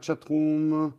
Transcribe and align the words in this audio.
chatroom 0.00 0.92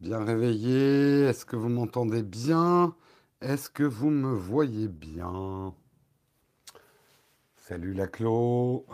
Bien 0.00 0.24
réveillé 0.24 1.22
Est-ce 1.22 1.46
que 1.46 1.56
vous 1.56 1.68
m'entendez 1.68 2.22
bien? 2.22 2.94
Est-ce 3.40 3.70
que 3.70 3.82
vous 3.82 4.10
me 4.10 4.32
voyez 4.32 4.88
bien? 4.88 5.74
Salut 7.56 7.94
la 7.94 8.06
Clo. 8.06 8.86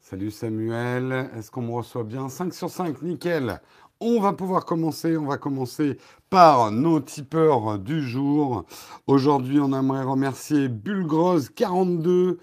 Salut 0.00 0.30
Samuel. 0.30 1.30
Est-ce 1.36 1.50
qu'on 1.50 1.62
me 1.62 1.72
reçoit 1.72 2.04
bien? 2.04 2.28
5 2.28 2.54
sur 2.54 2.70
5, 2.70 3.02
nickel. 3.02 3.60
On 4.00 4.20
va 4.20 4.32
pouvoir 4.32 4.64
commencer. 4.64 5.16
On 5.16 5.26
va 5.26 5.36
commencer 5.36 5.98
par 6.30 6.70
nos 6.70 7.00
tipeurs 7.00 7.78
du 7.78 8.00
jour. 8.00 8.64
Aujourd'hui, 9.06 9.60
on 9.60 9.72
aimerait 9.78 10.04
remercier 10.04 10.68
Bulgrose42, 10.68 12.38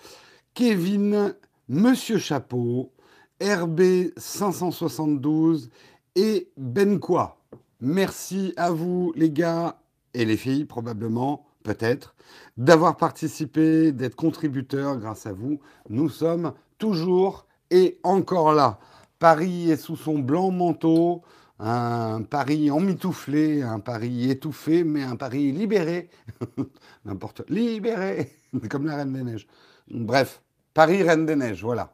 Kevin, 0.53 1.33
Monsieur 1.67 2.19
Chapeau, 2.19 2.93
RB572 3.41 5.69
et 6.15 6.51
Benquoi. 6.57 7.41
Merci 7.81 8.53
à 8.55 8.69
vous, 8.69 9.11
les 9.15 9.31
gars 9.31 9.79
et 10.13 10.25
les 10.25 10.37
filles, 10.37 10.65
probablement, 10.65 11.47
peut-être, 11.63 12.13
d'avoir 12.55 12.97
participé, 12.97 13.91
d'être 13.91 14.15
contributeurs. 14.15 14.97
Grâce 14.97 15.25
à 15.25 15.33
vous, 15.33 15.59
nous 15.89 16.09
sommes 16.09 16.53
toujours 16.77 17.47
et 17.71 17.97
encore 18.03 18.53
là. 18.53 18.77
Paris 19.17 19.71
est 19.71 19.77
sous 19.77 19.95
son 19.95 20.19
blanc 20.19 20.51
manteau 20.51 21.23
un 21.57 22.21
Paris 22.21 22.69
emmitouflé, 22.69 23.63
un 23.63 23.79
Paris 23.79 24.29
étouffé, 24.29 24.83
mais 24.83 25.01
un 25.01 25.15
Paris 25.15 25.51
libéré. 25.51 26.11
N'importe. 27.05 27.41
Libéré 27.49 28.35
Comme 28.69 28.85
la 28.85 28.97
Reine 28.97 29.13
des 29.13 29.23
Neiges. 29.23 29.47
Bref, 29.89 30.43
Paris 30.75 31.03
Reine 31.03 31.25
des 31.25 31.37
Neiges, 31.37 31.63
voilà. 31.63 31.93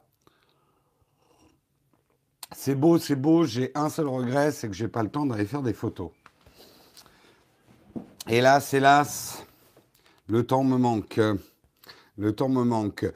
C'est 2.50 2.74
beau, 2.74 2.98
c'est 2.98 3.14
beau. 3.14 3.44
J'ai 3.44 3.70
un 3.76 3.88
seul 3.88 4.08
regret, 4.08 4.50
c'est 4.50 4.66
que 4.66 4.74
j'ai 4.74 4.88
pas 4.88 5.04
le 5.04 5.08
temps 5.08 5.24
d'aller 5.24 5.46
faire 5.46 5.62
des 5.62 5.72
photos. 5.72 6.10
Hélas, 8.26 8.74
hélas, 8.74 9.46
le 10.26 10.44
temps 10.44 10.64
me 10.64 10.76
manque. 10.78 11.20
Le 12.18 12.34
temps 12.34 12.48
me 12.48 12.64
manque. 12.64 13.06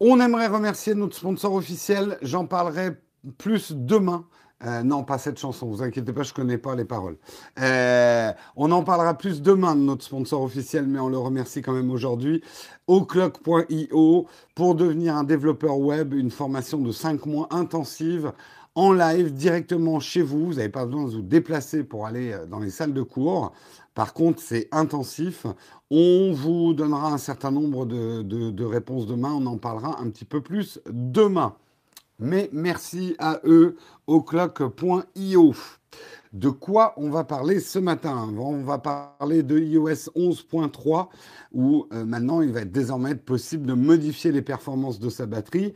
On 0.00 0.18
aimerait 0.18 0.46
remercier 0.46 0.94
notre 0.94 1.14
sponsor 1.14 1.52
officiel. 1.52 2.16
J'en 2.22 2.46
parlerai 2.46 2.96
plus 3.36 3.72
demain 3.72 4.26
euh, 4.64 4.82
non, 4.82 5.04
pas 5.04 5.18
cette 5.18 5.38
chanson, 5.38 5.66
vous 5.66 5.82
inquiétez 5.82 6.12
pas, 6.14 6.22
je 6.22 6.32
connais 6.32 6.56
pas 6.56 6.74
les 6.74 6.86
paroles. 6.86 7.18
Euh, 7.60 8.32
on 8.56 8.70
en 8.70 8.82
parlera 8.82 9.12
plus 9.12 9.42
demain 9.42 9.76
de 9.76 9.82
notre 9.82 10.02
sponsor 10.02 10.40
officiel, 10.40 10.86
mais 10.86 10.98
on 10.98 11.10
le 11.10 11.18
remercie 11.18 11.60
quand 11.60 11.74
même 11.74 11.90
aujourd'hui. 11.90 12.42
Oclock.io 12.86 14.26
pour 14.54 14.74
devenir 14.74 15.14
un 15.14 15.24
développeur 15.24 15.78
web, 15.78 16.14
une 16.14 16.30
formation 16.30 16.78
de 16.78 16.90
5 16.90 17.26
mois 17.26 17.48
intensive 17.50 18.32
en 18.74 18.92
live 18.92 19.34
directement 19.34 20.00
chez 20.00 20.22
vous. 20.22 20.46
Vous 20.46 20.54
n'avez 20.54 20.70
pas 20.70 20.86
besoin 20.86 21.04
de 21.04 21.10
vous 21.10 21.22
déplacer 21.22 21.84
pour 21.84 22.06
aller 22.06 22.32
euh, 22.32 22.46
dans 22.46 22.58
les 22.58 22.70
salles 22.70 22.94
de 22.94 23.02
cours. 23.02 23.52
Par 23.94 24.14
contre, 24.14 24.40
c'est 24.40 24.68
intensif. 24.72 25.46
On 25.90 26.32
vous 26.32 26.72
donnera 26.72 27.12
un 27.12 27.18
certain 27.18 27.50
nombre 27.50 27.84
de, 27.84 28.22
de 28.22 28.64
réponses 28.64 29.06
demain. 29.06 29.32
On 29.32 29.44
en 29.46 29.58
parlera 29.58 30.00
un 30.00 30.08
petit 30.08 30.24
peu 30.24 30.40
plus 30.40 30.80
demain. 30.90 31.56
Mais 32.18 32.48
merci 32.52 33.14
à 33.18 33.40
eux, 33.44 33.76
au 34.06 34.22
clock.io. 34.22 35.54
De 36.32 36.48
quoi 36.48 36.94
on 36.96 37.08
va 37.10 37.24
parler 37.24 37.60
ce 37.60 37.78
matin? 37.78 38.30
On 38.38 38.62
va 38.62 38.78
parler 38.78 39.42
de 39.42 39.58
iOS 39.58 40.10
11.3 40.14 41.08
où 41.52 41.86
euh, 41.92 42.04
maintenant 42.04 42.40
il 42.40 42.52
va 42.52 42.60
être 42.60 42.72
désormais 42.72 43.14
possible 43.14 43.66
de 43.66 43.74
modifier 43.74 44.32
les 44.32 44.42
performances 44.42 44.98
de 44.98 45.08
sa 45.08 45.26
batterie. 45.26 45.72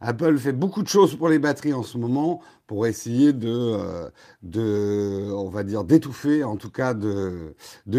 Apple 0.00 0.38
fait 0.38 0.52
beaucoup 0.52 0.82
de 0.82 0.88
choses 0.88 1.14
pour 1.14 1.28
les 1.28 1.38
batteries 1.38 1.74
en 1.74 1.82
ce 1.82 1.98
moment 1.98 2.40
pour 2.70 2.86
essayer 2.86 3.32
de, 3.32 3.48
euh, 3.50 4.08
de 4.44 5.32
on 5.32 5.48
va 5.48 5.64
dire, 5.64 5.82
d'étouffer, 5.82 6.44
en 6.44 6.56
tout 6.56 6.70
cas 6.70 6.94
de, 6.94 7.52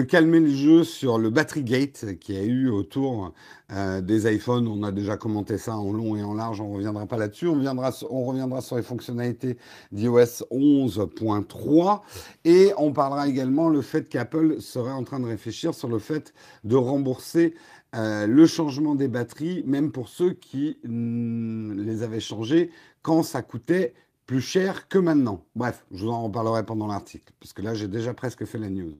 calmer 0.08 0.40
le 0.40 0.48
jeu 0.48 0.86
sur 0.86 1.18
le 1.18 1.30
battery 1.30 1.66
gate 1.66 2.18
qui 2.22 2.38
a 2.38 2.44
eu 2.44 2.70
autour 2.70 3.34
euh, 3.74 4.00
des 4.00 4.34
iPhones. 4.34 4.70
On 4.70 4.82
a 4.84 4.94
déjà 4.94 5.18
commenté 5.18 5.58
ça 5.58 5.76
en 5.76 5.92
long 5.92 6.16
et 6.16 6.24
en 6.24 6.34
large, 6.34 6.62
on 6.62 6.70
ne 6.70 6.76
reviendra 6.76 7.06
pas 7.06 7.18
là-dessus. 7.18 7.50
On, 7.50 7.62
on 8.10 8.24
reviendra 8.24 8.62
sur 8.62 8.78
les 8.78 8.82
fonctionnalités 8.82 9.58
d'iOS 9.92 10.46
11.3 10.50 12.00
et 12.46 12.72
on 12.78 12.94
parlera 12.94 13.28
également 13.28 13.68
le 13.68 13.82
fait 13.82 14.08
qu'Apple 14.08 14.62
serait 14.62 14.94
en 14.94 15.04
train 15.04 15.20
de 15.20 15.28
réfléchir 15.28 15.74
sur 15.74 15.90
le 15.90 16.00
fait 16.00 16.34
de 16.64 16.78
rembourser 16.78 17.56
euh, 17.94 18.26
le 18.26 18.48
changement 18.48 18.96
des 18.96 19.10
batteries, 19.10 19.64
même 19.66 19.92
pour 19.92 20.08
ceux 20.08 20.32
qui 20.32 20.78
mm, 20.86 21.74
les 21.74 22.04
avaient 22.04 22.22
changées 22.22 22.72
quand 23.02 23.22
ça 23.22 23.42
coûtait 23.42 23.94
plus 24.32 24.40
cher 24.40 24.88
que 24.88 24.98
maintenant. 24.98 25.44
Bref, 25.58 25.84
je 25.92 26.06
vous 26.06 26.10
en 26.10 26.24
reparlerai 26.24 26.66
pendant 26.66 26.88
l'article, 26.88 27.34
parce 27.42 27.52
que 27.52 27.62
là, 27.62 27.74
j'ai 27.74 27.90
déjà 27.90 28.14
presque 28.14 28.46
fait 28.46 28.60
la 28.60 28.70
news. 28.70 28.98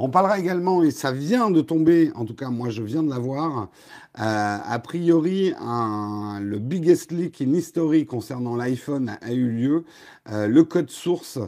On 0.00 0.10
parlera 0.10 0.36
également, 0.40 0.82
et 0.82 0.90
ça 0.90 1.12
vient 1.12 1.52
de 1.52 1.60
tomber, 1.60 2.10
en 2.16 2.24
tout 2.24 2.34
cas 2.34 2.50
moi 2.50 2.68
je 2.68 2.82
viens 2.82 3.04
de 3.04 3.08
l'avoir, 3.08 3.68
euh, 4.18 4.58
a 4.64 4.78
priori 4.80 5.52
le 6.40 6.58
biggest 6.58 7.12
leak 7.12 7.40
in 7.40 7.52
history 7.52 8.04
concernant 8.04 8.56
l'iPhone 8.56 9.16
a, 9.20 9.32
eu 9.32 9.48
lieu. 9.48 9.84
Euh, 10.28 10.48
le 10.48 10.64
code 10.64 10.90
source 10.90 11.38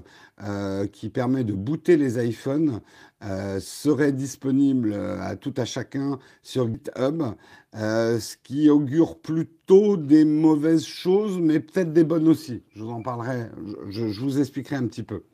qui 0.93 1.10
permet 1.10 1.44
de 1.44 1.53
booter 1.53 1.99
les 1.99 2.25
iPhones 2.25 2.81
euh, 3.22 3.60
serait 3.60 4.12
disponible 4.12 4.94
euh, 4.94 5.20
à 5.20 5.36
tout 5.36 5.53
à 5.58 5.66
chacun 5.66 6.19
sur 6.42 6.66
GitHub, 6.70 7.22
euh, 7.76 8.19
ce 8.19 8.34
qui 8.42 8.70
augure 8.70 9.19
plutôt 9.19 9.98
des 9.98 10.25
mauvaises 10.25 10.86
choses, 10.86 11.38
mais 11.38 11.60
peut-être 11.60 11.92
des 11.92 12.03
bonnes 12.03 12.28
aussi. 12.28 12.62
Je 12.75 12.82
vous 12.82 12.88
en 12.88 13.03
parlerai, 13.03 13.50
je, 13.91 14.06
vous 14.06 14.41
expliquerai 14.41 14.76
un 14.76 14.86
petit 14.86 15.03
peu. 15.03 15.25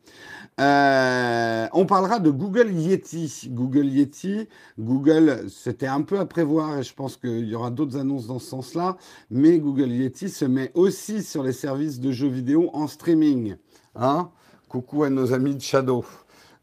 on 0.59 1.87
parlera 1.87 2.19
de 2.19 2.31
Google 2.31 2.73
Yeti. 2.73 3.51
Google 3.53 3.87
Yeti, 3.87 4.49
Google, 4.81 5.45
c'était 5.49 5.87
un 5.87 6.03
peu 6.03 6.19
à 6.19 6.27
prévoir 6.27 6.79
et 6.79 6.83
je 6.83 6.93
pense 6.93 7.17
qu'il 7.17 7.47
y 7.47 7.55
aura 7.55 7.71
d'autres 7.71 7.99
annonces 7.99 8.27
dans 8.27 8.41
ce 8.41 8.49
sens-là, 8.49 8.97
mais 9.31 9.61
Google 9.61 9.93
Yeti 9.93 10.29
se 10.29 10.45
met 10.45 10.73
aussi 10.75 11.23
sur 11.23 11.45
les 11.45 11.53
services 11.53 12.01
de 12.01 12.11
jeux 12.11 12.31
vidéo 12.31 12.69
en 12.73 12.89
streaming. 12.89 13.55
Hein? 13.95 14.33
Coucou 14.69 15.05
à 15.05 15.11
nos 15.11 15.33
amis 15.33 15.55
de 15.55 15.63
Shadow. 15.63 16.05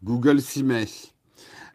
Google 0.03 0.41
s'y 0.41 0.63
met. 0.63 1.12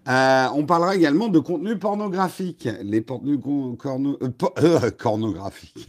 Euh, 0.08 0.48
on 0.54 0.64
parlera 0.64 0.96
également 0.96 1.28
de 1.28 1.38
contenu 1.38 1.76
pornographique. 1.76 2.68
Les 2.82 3.02
contenus 3.02 3.38
euh, 3.44 4.30
euh, 4.62 4.90
pornographiques. 4.98 5.88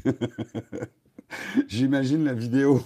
J'imagine 1.68 2.25
la 2.25 2.34
vidéo. 2.34 2.81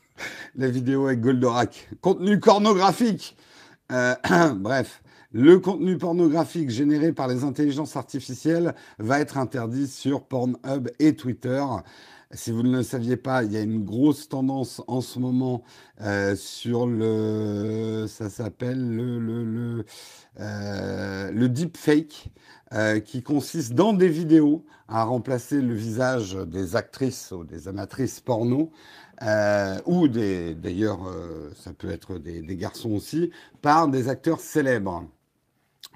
la 0.56 0.68
vidéo 0.68 1.06
avec 1.06 1.20
Goldorak. 1.20 1.88
Contenu 2.00 2.40
pornographique. 2.40 3.36
bref. 4.56 5.02
Le 5.32 5.60
contenu 5.60 5.96
pornographique 5.96 6.70
généré 6.70 7.12
par 7.12 7.28
les 7.28 7.44
intelligences 7.44 7.96
artificielles 7.96 8.74
va 8.98 9.20
être 9.20 9.38
interdit 9.38 9.86
sur 9.86 10.24
Pornhub 10.24 10.88
et 10.98 11.14
Twitter. 11.14 11.62
Si 12.32 12.52
vous 12.52 12.62
ne 12.62 12.76
le 12.76 12.82
saviez 12.84 13.16
pas, 13.16 13.42
il 13.42 13.52
y 13.52 13.56
a 13.56 13.60
une 13.60 13.84
grosse 13.84 14.28
tendance 14.28 14.80
en 14.86 15.00
ce 15.00 15.18
moment 15.18 15.64
euh, 16.00 16.36
sur 16.36 16.86
le, 16.86 18.06
ça 18.08 18.30
s'appelle 18.30 18.94
le, 18.94 19.18
le, 19.18 19.84
euh, 20.38 21.48
deepfake, 21.48 22.30
euh, 22.72 23.00
qui 23.00 23.24
consiste 23.24 23.72
dans 23.72 23.92
des 23.92 24.08
vidéos 24.08 24.64
à 24.86 25.02
remplacer 25.02 25.60
le 25.60 25.74
visage 25.74 26.34
des 26.34 26.76
actrices 26.76 27.32
ou 27.32 27.42
des 27.44 27.66
amatrices 27.66 28.20
porno, 28.20 28.70
ou 29.86 30.08
des, 30.08 30.54
d'ailleurs, 30.54 31.00
ça 31.56 31.72
peut 31.74 31.90
être 31.90 32.18
des, 32.18 32.42
des 32.42 32.56
garçons 32.56 32.92
aussi, 32.92 33.30
par 33.60 33.88
des 33.88 34.08
acteurs 34.08 34.40
célèbres. 34.40 35.04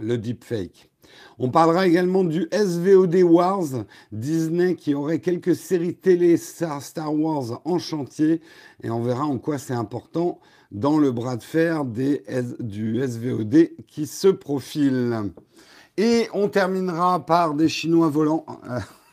Le 0.01 0.19
deepfake. 0.19 0.91
On 1.39 1.51
parlera 1.51 1.87
également 1.87 2.25
du 2.25 2.49
SVOD 2.53 3.17
Wars, 3.23 3.85
Disney 4.13 4.75
qui 4.75 4.95
aurait 4.95 5.19
quelques 5.19 5.57
séries 5.57 5.95
télé 5.95 6.37
Star 6.37 6.81
Wars 7.15 7.61
en 7.65 7.79
chantier, 7.79 8.41
et 8.83 8.91
on 8.91 9.03
verra 9.03 9.25
en 9.25 9.39
quoi 9.39 9.59
c'est 9.59 9.75
important 9.75 10.41
dans 10.71 10.99
le 10.99 11.13
bras 11.13 11.37
de 11.37 11.43
fer 11.43 11.85
du 11.85 13.01
SVOD 13.01 13.71
qui 13.87 14.07
se 14.07 14.29
profile. 14.29 15.31
Et 15.97 16.29
on 16.33 16.49
terminera 16.49 17.25
par 17.25 17.55
des 17.55 17.69
Chinois 17.69 18.09
volants. 18.09 18.47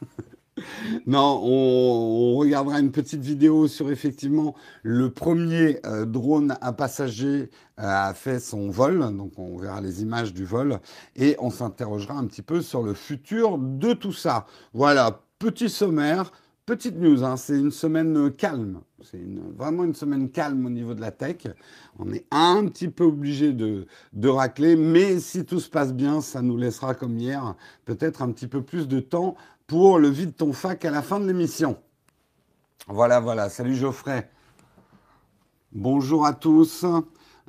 non, 1.06 1.42
on, 1.44 2.36
regardera 2.36 2.80
une 2.80 2.92
petite 2.92 3.22
vidéo 3.22 3.68
sur 3.68 3.92
effectivement 3.92 4.56
le 4.84 5.10
premier 5.10 5.80
euh, 5.86 6.06
drone 6.06 6.56
à 6.62 6.74
passagers 6.74 7.50
euh, 7.80 7.84
a 7.84 8.14
fait 8.14 8.40
son 8.40 8.70
vol, 8.70 9.00
donc 9.16 9.38
on 9.38 9.58
verra 9.58 9.82
les 9.82 10.02
images 10.02 10.34
du 10.34 10.46
vol 10.46 10.80
et 11.16 11.36
on 11.40 11.50
s'interrogera 11.50 12.16
un 12.16 12.26
petit 12.26 12.42
peu 12.42 12.62
sur 12.62 12.84
le 12.84 12.94
futur 12.94 13.58
de 13.58 13.94
tout 13.94 14.14
ça. 14.14 14.46
Voilà, 14.74 15.22
petit 15.40 15.70
sommaire. 15.70 16.32
Petite 16.68 16.96
news, 16.96 17.24
hein, 17.24 17.38
c'est 17.38 17.58
une 17.58 17.72
semaine 17.72 18.32
calme. 18.32 18.82
C'est 19.02 19.20
vraiment 19.58 19.84
une 19.84 19.96
semaine 19.96 20.30
calme 20.30 20.66
au 20.66 20.70
niveau 20.70 20.94
de 20.94 21.02
la 21.02 21.12
tech. 21.12 21.48
On 21.98 22.14
est 22.14 22.26
un 22.30 22.66
petit 22.68 22.88
peu 22.88 23.04
obligé 23.04 23.52
de, 23.52 23.88
de, 24.14 24.30
racler, 24.30 24.76
mais 24.76 25.20
si 25.20 25.44
tout 25.44 25.60
se 25.60 25.70
passe 25.70 25.92
bien, 25.92 26.22
ça 26.22 26.44
nous 26.44 26.58
laissera 26.58 26.94
comme 26.94 27.18
hier 27.18 27.56
peut-être 27.86 28.22
un 28.22 28.32
petit 28.32 28.48
peu 28.48 28.62
plus 28.62 28.88
de 28.88 29.00
temps 29.00 29.36
pour 29.72 30.00
le 30.00 30.10
vide 30.10 30.36
ton 30.36 30.52
fac 30.52 30.84
à 30.84 30.92
la 30.92 31.02
fin 31.02 31.18
de 31.18 31.26
l'émission. 31.26 31.82
Voilà, 32.90 33.22
voilà. 33.22 33.48
Salut 33.48 33.74
Geoffrey. 33.74 34.30
Bonjour 35.72 36.26
à 36.26 36.34
tous. 36.34 36.86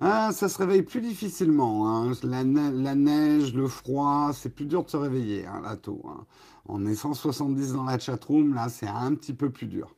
Ah, 0.00 0.30
ça 0.32 0.48
se 0.48 0.56
réveille 0.58 0.82
plus 0.82 1.00
difficilement. 1.00 1.88
hein. 1.90 2.12
La, 2.22 2.44
ne- 2.44 2.80
la 2.80 2.94
neige, 2.94 3.52
le 3.54 3.66
froid, 3.66 4.30
c'est 4.32 4.50
plus 4.50 4.66
dur 4.66 4.84
de 4.84 4.90
se 4.90 4.96
réveiller, 4.96 5.46
hein, 5.46 5.62
là, 5.64 5.76
tôt. 5.76 6.00
hein. 6.08 6.24
On 6.66 6.86
est 6.86 6.94
170 6.94 7.72
dans 7.72 7.82
la 7.82 7.98
chatroom, 7.98 8.54
là, 8.54 8.68
c'est 8.68 8.86
un 8.86 9.16
petit 9.16 9.34
peu 9.34 9.50
plus 9.50 9.66
dur. 9.66 9.92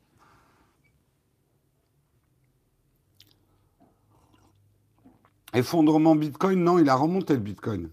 Effondrement 5.53 6.17
Bitcoin, 6.17 6.63
non, 6.65 6.79
il 6.79 6.89
a 6.89 6.95
remonté 6.97 7.35
le 7.35 7.41
Bitcoin. 7.41 7.91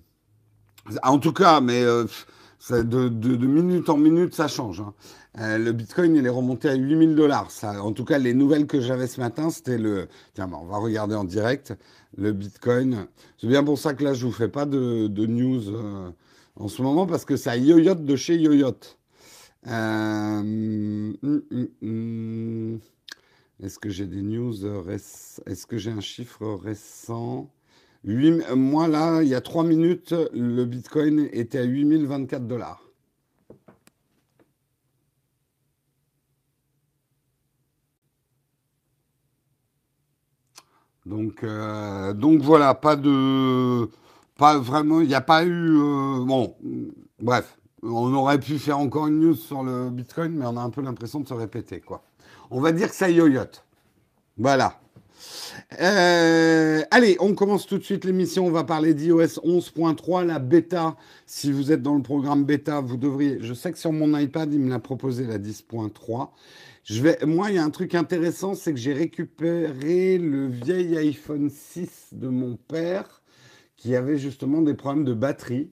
En 1.03 1.19
tout 1.19 1.33
cas, 1.33 1.61
mais 1.61 1.83
euh, 1.83 2.05
de, 2.69 3.45
minute 3.45 3.89
en 3.89 3.97
minute, 3.97 4.33
ça 4.35 4.47
change. 4.47 4.81
hein. 4.81 4.93
Euh, 5.39 5.57
le 5.57 5.71
Bitcoin, 5.71 6.15
il 6.15 6.25
est 6.25 6.29
remonté 6.29 6.69
à 6.69 6.75
8000 6.75 7.15
dollars. 7.15 7.49
En 7.63 7.93
tout 7.93 8.03
cas, 8.05 8.17
les 8.17 8.33
nouvelles 8.33 8.67
que 8.67 8.81
j'avais 8.81 9.07
ce 9.07 9.19
matin, 9.19 9.49
c'était 9.49 9.77
le. 9.77 10.07
Tiens, 10.33 10.49
on 10.53 10.65
va 10.65 10.77
regarder 10.77 11.15
en 11.15 11.23
direct 11.23 11.73
le 12.17 12.33
Bitcoin. 12.33 13.07
C'est 13.37 13.47
bien 13.47 13.63
pour 13.63 13.79
ça 13.79 13.93
que 13.93 14.03
là, 14.03 14.13
je 14.13 14.25
vous 14.25 14.31
fais 14.31 14.49
pas 14.49 14.65
de, 14.65 15.07
news 15.25 15.69
euh, 15.69 16.11
en 16.55 16.67
ce 16.67 16.81
moment 16.81 17.07
parce 17.07 17.25
que 17.25 17.37
ça 17.37 17.55
yoyote 17.55 18.03
de 18.03 18.15
chez 18.15 18.35
yoyote. 18.35 18.97
Euh, 19.67 20.39
hum, 20.39 21.15
hum, 21.23 21.67
hum. 21.81 22.79
Est-ce 23.63 23.79
que 23.79 23.89
j'ai 23.89 24.07
des 24.07 24.23
news 24.23 24.55
Est-ce 24.89 25.65
que 25.67 25.77
j'ai 25.77 25.91
un 25.91 26.01
chiffre 26.01 26.45
récent? 26.55 27.49
Moi, 28.03 28.87
là, 28.87 29.21
il 29.21 29.27
y 29.29 29.35
a 29.35 29.41
trois 29.41 29.63
minutes, 29.63 30.13
le 30.33 30.65
Bitcoin 30.65 31.29
était 31.31 31.59
à 31.59 31.63
8024 31.63 32.47
dollars. 32.47 32.81
Donc, 41.05 41.43
euh, 41.43 42.13
donc 42.13 42.41
voilà, 42.41 42.73
pas 42.75 42.95
de, 42.95 43.89
pas 44.37 44.57
vraiment, 44.59 45.01
il 45.01 45.07
n'y 45.07 45.15
a 45.15 45.21
pas 45.21 45.43
eu, 45.43 45.75
euh, 45.77 46.23
bon, 46.23 46.55
bref, 47.19 47.57
on 47.83 48.13
aurait 48.13 48.39
pu 48.39 48.59
faire 48.59 48.77
encore 48.79 49.07
une 49.07 49.19
news 49.19 49.35
sur 49.35 49.63
le 49.63 49.89
Bitcoin, 49.89 50.33
mais 50.33 50.45
on 50.45 50.57
a 50.57 50.61
un 50.61 50.69
peu 50.69 50.81
l'impression 50.81 51.19
de 51.19 51.27
se 51.27 51.33
répéter, 51.33 51.81
quoi. 51.81 52.03
On 52.51 52.61
va 52.61 52.71
dire 52.71 52.89
que 52.89 52.95
ça 52.95 53.09
yoyote. 53.09 53.65
Voilà. 54.37 54.79
Euh, 55.79 56.81
allez, 56.91 57.17
on 57.19 57.33
commence 57.33 57.65
tout 57.65 57.77
de 57.77 57.83
suite 57.83 58.05
l'émission. 58.05 58.45
On 58.45 58.51
va 58.51 58.63
parler 58.63 58.93
d'iOS 58.93 59.39
11.3, 59.43 60.25
la 60.25 60.39
bêta. 60.39 60.95
Si 61.25 61.51
vous 61.51 61.71
êtes 61.71 61.81
dans 61.81 61.95
le 61.95 62.01
programme 62.01 62.43
bêta, 62.43 62.81
vous 62.81 62.97
devriez. 62.97 63.37
Je 63.41 63.53
sais 63.53 63.71
que 63.71 63.77
sur 63.77 63.91
mon 63.91 64.17
iPad, 64.17 64.53
il 64.53 64.59
me 64.59 64.69
l'a 64.69 64.79
proposé 64.79 65.25
la 65.25 65.37
10.3. 65.37 66.29
Je 66.83 67.01
vais, 67.01 67.17
moi, 67.25 67.49
il 67.49 67.55
y 67.55 67.59
a 67.59 67.63
un 67.63 67.69
truc 67.69 67.93
intéressant, 67.95 68.55
c'est 68.55 68.73
que 68.73 68.79
j'ai 68.79 68.93
récupéré 68.93 70.17
le 70.17 70.47
vieil 70.47 70.97
iPhone 70.97 71.49
6 71.49 72.09
de 72.13 72.27
mon 72.27 72.55
père 72.55 73.21
qui 73.77 73.95
avait 73.95 74.17
justement 74.17 74.61
des 74.61 74.73
problèmes 74.73 75.05
de 75.05 75.13
batterie. 75.13 75.71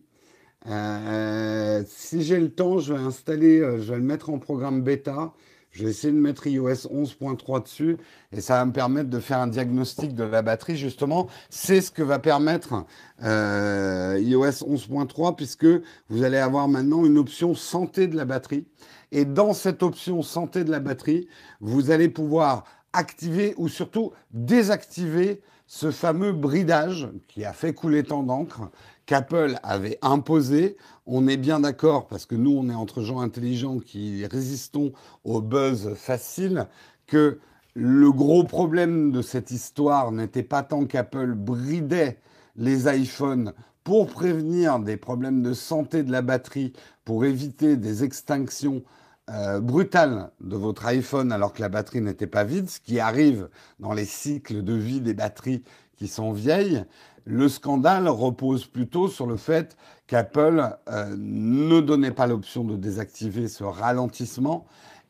Euh, 0.68 1.84
si 1.88 2.22
j'ai 2.22 2.40
le 2.40 2.50
temps, 2.50 2.80
je 2.80 2.94
vais 2.94 3.00
installer, 3.00 3.60
euh, 3.60 3.80
je 3.80 3.92
vais 3.92 3.98
le 3.98 4.04
mettre 4.04 4.30
en 4.30 4.40
programme 4.40 4.81
bêta. 4.81 5.34
Je 5.80 5.86
vais 5.86 5.92
essayer 5.92 6.12
de 6.12 6.20
mettre 6.20 6.46
iOS 6.46 6.90
11.3 6.92 7.64
dessus 7.64 7.96
et 8.34 8.42
ça 8.42 8.56
va 8.56 8.66
me 8.66 8.74
permettre 8.74 9.10
de 9.10 9.20
faire 9.22 9.38
un 9.38 9.48
diagnostic 9.48 10.14
de 10.14 10.26
la 10.26 10.42
batterie. 10.42 10.76
Justement, 10.76 11.28
c'est 11.50 11.80
ce 11.80 11.90
que 11.90 12.04
va 12.04 12.20
permettre 12.20 12.84
euh, 13.24 14.20
iOS 14.22 14.68
11.3 14.68 15.38
puisque 15.38 15.66
vous 16.10 16.24
allez 16.24 16.38
avoir 16.38 16.68
maintenant 16.68 17.06
une 17.06 17.18
option 17.18 17.56
santé 17.56 18.08
de 18.08 18.18
la 18.18 18.26
batterie. 18.26 18.66
Et 19.14 19.24
dans 19.24 19.54
cette 19.54 19.81
option 19.81 20.22
santé 20.22 20.66
de 20.66 20.72
la 20.72 20.81
batterie, 20.81 21.30
vous 21.62 21.92
allez 21.92 22.10
pouvoir 22.10 22.66
activer 22.92 23.54
ou 23.56 23.70
surtout 23.70 24.12
désactiver 24.32 25.40
ce 25.66 25.92
fameux 25.92 26.34
bridage 26.34 27.08
qui 27.30 27.46
a 27.46 27.54
fait 27.54 27.74
couler 27.74 28.04
tant 28.04 28.24
d'encre 28.24 28.70
qu'Apple 29.06 29.58
avait 29.64 29.98
imposé. 30.02 30.75
On 31.12 31.28
est 31.28 31.38
bien 31.38 31.62
d'accord 31.62 32.06
parce 32.06 32.28
que 32.28 32.36
nous, 32.36 32.52
on 32.52 32.70
est 32.70 32.76
entre 32.76 33.02
gens 33.02 33.20
intelligents 33.20 33.80
qui 33.80 34.24
résistons 34.28 34.92
au 35.24 35.42
buzz 35.42 35.96
facile, 35.96 36.68
que 37.08 37.40
le 37.74 38.12
gros 38.12 38.44
problème 38.44 39.12
de 39.12 39.24
cette 39.24 39.50
histoire 39.50 40.12
n'était 40.12 40.44
pas 40.44 40.62
tant 40.62 40.86
qu'Apple 40.86 41.34
bridait 41.34 42.20
les 42.56 42.88
iPhones 42.96 43.54
pour 43.84 44.06
prévenir 44.06 44.78
des 44.78 44.98
problèmes 44.98 45.42
de 45.42 45.54
santé 45.54 46.04
de 46.04 46.12
la 46.12 46.22
batterie, 46.22 46.74
pour 47.06 47.26
éviter 47.26 47.76
des 47.76 48.04
extinctions 48.04 48.84
euh, 49.32 49.60
brutales 49.60 50.30
de 50.42 50.58
votre 50.58 50.86
iPhone 50.86 51.32
alors 51.32 51.54
que 51.54 51.62
la 51.62 51.70
batterie 51.70 52.02
n'était 52.02 52.28
pas 52.28 52.44
vide, 52.44 52.70
ce 52.70 52.80
qui 52.80 53.00
arrive 53.00 53.50
dans 53.80 53.94
les 53.94 54.06
cycles 54.06 54.64
de 54.64 54.74
vie 54.74 55.02
des 55.02 55.16
batteries 55.16 55.64
qui 55.98 56.08
sont 56.08 56.34
vieilles. 56.34 56.86
Le 57.25 57.50
scandale 57.50 58.07
repose 58.07 58.66
plutôt 58.66 59.07
sur 59.07 59.27
le 59.27 59.38
fait 59.38 59.77
qu'Apple 60.07 60.77
euh, 60.89 61.16
ne 61.18 61.81
donnait 61.81 62.12
pas 62.12 62.27
l'option 62.27 62.63
de 62.63 62.75
désactiver 62.75 63.48
ce 63.48 63.63
ralentissement 63.63 64.66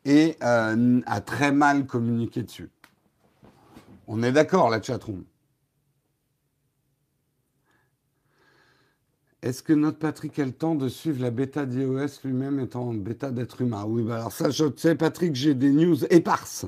et 0.06 0.38
euh, 0.44 1.02
a 1.06 1.22
très 1.22 1.52
mal 1.52 1.86
communiqué 1.86 2.44
dessus. 2.44 2.70
On 4.08 4.24
est 4.24 4.32
d'accord, 4.32 4.70
la 4.70 4.82
chatroom 4.82 5.24
Est-ce 9.42 9.64
que 9.64 9.72
notre 9.72 10.00
Patrick 10.00 10.38
a 10.40 10.46
le 10.46 10.52
temps 10.52 10.76
de 10.76 10.90
suivre 10.90 11.22
la 11.22 11.32
bêta 11.32 11.66
d'iOS 11.66 12.20
lui-même 12.26 12.60
étant 12.60 12.90
en 12.90 12.94
bêta 12.94 13.32
d'être 13.32 13.62
humain? 13.62 13.86
Oui, 13.88 14.04
bah 14.04 14.16
alors 14.16 14.34
ça, 14.34 14.50
je 14.50 14.66
sais, 14.76 14.96
Patrick, 14.96 15.34
j'ai 15.34 15.54
des 15.54 15.72
news 15.72 16.04
éparses. 16.10 16.66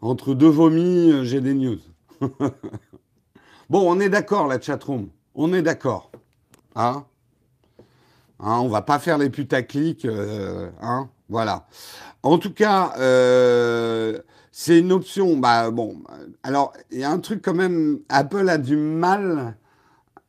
Entre 0.00 0.34
deux 0.34 0.48
vomis, 0.48 1.12
euh, 1.12 1.24
j'ai 1.24 1.42
des 1.42 1.52
news. 1.52 1.78
bon, 3.70 3.90
on 3.90 4.00
est 4.00 4.08
d'accord, 4.08 4.46
la 4.46 4.60
chatroom. 4.60 5.08
On 5.34 5.52
est 5.52 5.62
d'accord. 5.62 6.10
Hein 6.76 7.04
Hein, 8.40 8.58
on 8.60 8.68
va 8.68 8.82
pas 8.82 8.98
faire 8.98 9.16
les 9.16 9.30
putaclics, 9.30 10.04
euh, 10.04 10.68
hein, 10.82 11.08
voilà. 11.28 11.66
En 12.22 12.38
tout 12.38 12.52
cas, 12.52 12.92
euh, 12.98 14.18
c'est 14.52 14.78
une 14.80 14.92
option. 14.92 15.36
Bah 15.36 15.70
bon, 15.70 16.02
alors 16.42 16.72
il 16.90 16.98
y 16.98 17.04
a 17.04 17.10
un 17.10 17.20
truc 17.20 17.42
quand 17.42 17.54
même. 17.54 18.00
Apple 18.08 18.48
a 18.48 18.58
du 18.58 18.76
mal, 18.76 19.56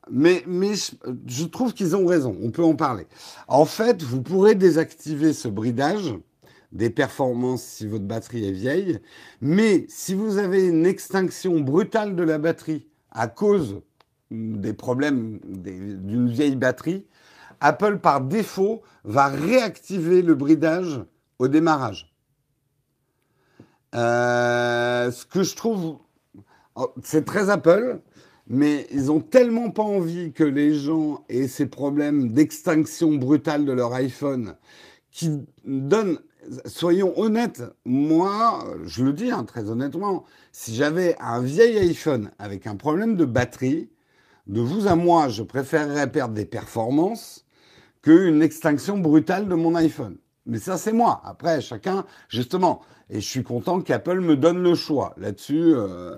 mais 0.10 0.44
mais 0.48 0.76
je, 0.76 0.92
je 1.26 1.46
trouve 1.46 1.74
qu'ils 1.74 1.96
ont 1.96 2.06
raison. 2.06 2.38
On 2.42 2.52
peut 2.52 2.64
en 2.64 2.76
parler. 2.76 3.08
En 3.48 3.66
fait, 3.66 4.04
vous 4.04 4.22
pourrez 4.22 4.56
désactiver 4.56 5.34
ce 5.34 5.48
bridage 5.48 6.14
des 6.72 6.90
performances 6.90 7.64
si 7.64 7.88
votre 7.88 8.06
batterie 8.06 8.48
est 8.48 8.52
vieille, 8.52 9.00
mais 9.42 9.86
si 9.90 10.14
vous 10.14 10.38
avez 10.38 10.68
une 10.68 10.86
extinction 10.86 11.60
brutale 11.60 12.16
de 12.16 12.24
la 12.24 12.38
batterie 12.38 12.88
à 13.16 13.28
cause 13.28 13.82
des 14.30 14.74
problèmes 14.74 15.40
d'une 15.44 16.30
vieille 16.30 16.56
batterie, 16.56 17.06
Apple, 17.62 18.00
par 18.00 18.22
défaut, 18.22 18.82
va 19.04 19.28
réactiver 19.28 20.22
le 20.22 20.36
bridage 20.36 21.02
au 21.40 21.48
démarrage. 21.48 22.14
Euh, 23.96 25.10
ce 25.10 25.26
que 25.26 25.44
je 25.44 25.56
trouve, 25.56 25.98
oh, 26.76 26.94
c'est 27.02 27.24
très 27.24 27.50
Apple, 27.50 28.02
mais 28.48 28.88
ils 28.92 29.10
ont 29.12 29.22
tellement 29.22 29.72
pas 29.72 29.84
envie 29.84 30.34
que 30.34 30.44
les 30.44 30.74
gens 30.74 31.24
aient 31.30 31.48
ces 31.48 31.66
problèmes 31.66 32.34
d'extinction 32.34 33.14
brutale 33.14 33.66
de 33.66 33.72
leur 33.72 33.94
iPhone 33.94 34.56
qui 35.12 35.46
donnent, 35.64 36.20
soyons 36.66 37.18
honnêtes, 37.20 37.64
moi, 37.86 38.64
je 38.86 39.04
le 39.04 39.14
dis 39.14 39.32
hein, 39.32 39.44
très 39.44 39.70
honnêtement, 39.70 40.26
si 40.52 40.76
j'avais 40.76 41.16
un 41.20 41.42
vieil 41.42 41.78
iPhone 41.78 42.32
avec 42.40 42.68
un 42.68 42.76
problème 42.76 43.16
de 43.16 43.26
batterie, 43.26 43.90
de 44.48 44.62
vous 44.62 44.88
à 44.88 44.96
moi, 44.96 45.28
je 45.30 45.44
préférerais 45.44 46.12
perdre 46.12 46.34
des 46.34 46.46
performances 46.46 47.46
qu'une 48.02 48.42
extinction 48.44 48.98
brutale 48.98 49.48
de 49.48 49.56
mon 49.56 49.76
iPhone. 49.76 50.18
Mais 50.46 50.60
ça, 50.60 50.78
c'est 50.78 50.94
moi. 50.94 51.22
Après, 51.26 51.62
chacun, 51.62 52.06
justement. 52.30 52.82
Et 53.10 53.20
je 53.20 53.28
suis 53.28 53.44
content 53.44 53.82
qu'Apple 53.82 54.20
me 54.20 54.36
donne 54.36 54.62
le 54.62 54.76
choix 54.76 55.14
là-dessus. 55.18 55.74
euh, 55.74 56.18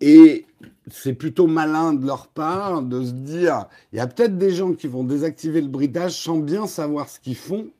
et 0.00 0.46
c'est 0.90 1.14
plutôt 1.14 1.46
malin 1.46 1.94
de 1.94 2.06
leur 2.06 2.28
part 2.28 2.82
de 2.82 3.02
se 3.04 3.12
dire, 3.12 3.66
il 3.92 3.96
y 3.96 4.00
a 4.00 4.06
peut-être 4.06 4.36
des 4.36 4.50
gens 4.50 4.74
qui 4.74 4.86
vont 4.86 5.04
désactiver 5.04 5.60
le 5.60 5.68
bridage 5.68 6.20
sans 6.20 6.38
bien 6.38 6.66
savoir 6.66 7.08
ce 7.08 7.20
qu'ils 7.20 7.36
font. 7.36 7.70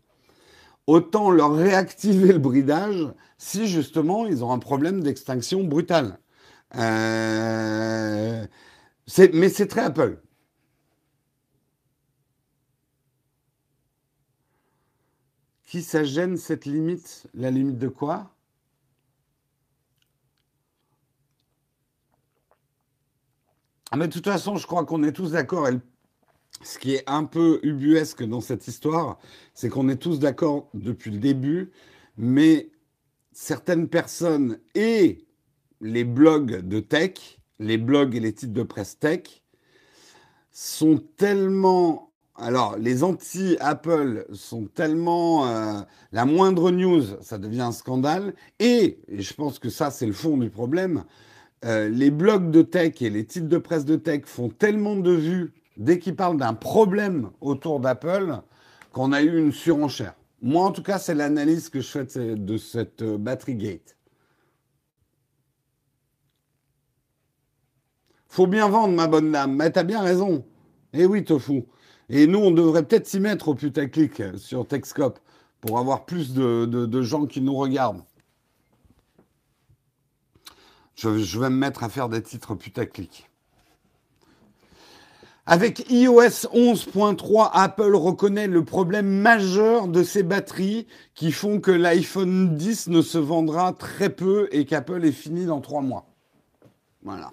Autant 0.87 1.31
leur 1.31 1.55
réactiver 1.55 2.33
le 2.33 2.39
bridage 2.39 3.13
si 3.39 3.67
justement 3.67 4.27
ils 4.27 4.45
ont 4.45 4.53
un 4.53 4.59
problème 4.59 5.03
d'extinction 5.03 5.65
brutale. 5.65 6.19
Euh, 6.77 8.47
mais 9.33 9.49
c'est 9.49 9.67
très 9.69 9.83
Apple. 9.83 10.21
Qui 15.65 15.83
ça 15.83 16.05
gêne 16.05 16.37
cette 16.37 16.67
limite? 16.67 17.27
La 17.35 17.51
limite 17.51 17.79
de 17.79 17.89
quoi? 17.89 18.31
Ah, 23.91 23.97
mais 23.97 24.09
de 24.09 24.13
toute 24.13 24.25
façon, 24.25 24.57
je 24.57 24.67
crois 24.67 24.85
qu'on 24.85 25.03
est 25.05 25.13
tous 25.13 25.33
d'accord. 25.33 25.69
Ce 26.63 26.79
qui 26.79 26.95
est 26.95 27.05
un 27.07 27.25
peu 27.25 27.61
ubuesque 27.63 28.23
dans 28.23 28.41
cette 28.41 28.69
histoire, 28.69 29.19
c'est 29.53 29.69
qu'on 29.69 29.89
est 29.89 29.97
tous 29.97 30.19
d'accord 30.19 30.71
depuis 30.73 31.11
le 31.11 31.19
début, 31.19 31.71
mais 32.17 32.71
certaines 33.33 33.89
personnes 33.89 34.59
et 34.75 35.27
les 35.81 36.05
blogs 36.05 36.61
de 36.67 36.81
tech, 36.81 37.41
les 37.59 37.77
blogs 37.77 38.15
et 38.15 38.21
les 38.21 38.33
titres 38.33 38.55
de 38.55 38.63
presse 38.63 38.99
tech, 38.99 39.43
sont 40.51 41.03
tellement... 41.17 42.13
Alors, 42.37 42.77
les 42.79 43.05
anti-Apple 43.05 44.27
sont 44.33 44.67
tellement... 44.67 45.47
Euh, 45.47 45.81
la 46.13 46.25
moindre 46.25 46.71
news, 46.71 47.03
ça 47.21 47.39
devient 47.39 47.61
un 47.61 47.73
scandale. 47.73 48.35
Et, 48.59 48.99
et 49.09 49.21
je 49.21 49.35
pense 49.35 49.59
que 49.59 49.69
ça, 49.69 49.91
c'est 49.91 50.07
le 50.07 50.13
fond 50.13 50.37
du 50.37 50.51
problème, 50.51 51.05
euh, 51.65 51.89
les 51.89 52.11
blogs 52.11 52.51
de 52.51 52.63
tech 52.63 53.03
et 53.03 53.11
les 53.11 53.25
titres 53.25 53.49
de 53.49 53.59
presse 53.59 53.85
de 53.85 53.97
tech 53.97 54.23
font 54.27 54.49
tellement 54.49 54.97
de 54.97 55.13
vues 55.13 55.53
dès 55.77 55.99
qu'ils 55.99 56.17
parlent 56.17 56.37
d'un 56.37 56.55
problème 56.55 57.31
autour 57.41 57.81
d'Apple 57.81 58.41
qu'on 58.93 59.13
a 59.13 59.23
eu 59.23 59.39
une 59.39 59.53
surenchère. 59.53 60.15
Moi, 60.43 60.65
en 60.65 60.73
tout 60.73 60.83
cas, 60.83 60.99
c'est 60.99 61.15
l'analyse 61.15 61.69
que 61.69 61.81
je 61.81 61.89
fais 61.89 62.37
de 62.37 62.57
cette 62.59 63.03
euh, 63.03 63.19
battery 63.19 63.57
gate. 63.57 63.97
Faut 68.29 68.47
bien 68.47 68.69
vendre, 68.69 68.95
ma 68.95 69.07
bonne 69.07 69.33
dame. 69.33 69.57
Mais 69.57 69.71
t'as 69.71 69.85
bien 69.85 70.03
raison. 70.03 70.45
Eh 70.93 71.07
oui, 71.07 71.25
Tofu. 71.25 71.65
Et 72.09 72.27
nous, 72.27 72.41
on 72.41 72.51
devrait 72.51 72.85
peut-être 72.85 73.07
s'y 73.07 73.21
mettre 73.21 73.49
au 73.49 73.55
putaclic 73.55 74.23
sur 74.37 74.67
Techscope 74.67 75.19
pour 75.61 75.79
avoir 75.79 76.05
plus 76.05 76.35
de 76.35 77.03
gens 77.03 77.27
qui 77.27 77.41
nous 77.41 77.55
regardent. 77.55 78.05
Je, 80.97 81.39
vais 81.39 81.51
me 81.51 81.57
mettre 81.57 81.83
à 81.83 81.89
faire 81.89 82.09
des 82.09 82.23
titres 82.23 82.55
putaclic. 82.55 83.29
Avec 85.47 85.91
iOS 85.91 86.49
11.3, 86.55 87.51
Apple 87.53 87.95
reconnaît 87.95 88.47
le 88.47 88.65
problème 88.65 89.07
majeur 89.07 89.89
de 89.89 90.03
ses 90.03 90.23
batteries 90.23 90.87
qui 91.15 91.33
font 91.33 91.61
que 91.61 91.71
l'iPhone 91.71 92.57
10 92.57 92.89
ne 92.89 93.03
se 93.03 93.19
vendra 93.19 93.75
très 93.75 94.09
peu 94.09 94.49
et 94.53 94.65
qu'Apple 94.65 95.05
est 95.05 95.13
fini 95.13 95.45
dans 95.45 95.61
trois 95.61 95.83
mois. 95.83 96.07
Voilà. 97.03 97.31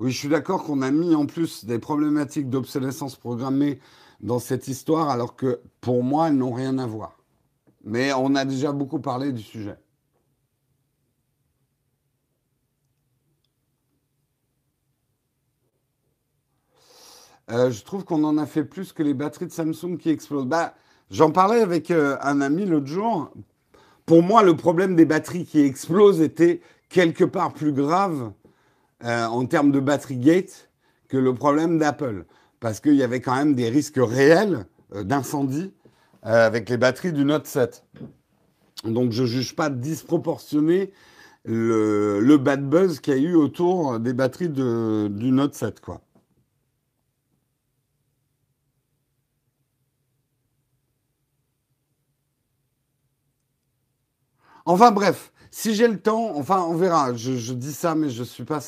Oui, 0.00 0.10
je 0.10 0.18
suis 0.18 0.28
d'accord 0.28 0.64
qu'on 0.64 0.80
a 0.80 0.90
mis 0.90 1.14
en 1.14 1.26
plus 1.26 1.66
des 1.66 1.78
problématiques 1.78 2.48
d'obsolescence 2.48 3.16
programmée 3.16 3.80
dans 4.20 4.38
cette 4.38 4.66
histoire, 4.66 5.10
alors 5.10 5.36
que 5.36 5.60
pour 5.82 6.02
moi, 6.02 6.28
elles 6.28 6.36
n'ont 6.36 6.52
rien 6.52 6.78
à 6.78 6.86
voir. 6.86 7.18
Mais 7.84 8.14
on 8.14 8.34
a 8.34 8.46
déjà 8.46 8.72
beaucoup 8.72 9.00
parlé 9.00 9.30
du 9.32 9.42
sujet. 9.42 9.76
Euh, 17.50 17.70
je 17.70 17.84
trouve 17.84 18.04
qu'on 18.04 18.24
en 18.24 18.38
a 18.38 18.46
fait 18.46 18.64
plus 18.64 18.92
que 18.92 19.02
les 19.02 19.14
batteries 19.14 19.46
de 19.46 19.52
Samsung 19.52 19.96
qui 19.98 20.10
explosent. 20.10 20.46
Bah, 20.46 20.74
J'en 21.10 21.30
parlais 21.30 21.60
avec 21.60 21.90
euh, 21.90 22.16
un 22.22 22.40
ami 22.40 22.64
l'autre 22.64 22.86
jour. 22.86 23.30
Pour 24.06 24.22
moi, 24.22 24.42
le 24.42 24.56
problème 24.56 24.96
des 24.96 25.04
batteries 25.04 25.44
qui 25.44 25.60
explosent 25.60 26.22
était 26.22 26.62
quelque 26.88 27.24
part 27.24 27.52
plus 27.52 27.72
grave 27.72 28.32
euh, 29.04 29.26
en 29.26 29.44
termes 29.44 29.72
de 29.72 29.80
battery 29.80 30.16
gate 30.16 30.70
que 31.08 31.18
le 31.18 31.34
problème 31.34 31.78
d'Apple. 31.78 32.24
Parce 32.60 32.80
qu'il 32.80 32.94
y 32.94 33.02
avait 33.02 33.20
quand 33.20 33.34
même 33.34 33.54
des 33.54 33.68
risques 33.68 34.00
réels 34.00 34.66
d'incendie 34.94 35.72
avec 36.22 36.70
les 36.70 36.76
batteries 36.76 37.12
du 37.12 37.24
Note 37.24 37.46
7. 37.46 37.84
Donc 38.84 39.12
je 39.12 39.22
ne 39.22 39.26
juge 39.26 39.56
pas 39.56 39.68
disproportionné 39.68 40.92
le, 41.44 42.36
bad 42.36 42.68
buzz 42.68 43.00
qu'il 43.00 43.14
y 43.14 43.16
a 43.16 43.30
eu 43.30 43.34
autour 43.34 43.98
des 43.98 44.12
batteries 44.12 44.48
du 44.48 45.32
Note 45.32 45.54
7. 45.54 45.80
Quoi. 45.80 46.00
Enfin 54.64 54.92
bref, 54.92 55.32
si 55.54 55.74
j'ai 55.74 55.86
le 55.86 56.00
temps, 56.00 56.32
enfin 56.36 56.64
on 56.66 56.74
verra. 56.74 57.14
Je, 57.14 57.52
dis 57.52 57.72
ça, 57.72 57.94
mais 57.94 58.08
je 58.08 58.22
suis 58.24 58.44
pas 58.44 58.60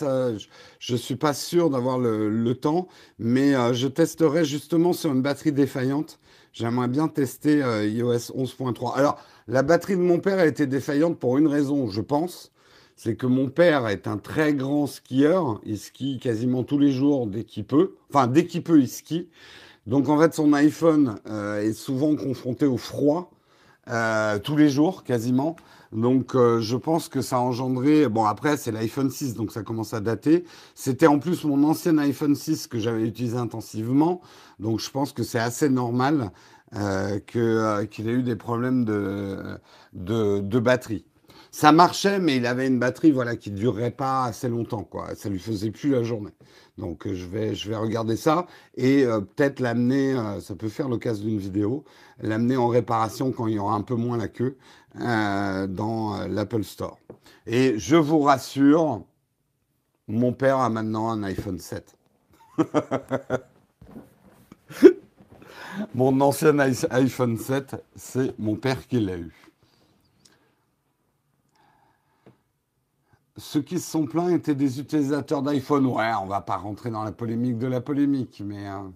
je, 0.79 0.97
suis 0.97 1.17
pas 1.17 1.33
sûr 1.33 1.71
d'avoir 1.71 1.99
le, 1.99 2.55
temps. 2.55 2.89
Mais 3.19 3.55
euh, 3.55 3.73
je 3.73 3.89
testerai 3.89 4.45
justement 4.45 4.93
sur 4.93 5.11
une 5.11 5.23
batterie 5.23 5.53
défaillante. 5.53 6.21
J'aimerais 6.53 6.89
bien 6.89 7.09
tester 7.09 7.63
euh, 7.63 7.87
iOS 7.87 8.33
11.3. 8.37 8.95
Alors 8.97 9.19
la 9.49 9.63
batterie 9.63 9.97
de 9.97 10.03
mon 10.03 10.21
père 10.21 10.39
a 10.39 10.47
été 10.47 10.67
défaillante 10.67 11.19
pour 11.19 11.39
une 11.39 11.49
raison, 11.49 11.89
je 11.89 12.03
pense. 12.03 12.53
C'est 12.97 13.17
que 13.17 13.27
mon 13.27 13.49
père 13.49 13.89
est 13.89 14.07
un 14.07 14.19
très 14.19 14.53
grand 14.53 14.87
skieur. 14.87 15.61
Il 15.65 15.79
skie 15.79 16.19
quasiment 16.19 16.65
tous 16.65 16.79
les 16.79 16.93
jours 16.93 17.27
dès 17.27 17.45
qu'il 17.45 17.65
peut. 17.65 17.95
Enfin, 18.13 18.27
dès 18.27 18.47
qu'il 18.47 18.63
peut, 18.63 18.79
il 18.79 18.89
skie. 18.89 19.31
Donc 19.87 20.09
en 20.11 20.19
fait, 20.19 20.35
son 20.35 20.53
iPhone 20.53 21.17
euh, 21.29 21.63
est 21.63 21.73
souvent 21.73 22.15
confronté 22.15 22.67
au 22.67 22.77
froid. 22.77 23.31
tous 24.45 24.57
les 24.57 24.69
jours 24.69 25.03
quasiment. 25.03 25.57
Donc 25.95 26.35
euh, 26.35 26.61
je 26.61 26.77
pense 26.77 27.09
que 27.09 27.23
ça 27.23 27.37
a 27.37 27.39
engendré, 27.39 28.09
bon 28.09 28.25
après 28.25 28.57
c'est 28.57 28.73
l'iPhone 28.73 29.11
6 29.11 29.35
donc 29.35 29.53
ça 29.53 29.63
commence 29.63 29.95
à 29.95 30.01
dater. 30.01 30.45
C'était 30.75 31.07
en 31.07 31.21
plus 31.21 31.45
mon 31.45 31.63
ancien 31.63 31.97
iPhone 31.99 32.35
6 32.35 32.67
que 32.67 32.81
j'avais 32.81 33.05
utilisé 33.07 33.37
intensivement, 33.37 34.21
donc 34.59 34.81
je 34.81 34.91
pense 34.91 35.13
que 35.13 35.23
c'est 35.23 35.39
assez 35.39 35.69
normal 35.69 36.33
euh, 36.75 37.21
euh, 37.37 37.87
qu'il 37.87 38.09
ait 38.09 38.13
eu 38.13 38.25
des 38.25 38.35
problèmes 38.35 38.85
de, 38.85 39.39
de, 39.93 40.41
de, 40.41 40.59
batterie. 40.59 41.05
Ça 41.55 41.71
marchait 41.71 42.19
mais 42.19 42.39
il 42.39 42.47
avait 42.47 42.67
une 42.67 42.81
batterie 42.81 43.13
voilà 43.13 43.37
qui 43.37 43.53
durerait 43.53 43.93
pas 43.93 44.25
assez 44.25 44.49
longtemps 44.49 44.83
quoi, 44.83 45.15
ça 45.15 45.29
lui 45.29 45.39
faisait 45.39 45.71
plus 45.71 45.91
la 45.91 46.03
journée. 46.03 46.33
Donc 46.79 47.07
je 47.07 47.27
vais 47.27 47.55
je 47.55 47.71
vais 47.71 47.77
regarder 47.77 48.17
ça 48.17 48.49
et 48.77 49.05
peut-être 49.05 49.61
l'amener, 49.61 50.17
ça 50.41 50.57
peut 50.57 50.69
faire 50.69 50.89
l'occasion 50.89 51.27
d'une 51.27 51.39
vidéo, 51.39 51.85
l'amener 52.21 52.57
en 52.57 52.67
réparation 52.67 53.31
quand 53.31 53.47
il 53.47 53.55
y 53.55 53.59
aura 53.61 53.77
un 53.77 53.83
peu 53.83 53.95
moins 53.95 54.17
la 54.17 54.27
queue 54.27 54.57
euh, 55.01 55.67
dans 55.69 56.15
euh, 56.15 56.29
l'Apple 56.29 56.63
Store. 56.65 56.99
Et 57.47 57.79
je 57.79 57.97
vous 57.97 58.21
rassure, 58.21 59.03
mon 60.09 60.33
père 60.33 60.59
a 60.59 60.69
maintenant 60.71 61.11
un 61.11 61.23
iPhone 61.23 61.61
7. 61.61 61.97
mon 65.95 66.21
ancien 66.21 66.59
iPhone 66.59 67.37
7, 67.37 67.77
c'est 67.95 68.39
mon 68.39 68.57
père 68.57 68.87
qui 68.89 69.01
l'a 69.01 69.17
eu. 69.17 69.44
Ceux 73.37 73.63
qui 73.63 73.81
se 73.81 73.91
sont 73.91 74.07
plaints 74.07 74.29
étaient 74.29 74.55
des 74.55 74.81
utilisateurs 74.81 75.43
d'iPhone. 75.43 75.87
Ouais, 75.87 76.13
on 76.23 76.27
va 76.27 76.41
pas 76.41 76.57
rentrer 76.57 76.91
dans 76.91 77.03
la 77.03 77.13
polémique 77.13 77.59
de 77.59 77.67
la 77.67 77.81
polémique, 77.81 78.43
mais... 78.45 78.69
Euh, 78.69 78.89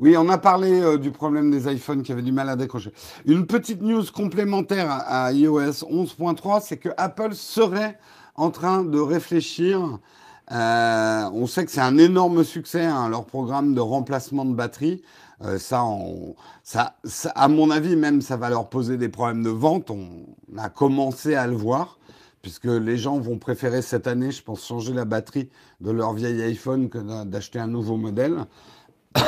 Oui, 0.00 0.16
on 0.16 0.28
a 0.28 0.38
parlé 0.38 0.80
euh, 0.80 0.96
du 0.96 1.10
problème 1.10 1.50
des 1.50 1.72
iPhones 1.72 2.04
qui 2.04 2.12
avaient 2.12 2.22
du 2.22 2.30
mal 2.30 2.48
à 2.48 2.54
décrocher. 2.54 2.92
Une 3.26 3.46
petite 3.46 3.82
news 3.82 4.04
complémentaire 4.14 4.86
à, 4.88 5.32
iOS 5.32 5.82
11.3, 5.90 6.60
c'est 6.62 6.76
que 6.76 6.90
Apple 6.96 7.34
serait 7.34 7.98
en 8.36 8.52
train 8.52 8.84
de 8.84 9.00
réfléchir. 9.00 9.98
Euh, 10.52 11.30
on 11.32 11.48
sait 11.48 11.64
que 11.64 11.72
c'est 11.72 11.80
un 11.80 11.98
énorme 11.98 12.44
succès, 12.44 12.84
hein, 12.84 13.08
leur 13.08 13.26
programme 13.26 13.74
de 13.74 13.80
remplacement 13.80 14.44
de 14.44 14.54
batterie. 14.54 15.02
Euh, 15.42 15.58
ça, 15.58 15.84
à 17.34 17.48
mon 17.48 17.70
avis, 17.70 17.96
même, 17.96 18.22
ça 18.22 18.36
va 18.36 18.50
leur 18.50 18.68
poser 18.68 18.96
des 18.96 19.08
problèmes 19.08 19.42
de 19.42 19.50
vente. 19.50 19.90
On 19.90 20.26
a 20.56 20.68
commencé 20.68 21.34
à 21.34 21.46
le 21.46 21.56
voir 21.56 21.98
puisque 22.42 22.64
les 22.64 22.96
gens 22.96 23.18
vont 23.18 23.38
préférer 23.38 23.82
cette 23.82 24.06
année, 24.06 24.30
je 24.30 24.42
pense, 24.42 24.64
changer 24.64 24.92
la 24.92 25.04
batterie 25.04 25.48
de 25.80 25.90
leur 25.90 26.12
vieil 26.12 26.40
iPhone 26.42 26.88
que 26.88 27.24
d'acheter 27.24 27.58
un 27.58 27.66
nouveau 27.66 27.96
modèle. 27.96 28.46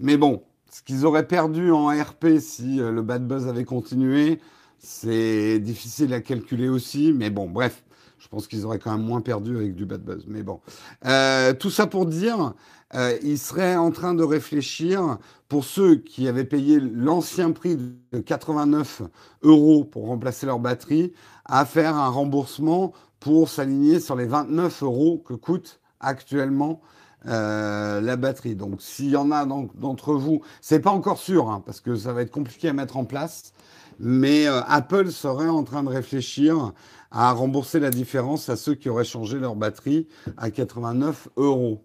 Mais 0.00 0.16
bon, 0.16 0.42
ce 0.70 0.82
qu'ils 0.82 1.06
auraient 1.06 1.26
perdu 1.26 1.70
en 1.70 1.88
RP 1.88 2.38
si 2.40 2.80
euh, 2.80 2.90
le 2.90 3.02
bad 3.02 3.26
buzz 3.26 3.46
avait 3.46 3.64
continué, 3.64 4.40
c'est 4.78 5.58
difficile 5.60 6.12
à 6.12 6.20
calculer 6.20 6.68
aussi. 6.68 7.12
Mais 7.12 7.30
bon, 7.30 7.48
bref, 7.48 7.84
je 8.18 8.28
pense 8.28 8.48
qu'ils 8.48 8.66
auraient 8.66 8.78
quand 8.78 8.92
même 8.92 9.06
moins 9.06 9.20
perdu 9.20 9.56
avec 9.56 9.74
du 9.74 9.86
bad 9.86 10.02
buzz. 10.02 10.24
Mais 10.26 10.42
bon, 10.42 10.60
euh, 11.06 11.52
tout 11.52 11.70
ça 11.70 11.86
pour 11.86 12.06
dire, 12.06 12.54
euh, 12.94 13.16
ils 13.22 13.38
seraient 13.38 13.76
en 13.76 13.90
train 13.90 14.14
de 14.14 14.22
réfléchir 14.22 15.18
pour 15.48 15.64
ceux 15.64 15.96
qui 15.96 16.28
avaient 16.28 16.44
payé 16.44 16.80
l'ancien 16.80 17.52
prix 17.52 17.76
de 17.76 18.18
89 18.18 19.02
euros 19.42 19.84
pour 19.84 20.06
remplacer 20.06 20.46
leur 20.46 20.58
batterie, 20.58 21.12
à 21.44 21.64
faire 21.64 21.96
un 21.96 22.08
remboursement 22.08 22.92
pour 23.20 23.48
s'aligner 23.48 24.00
sur 24.00 24.16
les 24.16 24.26
29 24.26 24.82
euros 24.82 25.22
que 25.24 25.34
coûte 25.34 25.80
actuellement 26.00 26.82
euh, 27.26 28.00
la 28.00 28.16
batterie. 28.16 28.54
Donc, 28.54 28.82
s'il 28.82 29.10
y 29.10 29.16
en 29.16 29.30
a 29.30 29.46
d'entre 29.46 30.14
vous, 30.14 30.42
c'est 30.60 30.80
pas 30.80 30.90
encore 30.90 31.18
sûr, 31.18 31.50
hein, 31.50 31.62
parce 31.64 31.80
que 31.80 31.96
ça 31.96 32.12
va 32.12 32.22
être 32.22 32.30
compliqué 32.30 32.68
à 32.68 32.74
mettre 32.74 32.96
en 32.98 33.04
place, 33.04 33.54
mais 33.98 34.46
euh, 34.46 34.60
Apple 34.66 35.10
serait 35.10 35.48
en 35.48 35.64
train 35.64 35.82
de 35.82 35.88
réfléchir 35.88 36.72
à 37.10 37.32
rembourser 37.32 37.80
la 37.80 37.90
différence 37.90 38.48
à 38.48 38.56
ceux 38.56 38.74
qui 38.74 38.88
auraient 38.88 39.04
changé 39.04 39.38
leur 39.38 39.56
batterie 39.56 40.06
à 40.36 40.50
89 40.50 41.28
euros. 41.36 41.82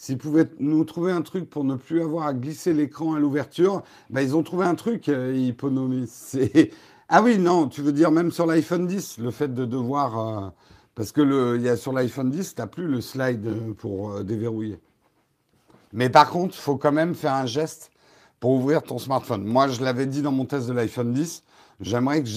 S'ils 0.00 0.16
pouvaient 0.16 0.46
nous 0.60 0.84
trouver 0.84 1.10
un 1.10 1.22
truc 1.22 1.50
pour 1.50 1.64
ne 1.64 1.74
plus 1.74 2.00
avoir 2.02 2.28
à 2.28 2.32
glisser 2.32 2.72
l'écran 2.72 3.14
à 3.14 3.18
l'ouverture, 3.18 3.82
ben 4.10 4.20
ils 4.20 4.36
ont 4.36 4.44
trouvé 4.44 4.64
un 4.64 4.76
truc, 4.76 5.08
euh, 5.08 5.52
Ah 7.08 7.20
oui, 7.20 7.36
non, 7.36 7.66
tu 7.66 7.82
veux 7.82 7.90
dire 7.90 8.12
même 8.12 8.30
sur 8.30 8.46
l'iPhone 8.46 8.86
10, 8.86 9.18
le 9.18 9.32
fait 9.32 9.52
de 9.52 9.64
devoir... 9.64 10.18
Euh, 10.18 10.48
parce 10.94 11.10
que 11.10 11.20
le, 11.20 11.58
y 11.58 11.68
a 11.68 11.76
sur 11.76 11.92
l'iPhone 11.92 12.30
10, 12.30 12.54
tu 12.54 12.60
n'as 12.60 12.68
plus 12.68 12.86
le 12.86 13.00
slide 13.00 13.74
pour 13.78 14.12
euh, 14.12 14.22
déverrouiller. 14.22 14.78
Mais 15.92 16.08
par 16.08 16.30
contre, 16.30 16.54
il 16.54 16.60
faut 16.60 16.76
quand 16.76 16.92
même 16.92 17.16
faire 17.16 17.34
un 17.34 17.46
geste 17.46 17.90
pour 18.38 18.52
ouvrir 18.52 18.84
ton 18.84 18.98
smartphone. 18.98 19.42
Moi, 19.42 19.66
je 19.66 19.82
l'avais 19.82 20.06
dit 20.06 20.22
dans 20.22 20.30
mon 20.30 20.44
test 20.44 20.68
de 20.68 20.74
l'iPhone 20.74 21.12
10, 21.12 21.42
j'aimerais 21.80 22.22
que 22.22 22.28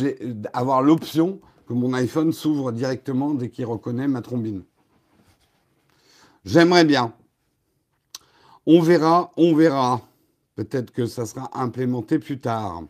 avoir 0.51 0.81
l'option 0.81 1.39
que 1.67 1.73
mon 1.73 1.93
iPhone 1.93 2.33
s'ouvre 2.33 2.71
directement 2.71 3.35
dès 3.35 3.49
qu'il 3.49 3.67
reconnaît 3.67 4.07
ma 4.07 4.23
trombine. 4.23 4.63
J'aimerais 6.43 6.85
bien. 6.85 7.13
On 8.65 8.81
verra, 8.81 9.31
on 9.37 9.55
verra. 9.55 10.01
Peut-être 10.55 10.91
que 10.91 11.05
ça 11.05 11.25
sera 11.25 11.49
implémenté 11.53 12.19
plus 12.19 12.39
tard. 12.39 12.83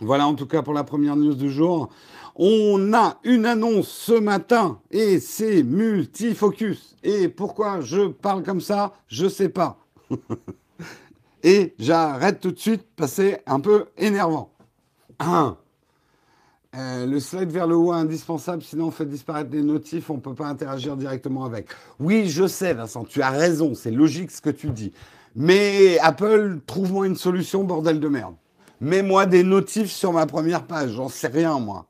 Voilà 0.00 0.26
en 0.26 0.34
tout 0.34 0.46
cas 0.46 0.62
pour 0.62 0.74
la 0.74 0.84
première 0.84 1.16
news 1.16 1.34
du 1.34 1.50
jour. 1.50 1.88
On 2.36 2.92
a 2.92 3.18
une 3.22 3.46
annonce 3.46 3.88
ce 3.88 4.12
matin 4.12 4.80
et 4.90 5.20
c'est 5.20 5.62
multifocus. 5.62 6.96
Et 7.02 7.28
pourquoi 7.28 7.80
je 7.80 8.08
parle 8.08 8.42
comme 8.42 8.60
ça, 8.60 8.92
je 9.06 9.28
sais 9.28 9.48
pas. 9.48 9.78
et 11.44 11.74
j'arrête 11.78 12.40
tout 12.40 12.50
de 12.50 12.58
suite 12.58 12.86
parce 12.96 13.12
que 13.12 13.16
c'est 13.16 13.42
un 13.46 13.60
peu 13.60 13.86
énervant. 13.96 14.52
Euh, 16.76 17.06
le 17.06 17.20
slide 17.20 17.50
vers 17.50 17.68
le 17.68 17.76
haut 17.76 17.92
est 17.92 17.96
indispensable, 17.96 18.62
sinon 18.62 18.86
on 18.86 18.90
fait 18.90 19.04
disparaître 19.04 19.50
les 19.52 19.62
notifs, 19.62 20.10
on 20.10 20.14
ne 20.14 20.20
peut 20.20 20.34
pas 20.34 20.46
interagir 20.46 20.96
directement 20.96 21.44
avec. 21.44 21.68
Oui, 22.00 22.28
je 22.28 22.48
sais, 22.48 22.74
Vincent, 22.74 23.04
tu 23.04 23.22
as 23.22 23.30
raison, 23.30 23.74
c'est 23.74 23.92
logique 23.92 24.32
ce 24.32 24.40
que 24.40 24.50
tu 24.50 24.70
dis. 24.70 24.92
Mais 25.36 25.98
Apple, 26.00 26.58
trouve-moi 26.66 27.06
une 27.06 27.16
solution, 27.16 27.62
bordel 27.62 28.00
de 28.00 28.08
merde. 28.08 28.34
Mets-moi 28.80 29.26
des 29.26 29.44
notifs 29.44 29.90
sur 29.90 30.12
ma 30.12 30.26
première 30.26 30.64
page, 30.64 30.90
j'en 30.90 31.08
sais 31.08 31.28
rien, 31.28 31.60
moi. 31.60 31.86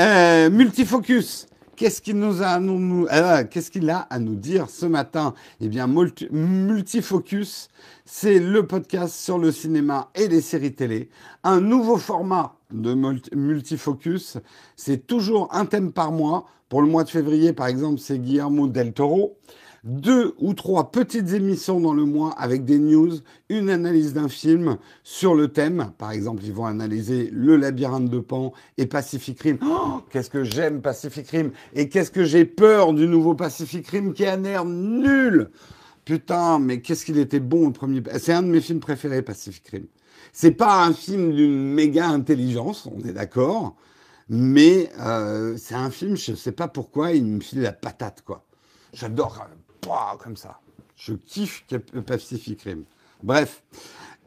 Euh, 0.00 0.50
multifocus. 0.50 1.46
Qu'est-ce 1.78 2.02
qu'il 2.02 2.20
a, 2.20 2.58
euh, 2.60 3.44
qu'il 3.44 3.88
a 3.88 3.98
à 3.98 4.18
nous 4.18 4.34
dire 4.34 4.68
ce 4.68 4.84
matin? 4.84 5.32
Eh 5.60 5.68
bien, 5.68 5.86
Multifocus, 5.86 7.68
c'est 8.04 8.40
le 8.40 8.66
podcast 8.66 9.14
sur 9.14 9.38
le 9.38 9.52
cinéma 9.52 10.10
et 10.16 10.26
les 10.26 10.40
séries 10.40 10.74
télé. 10.74 11.08
Un 11.44 11.60
nouveau 11.60 11.96
format 11.96 12.56
de 12.72 12.96
Multifocus. 13.32 14.38
C'est 14.74 15.06
toujours 15.06 15.54
un 15.54 15.66
thème 15.66 15.92
par 15.92 16.10
mois. 16.10 16.46
Pour 16.68 16.82
le 16.82 16.88
mois 16.88 17.04
de 17.04 17.10
février, 17.10 17.52
par 17.52 17.68
exemple, 17.68 18.00
c'est 18.00 18.18
Guillermo 18.18 18.66
del 18.66 18.92
Toro 18.92 19.38
deux 19.84 20.34
ou 20.38 20.54
trois 20.54 20.90
petites 20.90 21.32
émissions 21.32 21.80
dans 21.80 21.94
le 21.94 22.04
mois 22.04 22.32
avec 22.32 22.64
des 22.64 22.78
news, 22.78 23.12
une 23.48 23.70
analyse 23.70 24.12
d'un 24.12 24.28
film 24.28 24.78
sur 25.02 25.34
le 25.34 25.48
thème. 25.48 25.92
Par 25.98 26.10
exemple, 26.10 26.42
ils 26.44 26.52
vont 26.52 26.66
analyser 26.66 27.30
Le 27.32 27.56
labyrinthe 27.56 28.10
de 28.10 28.18
Pan 28.18 28.52
et 28.76 28.86
Pacific 28.86 29.40
Rim. 29.40 29.58
Oh, 29.64 30.02
qu'est-ce 30.10 30.30
que 30.30 30.44
j'aime 30.44 30.80
Pacific 30.80 31.28
Rim 31.28 31.50
et 31.74 31.88
qu'est-ce 31.88 32.10
que 32.10 32.24
j'ai 32.24 32.44
peur 32.44 32.92
du 32.92 33.06
nouveau 33.06 33.34
Pacific 33.34 33.86
Rim 33.88 34.12
qui 34.12 34.24
a 34.24 34.36
nul. 34.36 35.50
Putain, 36.04 36.58
mais 36.58 36.80
qu'est-ce 36.80 37.04
qu'il 37.04 37.18
était 37.18 37.40
bon 37.40 37.66
le 37.66 37.72
premier. 37.72 38.02
C'est 38.18 38.32
un 38.32 38.42
de 38.42 38.48
mes 38.48 38.60
films 38.60 38.80
préférés, 38.80 39.22
Pacific 39.22 39.68
Rim. 39.68 39.86
C'est 40.32 40.52
pas 40.52 40.84
un 40.84 40.92
film 40.92 41.32
d'une 41.32 41.74
méga 41.74 42.08
intelligence, 42.08 42.86
on 42.86 43.06
est 43.06 43.12
d'accord, 43.12 43.76
mais 44.28 44.90
euh, 45.00 45.56
c'est 45.56 45.74
un 45.74 45.90
film, 45.90 46.16
je 46.16 46.34
sais 46.34 46.52
pas 46.52 46.68
pourquoi, 46.68 47.12
il 47.12 47.24
me 47.24 47.40
file 47.40 47.62
la 47.62 47.72
patate, 47.72 48.22
quoi. 48.22 48.44
J'adore 48.92 49.46
comme 50.18 50.36
ça. 50.36 50.60
Je 50.96 51.14
kiffe 51.14 51.64
Pacific 52.06 52.62
Rim. 52.62 52.84
Bref. 53.22 53.62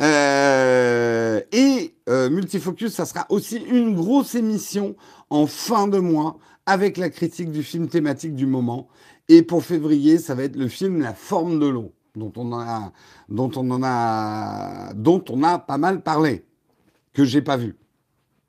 Euh, 0.01 1.41
et 1.51 1.93
euh, 2.09 2.29
Multifocus, 2.29 2.93
ça 2.93 3.05
sera 3.05 3.25
aussi 3.29 3.57
une 3.57 3.95
grosse 3.95 4.35
émission 4.35 4.95
en 5.29 5.45
fin 5.45 5.87
de 5.87 5.99
mois 5.99 6.39
avec 6.65 6.97
la 6.97 7.09
critique 7.09 7.51
du 7.51 7.63
film 7.63 7.87
thématique 7.87 8.35
du 8.35 8.45
moment. 8.45 8.87
Et 9.29 9.43
pour 9.43 9.63
février, 9.63 10.17
ça 10.17 10.33
va 10.33 10.43
être 10.43 10.55
le 10.55 10.67
film 10.67 11.01
La 11.01 11.13
forme 11.13 11.59
de 11.59 11.67
l'eau, 11.67 11.93
dont 12.15 12.33
on 12.35 12.53
a, 12.53 12.91
dont 13.29 13.51
on 13.55 13.69
en 13.69 13.81
a, 13.83 14.93
dont 14.93 15.23
on 15.29 15.43
a 15.43 15.59
pas 15.59 15.77
mal 15.77 16.01
parlé, 16.01 16.45
que 17.13 17.23
j'ai 17.23 17.41
pas 17.41 17.57
vu, 17.57 17.77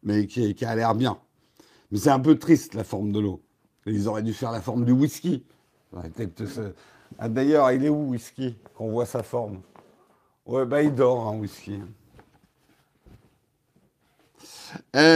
mais 0.03 0.27
qui, 0.27 0.55
qui 0.55 0.65
a 0.65 0.75
l'air 0.75 0.95
bien. 0.95 1.19
Mais 1.91 1.99
c'est 1.99 2.11
un 2.11 2.21
peu 2.21 2.39
triste 2.39 2.75
la 2.75 2.85
forme 2.85 3.13
de 3.13 3.21
l'eau. 3.21 3.43
Ils 3.87 4.09
auraient 4.09 4.23
dû 4.23 4.33
faire 4.33 4.53
la 4.53 4.61
forme 4.61 4.85
du 4.85 4.93
whisky. 4.93 5.45
Ah, 7.25 7.29
D'ailleurs, 7.29 7.71
il 7.71 7.85
est 7.85 7.89
où, 7.89 8.09
whisky 8.09 8.57
Qu'on 8.75 8.91
voit 8.91 9.07
sa 9.07 9.23
forme? 9.23 9.63
Ouais, 10.45 10.67
bah 10.67 10.83
il 10.83 10.93
dort, 10.93 11.29
hein, 11.29 11.37
whisky. 11.37 11.79
Euh, 14.97 15.07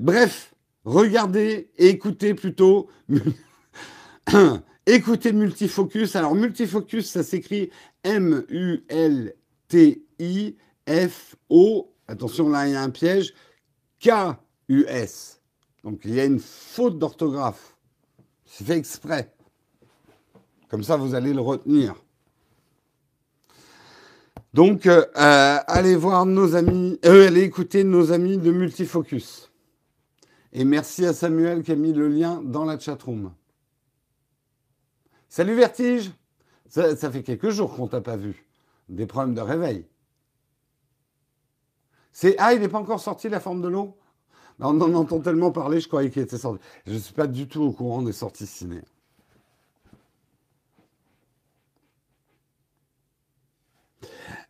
bref, 0.00 0.54
regardez 0.84 1.70
et 1.78 1.88
écoutez 1.88 2.34
plutôt. 2.34 2.90
écoutez 4.86 5.32
Multifocus. 5.32 6.14
Alors, 6.14 6.34
Multifocus, 6.34 7.10
ça 7.10 7.22
s'écrit 7.22 7.70
M-U-L-T-I-F-O. 8.02 8.74
Attention, 12.06 12.50
là, 12.50 12.68
il 12.68 12.74
y 12.74 12.76
a 12.76 12.82
un 12.82 12.90
piège. 12.90 13.32
K-U-S. 13.98 15.40
Donc, 15.84 16.00
il 16.04 16.12
y 16.12 16.20
a 16.20 16.26
une 16.26 16.38
faute 16.38 16.98
d'orthographe. 16.98 17.78
C'est 18.44 18.64
fait 18.64 18.76
exprès. 18.76 19.34
Comme 20.74 20.82
ça, 20.82 20.96
vous 20.96 21.14
allez 21.14 21.32
le 21.32 21.40
retenir. 21.40 21.94
Donc, 24.54 24.86
euh, 24.86 25.04
euh, 25.16 25.58
allez 25.68 25.94
voir 25.94 26.26
nos 26.26 26.56
amis, 26.56 26.98
euh, 27.04 27.28
allez 27.28 27.42
écouter 27.42 27.84
nos 27.84 28.10
amis 28.10 28.38
de 28.38 28.50
Multifocus. 28.50 29.52
Et 30.52 30.64
merci 30.64 31.06
à 31.06 31.12
Samuel 31.12 31.62
qui 31.62 31.70
a 31.70 31.76
mis 31.76 31.92
le 31.92 32.08
lien 32.08 32.42
dans 32.42 32.64
la 32.64 32.76
chatroom. 32.76 33.32
Salut 35.28 35.54
Vertige 35.54 36.10
ça, 36.66 36.96
fait 37.08 37.22
quelques 37.22 37.50
jours 37.50 37.76
qu'on 37.76 37.86
t'a 37.86 38.00
pas 38.00 38.16
vu. 38.16 38.44
Des 38.88 39.06
problèmes 39.06 39.36
de 39.36 39.42
réveil. 39.42 39.86
C'est 42.10 42.34
ah, 42.38 42.52
il 42.52 42.60
n'est 42.60 42.68
pas 42.68 42.80
encore 42.80 42.98
sorti 42.98 43.28
la 43.28 43.38
forme 43.38 43.62
de 43.62 43.68
l'eau? 43.68 43.96
On 44.58 44.80
en 44.80 44.94
entend 44.94 45.20
tellement 45.20 45.52
parler, 45.52 45.78
je 45.78 45.86
croyais 45.86 46.10
qu'il 46.10 46.22
était 46.22 46.36
sorti. 46.36 46.60
Je 46.84 46.94
ne 46.94 46.98
suis 46.98 47.14
pas 47.14 47.28
du 47.28 47.46
tout 47.46 47.62
au 47.62 47.70
courant 47.70 48.02
des 48.02 48.12
sorties 48.12 48.48
ciné. 48.48 48.82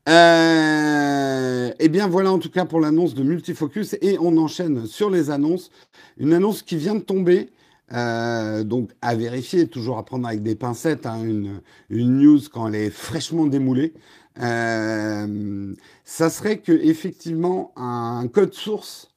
Euh, 0.06 1.72
eh 1.78 1.88
bien 1.88 2.08
voilà 2.08 2.30
en 2.30 2.38
tout 2.38 2.50
cas 2.50 2.66
pour 2.66 2.78
l'annonce 2.78 3.14
de 3.14 3.22
Multifocus 3.22 3.96
et 4.02 4.18
on 4.20 4.36
enchaîne 4.36 4.86
sur 4.86 5.10
les 5.10 5.30
annonces. 5.30 5.70
Une 6.18 6.34
annonce 6.34 6.62
qui 6.62 6.76
vient 6.76 6.94
de 6.94 7.00
tomber, 7.00 7.50
euh, 7.92 8.64
donc 8.64 8.90
à 9.00 9.14
vérifier, 9.14 9.66
toujours 9.66 9.96
à 9.98 10.04
prendre 10.04 10.26
avec 10.28 10.42
des 10.42 10.56
pincettes, 10.56 11.06
hein, 11.06 11.22
une, 11.22 11.60
news 11.90 12.40
quand 12.52 12.68
elle 12.68 12.74
est 12.74 12.90
fraîchement 12.90 13.46
démoulée. 13.46 13.94
Euh, 14.40 15.74
ça 16.04 16.28
serait 16.28 16.58
que 16.58 16.72
effectivement 16.72 17.72
un 17.76 18.26
code 18.28 18.52
source 18.52 19.10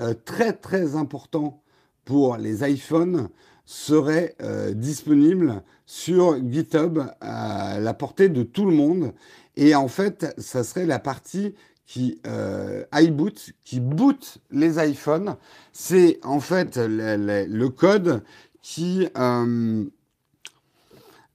euh, 0.00 0.14
très 0.24 0.54
très 0.54 0.96
important 0.96 1.62
pour 2.04 2.36
les 2.36 2.68
iPhones 2.68 3.28
serait 3.64 4.34
euh, 4.42 4.72
disponible 4.72 5.62
sur 5.92 6.38
GitHub 6.50 7.00
à 7.20 7.78
la 7.78 7.92
portée 7.92 8.30
de 8.30 8.42
tout 8.42 8.64
le 8.64 8.74
monde 8.74 9.12
et 9.56 9.74
en 9.74 9.88
fait, 9.88 10.34
ça 10.38 10.64
serait 10.64 10.86
la 10.86 10.98
partie 10.98 11.54
qui 11.84 12.18
euh, 12.26 12.82
iBoot, 12.94 13.52
qui 13.62 13.78
boot 13.78 14.38
les 14.50 14.82
iPhones. 14.82 15.36
C'est 15.74 16.18
en 16.22 16.40
fait 16.40 16.78
le, 16.78 17.68
code 17.68 18.22
qui... 18.62 19.06
Euh, 19.18 19.84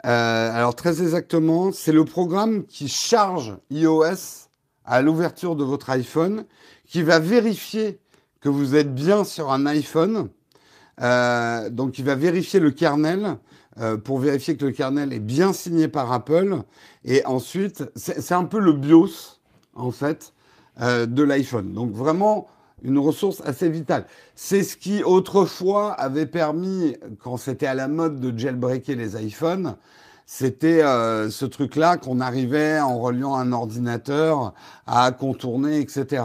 euh, 0.05 0.51
alors 0.51 0.73
très 0.73 1.03
exactement, 1.03 1.71
c'est 1.71 1.91
le 1.91 2.05
programme 2.05 2.65
qui 2.65 2.87
charge 2.87 3.55
iOS 3.69 4.47
à 4.85 5.03
l'ouverture 5.03 5.55
de 5.55 5.63
votre 5.63 5.91
iPhone, 5.91 6.45
qui 6.87 7.03
va 7.03 7.19
vérifier 7.19 7.99
que 8.41 8.49
vous 8.49 8.73
êtes 8.73 8.95
bien 8.95 9.23
sur 9.23 9.51
un 9.51 9.67
iPhone. 9.67 10.29
Donc 10.99 11.99
il 11.99 12.05
va 12.05 12.15
vérifier 12.15 12.59
le 12.59 12.71
kernel 12.71 13.37
euh, 13.79 13.97
pour 13.97 14.19
vérifier 14.19 14.57
que 14.57 14.65
le 14.65 14.71
kernel 14.71 15.13
est 15.13 15.19
bien 15.19 15.53
signé 15.53 15.87
par 15.87 16.11
Apple. 16.11 16.57
Et 17.05 17.25
ensuite, 17.25 17.83
c'est 17.95 18.33
un 18.33 18.45
peu 18.45 18.59
le 18.59 18.73
BIOS, 18.73 19.39
en 19.75 19.91
fait, 19.91 20.33
euh, 20.81 21.05
de 21.05 21.23
l'iPhone. 21.23 21.73
Donc 21.73 21.91
vraiment 21.91 22.47
une 22.83 22.99
ressource 22.99 23.41
assez 23.45 23.69
vitale. 23.69 24.05
C'est 24.35 24.63
ce 24.63 24.77
qui 24.77 25.03
autrefois 25.03 25.93
avait 25.93 26.27
permis, 26.27 26.95
quand 27.23 27.37
c'était 27.37 27.65
à 27.65 27.73
la 27.73 27.87
mode 27.87 28.19
de 28.19 28.37
jailbreaker 28.37 28.95
les 28.95 29.21
iPhones, 29.25 29.75
c'était 30.25 30.83
euh, 30.83 31.29
ce 31.29 31.45
truc-là 31.45 31.97
qu'on 31.97 32.19
arrivait 32.19 32.79
en 32.79 32.99
reliant 32.99 33.35
un 33.35 33.53
ordinateur 33.53 34.53
à 34.85 35.11
contourner, 35.11 35.79
etc. 35.79 36.23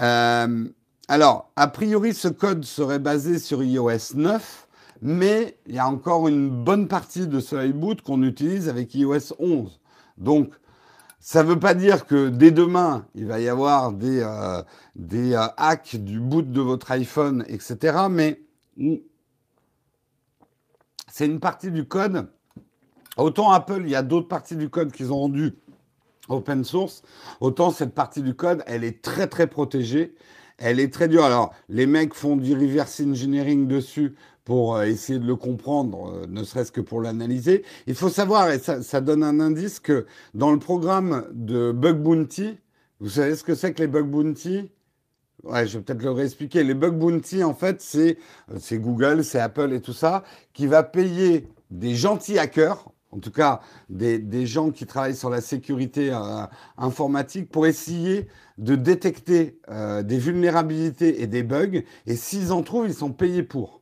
Euh, 0.00 0.64
alors, 1.08 1.50
a 1.56 1.68
priori, 1.68 2.14
ce 2.14 2.28
code 2.28 2.64
serait 2.64 2.98
basé 2.98 3.38
sur 3.38 3.62
iOS 3.62 4.14
9, 4.14 4.61
mais 5.02 5.58
il 5.66 5.74
y 5.74 5.78
a 5.78 5.88
encore 5.88 6.28
une 6.28 6.48
bonne 6.48 6.86
partie 6.88 7.26
de 7.26 7.40
ce 7.40 7.56
iBoot 7.56 8.00
qu'on 8.02 8.22
utilise 8.22 8.68
avec 8.68 8.94
iOS 8.94 9.34
11. 9.38 9.80
Donc, 10.16 10.52
ça 11.18 11.42
ne 11.42 11.48
veut 11.48 11.58
pas 11.58 11.74
dire 11.74 12.06
que 12.06 12.28
dès 12.28 12.52
demain, 12.52 13.06
il 13.14 13.26
va 13.26 13.40
y 13.40 13.48
avoir 13.48 13.92
des, 13.92 14.20
euh, 14.20 14.62
des 14.94 15.34
euh, 15.34 15.46
hacks 15.56 15.96
du 15.96 16.20
boot 16.20 16.50
de 16.50 16.60
votre 16.60 16.90
iPhone, 16.92 17.44
etc. 17.48 18.06
Mais 18.08 18.40
c'est 21.08 21.26
une 21.26 21.40
partie 21.40 21.70
du 21.70 21.84
code 21.84 22.28
Autant 23.18 23.50
Apple, 23.50 23.82
il 23.84 23.90
y 23.90 23.94
a 23.94 24.02
d'autres 24.02 24.28
parties 24.28 24.56
du 24.56 24.70
code 24.70 24.90
qu'ils 24.90 25.12
ont 25.12 25.18
rendu 25.18 25.54
open 26.28 26.64
source, 26.64 27.02
autant 27.40 27.70
cette 27.70 27.94
partie 27.94 28.22
du 28.22 28.34
code, 28.34 28.62
elle 28.66 28.84
est 28.84 29.02
très 29.02 29.26
très 29.26 29.46
protégée. 29.46 30.14
Elle 30.58 30.78
est 30.78 30.92
très 30.92 31.08
dure. 31.08 31.24
Alors, 31.24 31.52
les 31.68 31.86
mecs 31.86 32.14
font 32.14 32.36
du 32.36 32.54
reverse 32.54 33.00
engineering 33.00 33.66
dessus 33.66 34.14
pour 34.44 34.76
euh, 34.76 34.84
essayer 34.84 35.18
de 35.18 35.26
le 35.26 35.36
comprendre, 35.36 36.12
euh, 36.12 36.26
ne 36.28 36.44
serait-ce 36.44 36.72
que 36.72 36.80
pour 36.80 37.00
l'analyser. 37.00 37.64
Il 37.86 37.94
faut 37.94 38.08
savoir, 38.08 38.50
et 38.50 38.58
ça, 38.58 38.82
ça, 38.82 39.00
donne 39.00 39.22
un 39.22 39.40
indice, 39.40 39.80
que 39.80 40.06
dans 40.34 40.52
le 40.52 40.58
programme 40.58 41.26
de 41.32 41.72
Bug 41.72 41.98
Bounty, 42.02 42.58
vous 43.00 43.10
savez 43.10 43.36
ce 43.36 43.44
que 43.44 43.54
c'est 43.54 43.72
que 43.72 43.80
les 43.80 43.88
Bug 43.88 44.06
Bounty? 44.06 44.70
Ouais, 45.44 45.66
je 45.66 45.78
vais 45.78 45.84
peut-être 45.84 46.02
le 46.02 46.12
réexpliquer. 46.12 46.62
Les 46.62 46.74
Bug 46.74 46.96
Bounty, 46.96 47.42
en 47.42 47.54
fait, 47.54 47.80
c'est 47.80 48.18
Google, 48.78 49.24
c'est 49.24 49.40
Apple 49.40 49.72
et 49.72 49.80
tout 49.80 49.92
ça, 49.92 50.22
qui 50.52 50.66
va 50.66 50.84
payer 50.84 51.48
des 51.70 51.96
gentils 51.96 52.38
hackers, 52.38 52.88
en 53.10 53.18
tout 53.18 53.32
cas 53.32 53.60
des, 53.90 54.18
des 54.18 54.46
gens 54.46 54.70
qui 54.70 54.86
travaillent 54.86 55.16
sur 55.16 55.30
la 55.30 55.40
sécurité 55.40 56.12
euh, 56.12 56.46
informatique, 56.78 57.50
pour 57.50 57.66
essayer 57.66 58.28
de 58.58 58.76
détecter 58.76 59.58
euh, 59.68 60.02
des 60.02 60.18
vulnérabilités 60.18 61.22
et 61.22 61.26
des 61.26 61.42
bugs. 61.42 61.82
Et 62.06 62.16
s'ils 62.16 62.52
en 62.52 62.62
trouvent, 62.62 62.86
ils 62.86 62.94
sont 62.94 63.12
payés 63.12 63.42
pour. 63.42 63.81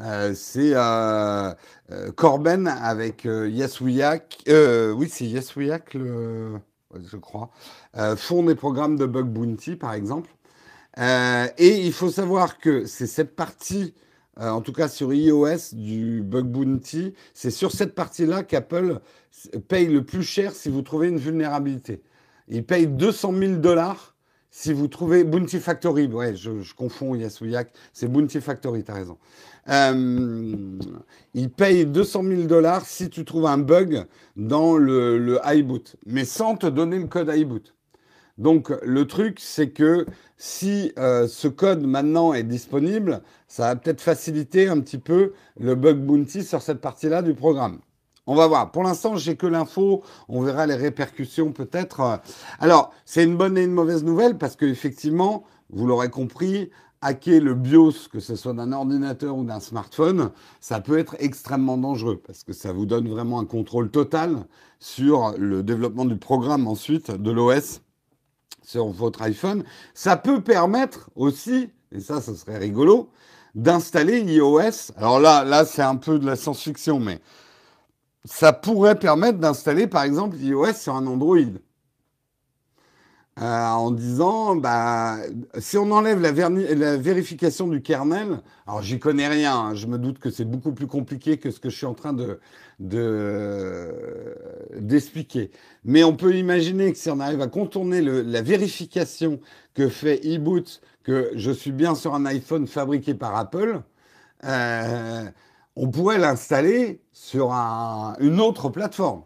Euh, 0.00 0.32
c'est 0.34 0.72
euh, 0.74 1.52
euh, 1.90 2.12
Corben 2.12 2.66
avec 2.66 3.24
Yasouyak. 3.24 4.42
oui, 4.48 5.08
c'est 5.08 5.26
Yasouyak, 5.26 5.94
le, 5.94 6.58
je 6.94 7.16
crois. 7.16 7.50
font 8.16 8.42
des 8.42 8.54
programmes 8.54 8.96
de 8.96 9.06
bug 9.06 9.26
bounty, 9.26 9.76
par 9.76 9.94
exemple. 9.94 10.30
et 10.98 11.86
il 11.86 11.92
faut 11.92 12.10
savoir 12.10 12.58
que 12.58 12.86
c'est 12.86 13.06
cette 13.06 13.36
partie 13.36 13.94
en 14.38 14.62
tout 14.62 14.72
cas 14.72 14.88
sur 14.88 15.12
iOS 15.12 15.74
du 15.74 16.22
bug 16.22 16.46
bounty, 16.46 17.14
c'est 17.34 17.50
sur 17.50 17.70
cette 17.70 17.94
partie-là 17.94 18.42
qu'Apple 18.42 19.00
paye 19.68 19.88
le 19.88 20.04
plus 20.04 20.22
cher 20.22 20.52
si 20.52 20.70
vous 20.70 20.80
trouvez 20.80 21.08
une 21.08 21.18
vulnérabilité. 21.18 22.02
Il 22.48 22.64
paye 22.64 22.86
200 22.86 23.34
000 23.38 23.52
dollars 23.56 24.12
si 24.52 24.72
vous 24.72 24.86
trouvez 24.86 25.24
Bounty 25.24 25.58
Factory. 25.58 26.06
Ouais, 26.06 26.36
je, 26.36 26.74
confonds 26.74 27.14
Yasouyak. 27.14 27.72
C'est 27.92 28.06
Bounty 28.06 28.40
Factory, 28.40 28.84
tu 28.84 28.92
as 28.92 28.94
raison. 28.94 29.18
Euh, 29.68 30.78
il 31.34 31.50
paye 31.50 31.86
200 31.86 32.24
000 32.24 32.42
dollars 32.42 32.84
si 32.84 33.08
tu 33.10 33.24
trouves 33.24 33.46
un 33.46 33.58
bug 33.58 34.06
dans 34.36 34.76
le, 34.76 35.18
le 35.18 35.38
iBoot, 35.44 35.96
mais 36.06 36.24
sans 36.24 36.56
te 36.56 36.66
donner 36.66 36.98
le 36.98 37.06
code 37.06 37.30
iBoot. 37.34 37.74
Donc 38.38 38.72
le 38.82 39.06
truc, 39.06 39.38
c'est 39.40 39.70
que 39.70 40.06
si 40.36 40.92
euh, 40.98 41.28
ce 41.28 41.48
code 41.48 41.86
maintenant 41.86 42.32
est 42.32 42.42
disponible, 42.42 43.22
ça 43.46 43.68
va 43.68 43.76
peut-être 43.76 44.00
faciliter 44.00 44.68
un 44.68 44.80
petit 44.80 44.98
peu 44.98 45.34
le 45.60 45.74
bug 45.74 45.98
bounty 45.98 46.42
sur 46.42 46.62
cette 46.62 46.80
partie-là 46.80 47.22
du 47.22 47.34
programme. 47.34 47.78
On 48.26 48.34
va 48.34 48.46
voir. 48.46 48.70
Pour 48.70 48.84
l'instant, 48.84 49.16
j'ai 49.16 49.36
que 49.36 49.46
l'info. 49.46 50.02
On 50.28 50.42
verra 50.42 50.66
les 50.66 50.76
répercussions 50.76 51.52
peut-être. 51.52 52.20
Alors, 52.60 52.92
c'est 53.04 53.24
une 53.24 53.36
bonne 53.36 53.58
et 53.58 53.64
une 53.64 53.72
mauvaise 53.72 54.04
nouvelle 54.04 54.38
parce 54.38 54.56
que 54.56 54.64
effectivement, 54.64 55.44
vous 55.70 55.86
l'aurez 55.86 56.08
compris, 56.08 56.70
hacker 57.02 57.40
le 57.40 57.54
BIOS, 57.54 58.08
que 58.10 58.20
ce 58.20 58.36
soit 58.36 58.54
d'un 58.54 58.72
ordinateur 58.72 59.36
ou 59.36 59.44
d'un 59.44 59.60
smartphone, 59.60 60.30
ça 60.60 60.80
peut 60.80 60.98
être 60.98 61.16
extrêmement 61.18 61.76
dangereux 61.76 62.22
parce 62.24 62.44
que 62.44 62.52
ça 62.52 62.72
vous 62.72 62.86
donne 62.86 63.08
vraiment 63.08 63.40
un 63.40 63.44
contrôle 63.44 63.90
total 63.90 64.46
sur 64.78 65.34
le 65.36 65.62
développement 65.62 66.04
du 66.04 66.16
programme 66.16 66.66
ensuite 66.66 67.10
de 67.10 67.30
l'OS 67.30 67.80
sur 68.62 68.88
votre 68.88 69.22
iPhone. 69.22 69.64
Ça 69.94 70.16
peut 70.16 70.40
permettre 70.40 71.10
aussi, 71.14 71.70
et 71.90 72.00
ça, 72.00 72.20
ce 72.20 72.34
serait 72.34 72.58
rigolo, 72.58 73.10
d'installer 73.54 74.20
iOS. 74.20 74.92
Alors 74.96 75.20
là, 75.20 75.44
là, 75.44 75.64
c'est 75.64 75.82
un 75.82 75.96
peu 75.96 76.18
de 76.18 76.26
la 76.26 76.36
science-fiction, 76.36 76.98
mais 77.00 77.20
ça 78.24 78.52
pourrait 78.52 78.98
permettre 78.98 79.38
d'installer, 79.38 79.86
par 79.86 80.04
exemple, 80.04 80.36
iOS 80.36 80.74
sur 80.74 80.94
un 80.94 81.06
Android. 81.06 81.36
Euh, 83.40 83.44
en 83.44 83.90
disant, 83.92 84.56
bah, 84.56 85.16
si 85.58 85.78
on 85.78 85.90
enlève 85.90 86.20
la, 86.20 86.32
vérification 86.98 87.66
du 87.66 87.80
kernel, 87.80 88.42
alors 88.66 88.82
j'y 88.82 88.98
connais 88.98 89.26
rien, 89.26 89.56
hein, 89.56 89.74
je 89.74 89.86
me 89.86 89.96
doute 89.96 90.18
que 90.18 90.30
c'est 90.30 90.44
beaucoup 90.44 90.72
plus 90.72 90.86
compliqué 90.86 91.38
que 91.38 91.50
ce 91.50 91.58
que 91.58 91.70
je 91.70 91.76
suis 91.76 91.86
en 91.86 91.94
train 91.94 92.12
de 92.12 92.38
d'expliquer. 94.78 95.50
Mais 95.84 96.04
on 96.04 96.14
peut 96.16 96.34
imaginer 96.34 96.92
que 96.92 96.98
si 96.98 97.10
on 97.10 97.20
arrive 97.20 97.40
à 97.40 97.46
contourner 97.46 98.00
la 98.02 98.42
vérification 98.42 99.40
que 99.74 99.88
fait 99.88 100.26
eBoot, 100.26 100.80
que 101.02 101.30
je 101.34 101.50
suis 101.50 101.72
bien 101.72 101.94
sur 101.94 102.14
un 102.14 102.26
iPhone 102.26 102.66
fabriqué 102.66 103.14
par 103.14 103.36
Apple, 103.36 103.82
euh, 104.44 105.24
on 105.76 105.90
pourrait 105.90 106.18
l'installer 106.18 107.00
sur 107.12 107.52
un, 107.52 108.14
une 108.20 108.40
autre 108.40 108.68
plateforme. 108.68 109.22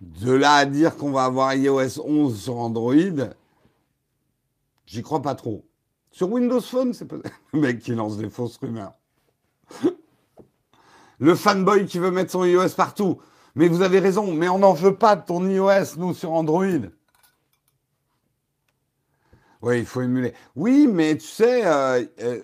De 0.00 0.32
là 0.32 0.54
à 0.54 0.64
dire 0.64 0.96
qu'on 0.96 1.10
va 1.10 1.24
avoir 1.24 1.54
iOS 1.54 2.00
11 2.02 2.40
sur 2.40 2.56
Android, 2.56 2.94
j'y 4.86 5.02
crois 5.02 5.20
pas 5.20 5.34
trop. 5.34 5.64
Sur 6.10 6.30
Windows 6.32 6.60
Phone, 6.60 6.94
c'est 6.94 7.04
peut-être 7.04 7.34
le 7.52 7.60
mec 7.60 7.80
qui 7.80 7.94
lance 7.94 8.16
des 8.16 8.30
fausses 8.30 8.56
rumeurs. 8.56 8.94
le 11.18 11.34
fanboy 11.34 11.86
qui 11.86 11.98
veut 11.98 12.10
mettre 12.10 12.30
son 12.30 12.44
iOS 12.44 12.70
partout. 12.76 13.20
Mais 13.54 13.68
vous 13.68 13.82
avez 13.82 13.98
raison, 13.98 14.32
mais 14.32 14.48
on 14.48 14.58
n'en 14.58 14.72
veut 14.72 14.94
pas 14.94 15.16
de 15.16 15.24
ton 15.24 15.46
iOS, 15.48 15.96
nous, 15.98 16.14
sur 16.14 16.32
Android. 16.32 16.64
Oui, 19.62 19.80
il 19.80 19.86
faut 19.86 20.00
émuler. 20.00 20.32
Oui, 20.56 20.88
mais 20.90 21.16
tu 21.18 21.26
sais, 21.26 21.66
euh, 21.66 22.02
euh, 22.20 22.40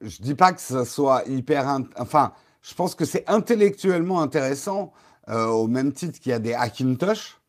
je 0.00 0.22
dis 0.22 0.34
pas 0.34 0.52
que 0.52 0.60
ce 0.60 0.84
soit 0.84 1.24
hyper... 1.26 1.80
Enfin, 1.98 2.32
je 2.62 2.74
pense 2.74 2.94
que 2.94 3.04
c'est 3.04 3.28
intellectuellement 3.28 4.20
intéressant 4.20 4.92
euh, 5.28 5.46
au 5.48 5.66
même 5.68 5.92
titre 5.92 6.20
qu'il 6.20 6.30
y 6.30 6.32
a 6.34 6.38
des 6.38 6.54
Hackintosh. 6.54 7.40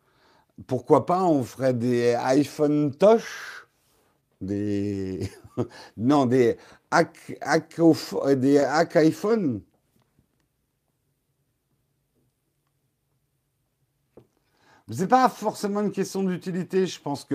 Pourquoi 0.67 1.05
pas 1.05 1.23
on 1.23 1.43
ferait 1.43 1.73
des 1.73 2.13
iPhone 2.15 2.93
Tosh 2.95 3.67
Des. 4.41 5.29
non, 5.97 6.25
des 6.25 6.57
hack, 6.91 7.37
des 8.37 8.59
hack 8.59 8.95
iPhone? 8.95 9.61
C'est 14.91 15.07
pas 15.07 15.29
forcément 15.29 15.81
une 15.81 15.91
question 15.91 16.23
d'utilité. 16.23 16.85
Je 16.85 17.01
pense 17.01 17.25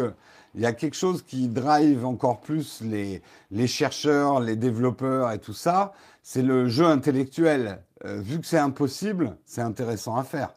qu'il 0.51 0.61
y 0.61 0.67
a 0.67 0.73
quelque 0.73 0.97
chose 0.97 1.23
qui 1.23 1.49
drive 1.49 2.05
encore 2.05 2.41
plus 2.41 2.83
les, 2.83 3.67
chercheurs, 3.67 4.41
les 4.41 4.57
développeurs 4.57 5.31
et 5.33 5.39
tout 5.39 5.53
ça. 5.53 5.93
C'est 6.23 6.43
le 6.43 6.69
jeu 6.69 6.87
intellectuel. 6.87 7.83
Euh, 8.05 8.21
vu 8.21 8.41
que 8.41 8.47
c'est 8.47 8.59
impossible, 8.59 9.37
c'est 9.45 9.61
intéressant 9.61 10.17
à 10.17 10.25
faire. 10.25 10.55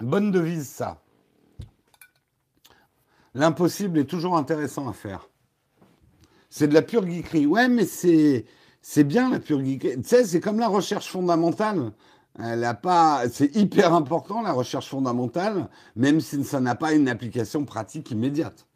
Bonne 0.00 0.30
devise, 0.30 0.68
ça. 0.68 1.00
L'impossible 3.34 3.98
est 3.98 4.04
toujours 4.04 4.36
intéressant 4.36 4.88
à 4.88 4.92
faire. 4.92 5.28
C'est 6.50 6.68
de 6.68 6.74
la 6.74 6.82
pure 6.82 7.06
geekerie. 7.06 7.46
Ouais, 7.46 7.68
mais 7.68 7.84
c'est, 7.84 8.44
c'est 8.80 9.04
bien 9.04 9.30
la 9.30 9.40
pure 9.40 9.64
geekerie. 9.64 9.96
Tu 9.96 10.08
sais, 10.08 10.24
c'est 10.24 10.40
comme 10.40 10.60
la 10.60 10.68
recherche 10.68 11.08
fondamentale. 11.08 11.92
Elle 12.38 12.64
a 12.64 12.74
pas, 12.74 13.28
c'est 13.30 13.54
hyper 13.54 13.94
important 13.94 14.42
la 14.42 14.52
recherche 14.52 14.88
fondamentale, 14.88 15.68
même 15.96 16.20
si 16.20 16.42
ça 16.44 16.60
n'a 16.60 16.74
pas 16.74 16.92
une 16.92 17.08
application 17.08 17.64
pratique 17.64 18.10
immédiate. 18.10 18.66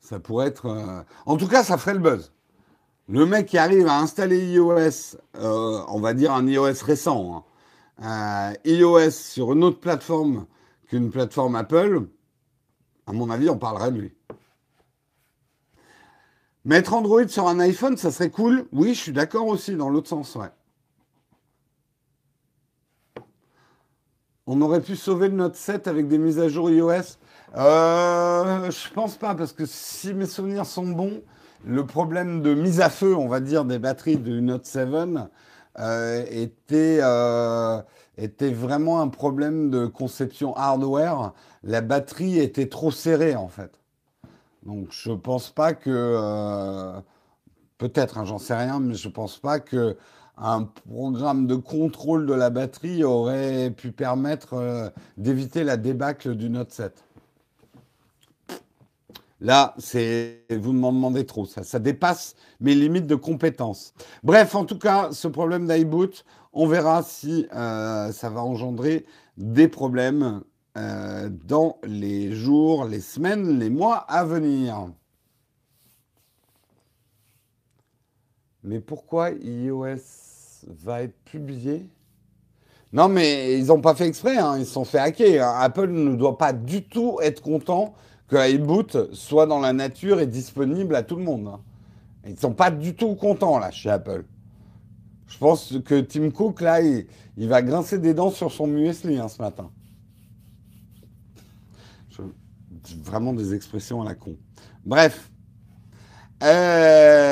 Ça 0.00 0.18
pourrait 0.18 0.46
être. 0.48 0.66
Euh... 0.66 1.02
En 1.26 1.36
tout 1.36 1.48
cas, 1.48 1.62
ça 1.62 1.76
ferait 1.76 1.94
le 1.94 2.00
buzz. 2.00 2.32
Le 3.08 3.26
mec 3.26 3.46
qui 3.46 3.58
arrive 3.58 3.86
à 3.86 3.98
installer 4.00 4.38
iOS, 4.52 5.16
euh, 5.36 5.82
on 5.88 6.00
va 6.00 6.14
dire 6.14 6.32
un 6.32 6.46
iOS 6.46 6.82
récent, 6.84 7.44
hein, 8.02 8.54
euh, 8.64 8.70
iOS 8.70 9.10
sur 9.10 9.52
une 9.52 9.64
autre 9.64 9.80
plateforme 9.80 10.46
qu'une 10.88 11.10
plateforme 11.10 11.56
Apple, 11.56 12.06
à 13.06 13.12
mon 13.12 13.30
avis, 13.30 13.48
on 13.50 13.58
parlerait 13.58 13.92
de 13.92 13.98
lui. 14.00 14.14
Mettre 16.64 16.94
Android 16.94 17.26
sur 17.28 17.48
un 17.48 17.60
iPhone, 17.60 17.96
ça 17.96 18.10
serait 18.10 18.30
cool. 18.30 18.66
Oui, 18.72 18.94
je 18.94 19.00
suis 19.00 19.12
d'accord 19.12 19.46
aussi, 19.46 19.76
dans 19.76 19.88
l'autre 19.88 20.08
sens, 20.08 20.34
ouais. 20.36 20.50
On 24.46 24.60
aurait 24.62 24.80
pu 24.80 24.96
sauver 24.96 25.28
le 25.28 25.34
Note 25.34 25.56
7 25.56 25.88
avec 25.88 26.08
des 26.08 26.18
mises 26.18 26.40
à 26.40 26.48
jour 26.48 26.70
iOS. 26.70 27.18
Euh, 27.56 28.70
je 28.70 28.92
pense 28.92 29.16
pas, 29.16 29.34
parce 29.34 29.52
que 29.52 29.66
si 29.66 30.14
mes 30.14 30.26
souvenirs 30.26 30.66
sont 30.66 30.86
bons, 30.86 31.22
le 31.66 31.84
problème 31.84 32.42
de 32.42 32.54
mise 32.54 32.80
à 32.80 32.88
feu, 32.88 33.14
on 33.14 33.28
va 33.28 33.40
dire, 33.40 33.64
des 33.64 33.78
batteries 33.78 34.16
du 34.16 34.40
Note 34.40 34.64
7 34.64 34.88
euh, 35.78 36.24
euh, 36.72 37.82
était 38.16 38.50
vraiment 38.50 39.00
un 39.00 39.08
problème 39.08 39.70
de 39.70 39.86
conception 39.86 40.56
hardware. 40.56 41.34
La 41.62 41.82
batterie 41.82 42.38
était 42.38 42.68
trop 42.68 42.90
serrée, 42.90 43.36
en 43.36 43.48
fait. 43.48 43.77
Donc, 44.68 44.88
je 44.90 45.12
pense 45.12 45.50
pas 45.50 45.72
que. 45.72 45.88
Euh, 45.90 47.00
Peut-être, 47.78 48.18
hein, 48.18 48.24
j'en 48.24 48.38
sais 48.38 48.56
rien, 48.56 48.80
mais 48.80 48.94
je 48.94 49.08
pense 49.08 49.38
pas 49.38 49.60
que 49.60 49.96
un 50.36 50.64
programme 50.64 51.46
de 51.46 51.54
contrôle 51.54 52.26
de 52.26 52.34
la 52.34 52.50
batterie 52.50 53.04
aurait 53.04 53.70
pu 53.70 53.92
permettre 53.92 54.54
euh, 54.54 54.90
d'éviter 55.16 55.62
la 55.62 55.76
débâcle 55.76 56.34
du 56.34 56.50
Note 56.50 56.72
7. 56.72 57.04
Là, 59.40 59.74
c'est 59.78 60.44
vous 60.50 60.72
m'en 60.72 60.92
demandez 60.92 61.24
trop. 61.24 61.46
Ça, 61.46 61.62
ça 61.62 61.78
dépasse 61.78 62.34
mes 62.60 62.74
limites 62.74 63.06
de 63.06 63.14
compétences. 63.14 63.94
Bref, 64.24 64.56
en 64.56 64.64
tout 64.64 64.78
cas, 64.78 65.10
ce 65.12 65.28
problème 65.28 65.68
d'iBoot, 65.68 66.24
on 66.52 66.66
verra 66.66 67.04
si 67.04 67.46
euh, 67.54 68.10
ça 68.10 68.28
va 68.28 68.42
engendrer 68.42 69.06
des 69.36 69.68
problèmes 69.68 70.42
euh, 70.78 71.28
dans 71.46 71.78
les 71.82 72.32
jours, 72.32 72.84
les 72.84 73.00
semaines, 73.00 73.58
les 73.58 73.68
mois 73.68 73.96
à 73.96 74.24
venir. 74.24 74.90
Mais 78.62 78.78
pourquoi 78.78 79.30
iOS 79.30 79.96
va 80.68 81.02
être 81.02 81.18
publié? 81.24 81.88
Non, 82.92 83.08
mais 83.08 83.58
ils 83.58 83.66
n'ont 83.66 83.80
pas 83.80 83.94
fait 83.94 84.06
exprès, 84.06 84.38
hein, 84.38 84.56
ils 84.58 84.66
se 84.66 84.72
sont 84.72 84.84
fait 84.84 84.98
hacker. 84.98 85.44
Hein. 85.44 85.58
Apple 85.60 85.88
ne 85.88 86.14
doit 86.14 86.38
pas 86.38 86.52
du 86.52 86.84
tout 86.84 87.18
être 87.22 87.42
content 87.42 87.94
que 88.28 88.36
iBoot 88.50 89.12
soit 89.14 89.46
dans 89.46 89.58
la 89.58 89.72
nature 89.72 90.20
et 90.20 90.26
disponible 90.26 90.94
à 90.94 91.02
tout 91.02 91.16
le 91.16 91.24
monde. 91.24 91.48
Hein. 91.48 91.60
Ils 92.24 92.34
ne 92.34 92.38
sont 92.38 92.54
pas 92.54 92.70
du 92.70 92.94
tout 92.94 93.14
contents, 93.16 93.58
là, 93.58 93.70
chez 93.70 93.90
Apple. 93.90 94.24
Je 95.26 95.38
pense 95.38 95.74
que 95.84 96.00
Tim 96.00 96.30
Cook, 96.30 96.60
là, 96.60 96.80
il, 96.80 97.48
va 97.48 97.62
grincer 97.62 97.98
des 97.98 98.14
dents 98.14 98.30
sur 98.30 98.52
son 98.52 98.66
muesli 98.66 99.18
ce 99.28 99.42
matin. 99.42 99.70
Vraiment 103.02 103.32
des 103.32 103.54
expressions 103.54 104.02
à 104.02 104.04
la 104.04 104.14
con. 104.14 104.36
Bref. 104.84 105.30
Euh, 106.42 107.28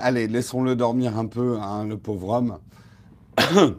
allez, 0.00 0.26
laissons-le 0.26 0.74
dormir 0.76 1.16
un 1.18 1.26
peu, 1.26 1.58
hein, 1.60 1.84
le 1.84 1.96
pauvre 1.96 2.30
homme. 2.30 2.58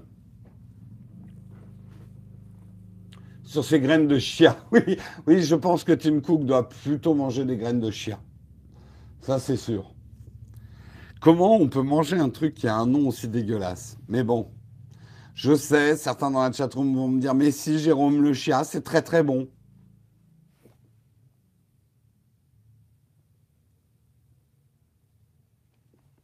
Sur 3.44 3.66
ces 3.66 3.80
graines 3.80 4.08
de 4.08 4.20
chia. 4.20 4.56
Oui, 4.72 4.82
oui, 5.28 5.42
je 5.42 5.56
pense 5.56 5.84
que 5.84 5.92
Tim 5.92 6.22
Cook 6.22 6.46
doit 6.46 6.70
plutôt 6.70 7.14
manger 7.14 7.44
des 7.46 7.58
graines 7.58 7.80
de 7.80 7.92
chia. 7.92 8.20
Ça, 9.22 9.40
c'est 9.40 9.58
sûr. 9.58 9.94
Comment 11.20 11.58
on 11.58 11.68
peut 11.68 11.82
manger 11.82 12.18
un 12.18 12.30
truc 12.30 12.54
qui 12.54 12.68
a 12.68 12.76
un 12.76 12.86
nom 12.86 13.10
aussi 13.10 13.28
dégueulasse? 13.28 13.98
Mais 14.08 14.24
bon, 14.24 14.50
je 15.34 15.56
sais, 15.56 15.98
certains 15.98 16.32
dans 16.32 16.42
la 16.42 16.52
chatroom 16.52 16.96
vont 16.96 17.08
me 17.10 17.20
dire, 17.20 17.34
mais 17.34 17.52
si 17.52 17.80
Jérôme 17.80 18.22
le 18.22 18.34
chia, 18.34 18.64
c'est 18.64 18.82
très 18.82 19.02
très 19.02 19.24
bon. 19.24 19.50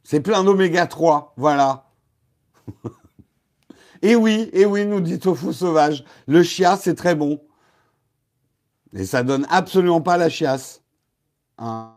C'est 0.08 0.20
plein 0.20 0.44
d'oméga 0.44 0.86
3, 0.86 1.34
voilà. 1.36 1.90
et 4.02 4.14
oui, 4.14 4.48
et 4.52 4.64
oui, 4.64 4.86
nous 4.86 5.00
dit 5.00 5.18
Tofu 5.18 5.52
Sauvage, 5.52 6.04
le 6.28 6.44
chia, 6.44 6.76
c'est 6.76 6.94
très 6.94 7.16
bon. 7.16 7.40
Et 8.92 9.04
ça 9.04 9.24
donne 9.24 9.48
absolument 9.50 10.00
pas 10.00 10.16
la 10.16 10.28
chiasse. 10.28 10.84
Hein. 11.58 11.90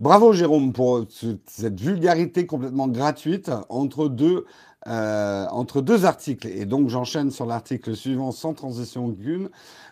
Bravo 0.00 0.32
Jérôme 0.32 0.72
pour 0.72 1.04
cette 1.08 1.80
vulgarité 1.80 2.46
complètement 2.46 2.88
gratuite 2.88 3.52
entre 3.68 4.08
deux, 4.08 4.44
euh, 4.88 5.46
entre 5.52 5.82
deux 5.82 6.04
articles. 6.04 6.48
Et 6.48 6.64
donc 6.64 6.88
j'enchaîne 6.88 7.30
sur 7.30 7.46
l'article 7.46 7.94
suivant 7.94 8.32
sans 8.32 8.54
transition 8.54 9.06
aucune. 9.06 9.50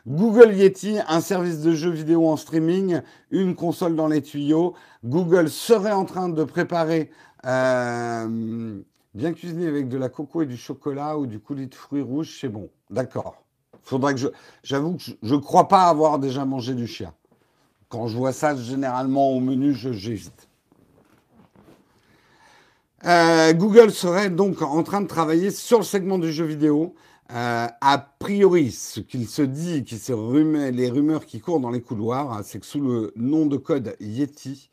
Google 0.08 0.54
Yeti, 0.54 0.98
un 1.06 1.20
service 1.20 1.60
de 1.60 1.72
jeux 1.72 1.92
vidéo 1.92 2.26
en 2.26 2.36
streaming, 2.36 3.00
une 3.30 3.54
console 3.54 3.94
dans 3.94 4.08
les 4.08 4.22
tuyaux. 4.22 4.74
Google 5.04 5.48
serait 5.48 5.92
en 5.92 6.04
train 6.04 6.28
de 6.28 6.42
préparer 6.42 7.12
euh, 7.44 8.80
bien 9.14 9.32
cuisiner 9.32 9.66
avec 9.66 9.88
de 9.88 9.96
la 9.96 10.08
coco 10.08 10.42
et 10.42 10.46
du 10.46 10.56
chocolat 10.56 11.18
ou 11.18 11.26
du 11.26 11.38
coulis 11.38 11.66
de 11.66 11.74
fruits 11.74 12.02
rouges, 12.02 12.38
c'est 12.40 12.48
bon. 12.48 12.68
D'accord. 12.90 13.42
Que 13.88 14.16
je. 14.16 14.28
J'avoue 14.62 14.96
que 14.96 15.02
je 15.22 15.34
ne 15.34 15.40
crois 15.40 15.68
pas 15.68 15.84
avoir 15.84 16.18
déjà 16.18 16.44
mangé 16.44 16.74
du 16.74 16.86
chien. 16.86 17.12
Quand 17.88 18.08
je 18.08 18.16
vois 18.16 18.32
ça, 18.32 18.56
généralement 18.56 19.30
au 19.30 19.40
menu, 19.40 19.74
j'hésite. 19.74 20.48
Euh, 23.04 23.52
Google 23.52 23.90
serait 23.90 24.30
donc 24.30 24.62
en 24.62 24.82
train 24.82 25.02
de 25.02 25.06
travailler 25.06 25.50
sur 25.50 25.78
le 25.78 25.84
segment 25.84 26.18
du 26.18 26.32
jeu 26.32 26.46
vidéo. 26.46 26.94
Euh, 27.30 27.66
a 27.80 27.98
priori, 28.18 28.70
ce 28.70 29.00
qu'il 29.00 29.28
se 29.28 29.42
dit, 29.42 29.84
qui 29.84 29.98
se 29.98 30.12
les 30.70 30.90
rumeurs 30.90 31.26
qui 31.26 31.40
courent 31.40 31.60
dans 31.60 31.70
les 31.70 31.82
couloirs, 31.82 32.40
c'est 32.44 32.60
que 32.60 32.66
sous 32.66 32.80
le 32.80 33.12
nom 33.16 33.46
de 33.46 33.56
code 33.56 33.96
Yeti, 34.00 34.70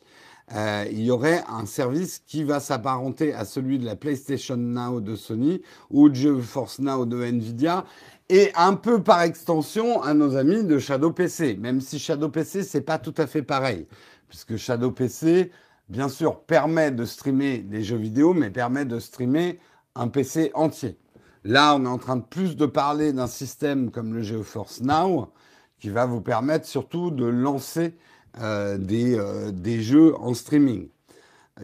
euh, 0.54 0.86
il 0.92 1.02
y 1.02 1.12
aurait 1.12 1.44
un 1.48 1.66
service 1.66 2.20
qui 2.28 2.44
va 2.44 2.60
s'apparenter 2.60 3.34
à 3.34 3.46
celui 3.46 3.80
de 3.80 3.86
la 3.86 3.96
PlayStation 3.96 4.58
Now 4.58 5.00
de 5.00 5.16
Sony 5.16 5.62
ou 5.90 6.10
de 6.10 6.16
GeForce 6.16 6.80
Now 6.80 7.06
de 7.06 7.24
Nvidia 7.24 7.86
et 8.30 8.52
un 8.56 8.76
peu 8.76 9.02
par 9.02 9.22
extension 9.22 10.02
à 10.02 10.14
nos 10.14 10.36
amis 10.36 10.64
de 10.64 10.78
Shadow 10.78 11.12
PC, 11.12 11.56
même 11.56 11.80
si 11.80 12.00
Shadow 12.00 12.30
PC 12.30 12.64
c'est 12.64 12.82
pas 12.82 12.98
tout 12.98 13.14
à 13.18 13.28
fait 13.28 13.44
pareil, 13.44 13.88
puisque 14.28 14.58
Shadow 14.58 14.92
PC 14.92 15.52
bien 15.90 16.10
sûr 16.10 16.42
permet 16.42 16.92
de 16.92 17.06
streamer 17.06 17.60
des 17.60 17.84
jeux 17.84 17.98
vidéo, 17.98 18.34
mais 18.34 18.50
permet 18.50 18.86
de 18.86 19.00
streamer 19.00 19.60
un 19.96 20.08
PC 20.08 20.52
entier. 20.54 20.98
Là, 21.44 21.76
on 21.76 21.86
est 21.86 21.90
en 21.90 21.98
train 21.98 22.18
de 22.18 22.24
plus 22.24 22.56
de 22.56 22.66
parler 22.66 23.14
d'un 23.14 23.28
système 23.28 23.90
comme 23.90 24.14
le 24.14 24.22
GeForce 24.22 24.82
Now, 24.82 25.32
qui 25.80 25.90
va 25.90 26.06
vous 26.06 26.22
permettre 26.22 26.68
surtout 26.68 27.10
de 27.10 27.26
lancer 27.26 27.96
des, 28.38 29.18
euh, 29.18 29.52
des, 29.52 29.82
jeux 29.82 30.16
en 30.20 30.34
streaming. 30.34 30.88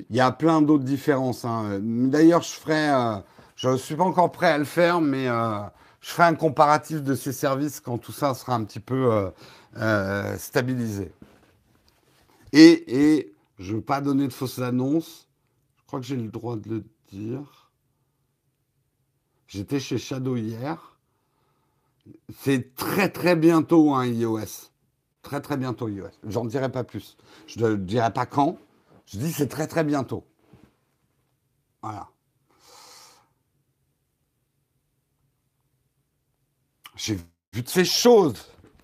Il 0.09 0.15
y 0.15 0.19
a 0.19 0.31
plein 0.31 0.61
d'autres 0.61 0.83
différences. 0.83 1.45
Hein. 1.45 1.79
D'ailleurs, 1.81 2.43
je 2.43 2.51
ferai, 2.51 2.89
euh, 2.89 3.17
je 3.55 3.75
suis 3.77 3.95
pas 3.95 4.03
encore 4.03 4.31
prêt 4.31 4.51
à 4.51 4.57
le 4.57 4.65
faire, 4.65 5.01
mais 5.01 5.25
je 5.25 6.09
ferai 6.09 6.27
un 6.27 6.35
comparatif 6.35 7.01
de 7.01 7.15
ces 7.15 7.31
services 7.31 7.79
quand 7.79 7.97
tout 7.97 8.11
ça 8.11 8.33
sera 8.33 8.55
un 8.55 8.63
petit 8.63 8.79
peu 8.79 9.31
stabilisé. 10.37 11.11
Et, 12.53 13.15
et 13.15 13.35
je 13.59 13.71
ne 13.71 13.77
veux 13.77 13.83
pas 13.83 14.01
donner 14.01 14.27
de 14.27 14.33
fausses 14.33 14.59
annonces. 14.59 15.27
Je 15.77 15.83
crois 15.85 15.99
que 15.99 16.05
j'ai 16.05 16.15
le 16.15 16.29
droit 16.29 16.55
de 16.57 16.69
le 16.69 16.83
dire. 17.11 17.71
J'étais 19.47 19.79
chez 19.79 19.97
Shadow 19.97 20.35
hier. 20.35 20.97
C'est 22.39 22.75
très 22.75 23.09
très 23.09 23.35
bientôt 23.35 23.93
un 23.93 24.05
iOS. 24.05 24.69
Très 25.27 25.41
très 25.41 25.57
bientôt 25.57 25.89
iOS. 25.89 26.07
J'en 26.25 26.45
dirai 26.45 26.71
pas 26.71 26.85
plus. 26.85 27.17
Je 27.47 27.59
ne 27.59 27.75
dirai 27.75 28.13
pas 28.13 28.25
quand. 28.25 28.57
Je 29.05 29.17
dis 29.17 29.33
c'est 29.33 29.49
très 29.49 29.67
très 29.67 29.83
bientôt. 29.83 30.23
Voilà. 31.81 32.07
J'ai 36.95 37.15
vu 37.51 37.61
de 37.61 37.67
ces 37.67 37.83
choses 37.83 38.37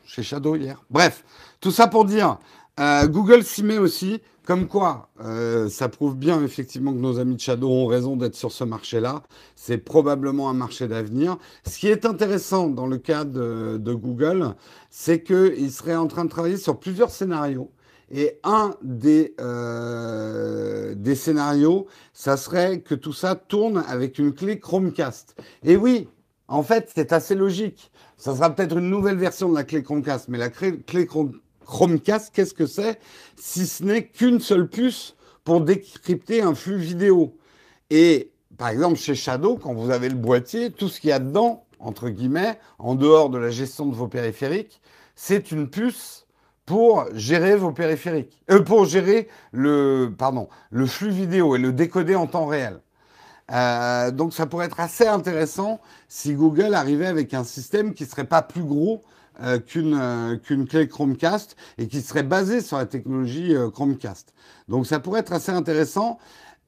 chez 0.05 0.21
Shadow 0.21 0.57
hier. 0.57 0.83
Bref, 0.89 1.23
tout 1.61 1.71
ça 1.71 1.87
pour 1.87 2.03
dire, 2.03 2.39
euh, 2.77 3.07
Google 3.07 3.45
s'y 3.45 3.63
met 3.63 3.77
aussi. 3.77 4.21
Comme 4.45 4.67
quoi, 4.67 5.09
euh, 5.21 5.69
ça 5.69 5.87
prouve 5.87 6.17
bien 6.17 6.43
effectivement 6.43 6.91
que 6.91 6.99
nos 6.99 7.17
amis 7.17 7.35
de 7.35 7.39
Shadow 7.39 7.69
ont 7.69 7.85
raison 7.85 8.17
d'être 8.17 8.35
sur 8.35 8.51
ce 8.51 8.65
marché-là. 8.65 9.23
C'est 9.55 9.77
probablement 9.77 10.49
un 10.49 10.53
marché 10.53 10.89
d'avenir. 10.89 11.37
Ce 11.65 11.79
qui 11.79 11.87
est 11.87 12.05
intéressant 12.05 12.67
dans 12.67 12.85
le 12.85 12.97
cas 12.97 13.23
de, 13.23 13.77
Google, 13.93 14.55
c'est 14.89 15.23
qu'ils 15.23 15.71
seraient 15.71 15.95
en 15.95 16.07
train 16.07 16.25
de 16.25 16.29
travailler 16.29 16.57
sur 16.57 16.77
plusieurs 16.77 17.09
scénarios. 17.09 17.71
Et 18.11 18.37
un 18.43 18.75
des, 18.83 19.33
euh, 19.39 20.93
des 20.93 21.15
scénarios, 21.15 21.87
ça 22.11 22.35
serait 22.35 22.81
que 22.81 22.95
tout 22.95 23.13
ça 23.13 23.35
tourne 23.35 23.81
avec 23.87 24.19
une 24.19 24.33
clé 24.33 24.59
Chromecast. 24.59 25.41
Et 25.63 25.77
oui, 25.77 26.09
en 26.49 26.63
fait, 26.63 26.91
c'est 26.93 27.13
assez 27.13 27.33
logique. 27.33 27.91
Ça 28.17 28.35
sera 28.35 28.49
peut-être 28.53 28.77
une 28.77 28.89
nouvelle 28.89 29.17
version 29.17 29.49
de 29.49 29.55
la 29.55 29.63
clé 29.63 29.83
Chromecast, 29.83 30.27
mais 30.27 30.37
la 30.37 30.49
clé, 30.49 30.77
clé 30.79 31.07
Chromecast 31.65 32.33
qu'est-ce 32.33 32.53
que 32.53 32.65
c'est 32.65 32.99
Si 33.35 33.67
ce 33.67 33.83
n'est 33.83 34.07
qu'une 34.07 34.39
seule 34.39 34.67
puce 34.67 35.15
pour 35.43 35.61
décrypter 35.61 36.41
un 36.41 36.55
flux 36.55 36.77
vidéo. 36.77 37.35
Et 37.89 38.31
par 38.57 38.69
exemple, 38.69 38.97
chez 38.97 39.15
Shadow, 39.15 39.57
quand 39.57 39.73
vous 39.73 39.89
avez 39.89 40.09
le 40.09 40.15
boîtier, 40.15 40.71
tout 40.71 40.89
ce 40.89 40.99
qu'il 40.99 41.09
y 41.09 41.13
a 41.13 41.19
dedans, 41.19 41.65
entre 41.79 42.09
guillemets, 42.09 42.59
en 42.79 42.95
dehors 42.95 43.29
de 43.29 43.37
la 43.37 43.49
gestion 43.49 43.85
de 43.85 43.95
vos 43.95 44.07
périphériques, 44.07 44.81
c'est 45.15 45.51
une 45.51 45.69
puce 45.69 46.25
pour 46.65 47.05
gérer 47.13 47.55
vos 47.55 47.71
périphériques, 47.71 48.41
euh, 48.49 48.61
pour 48.61 48.85
gérer 48.85 49.27
le, 49.51 50.13
flux 50.87 51.09
vidéo 51.09 51.55
et 51.55 51.59
le 51.59 51.73
décoder 51.73 52.15
en 52.15 52.27
temps 52.27 52.45
réel. 52.45 52.79
Euh, 53.51 54.11
donc 54.11 54.33
ça 54.33 54.45
pourrait 54.45 54.67
être 54.67 54.79
assez 54.79 55.05
intéressant 55.05 55.81
si 56.07 56.33
Google 56.33 56.73
arrivait 56.73 57.07
avec 57.07 57.33
un 57.33 57.43
système 57.43 57.93
qui 57.93 58.05
serait 58.05 58.23
pas 58.23 58.41
plus 58.41 58.63
gros 58.63 59.01
euh, 59.41 59.57
euh, 59.75 60.37
qu'une 60.37 60.67
clé 60.67 60.87
Chromecast 60.87 61.55
et 61.77 61.87
qui 61.87 62.01
serait 62.01 62.23
basée 62.23 62.61
sur 62.61 62.77
la 62.77 62.85
technologie 62.85 63.55
euh, 63.55 63.69
Chromecast. 63.69 64.33
Donc 64.67 64.85
ça 64.85 64.99
pourrait 64.99 65.21
être 65.21 65.33
assez 65.33 65.51
intéressant. 65.51 66.19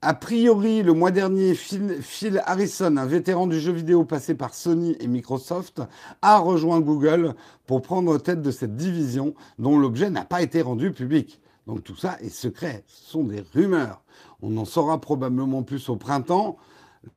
A 0.02 0.14
priori, 0.14 0.82
le 0.82 0.94
mois 0.94 1.12
dernier, 1.12 1.56
Phil, 1.56 2.44
Harrison, 2.46 2.98
un 2.98 3.06
vétéran 3.06 3.48
du 3.48 3.60
jeu 3.60 3.72
vidéo 3.72 4.04
passé 4.04 4.36
par 4.36 4.54
Sony 4.54 4.96
et 5.00 5.08
Microsoft, 5.08 5.82
a 6.22 6.40
rejoint 6.40 6.80
Google 6.80 7.36
pour 7.66 7.82
prendre 7.82 8.18
tête 8.18 8.42
de 8.42 8.52
cette 8.52 8.76
division 8.76 9.36
dont 9.58 9.78
l'objet 9.78 10.10
n'a 10.10 10.26
pas 10.26 10.42
été 10.42 10.62
rendu 10.62 10.92
public. 10.92 11.42
Donc 11.68 11.84
tout 11.84 11.96
ça 11.96 12.18
est 12.22 12.30
secret, 12.30 12.84
ce 12.88 13.12
sont 13.12 13.24
des 13.24 13.44
rumeurs. 13.54 14.04
On 14.42 14.56
en 14.58 14.66
saura 14.66 15.02
probablement 15.02 15.64
plus 15.64 15.90
au 15.90 15.96
printemps 15.96 16.58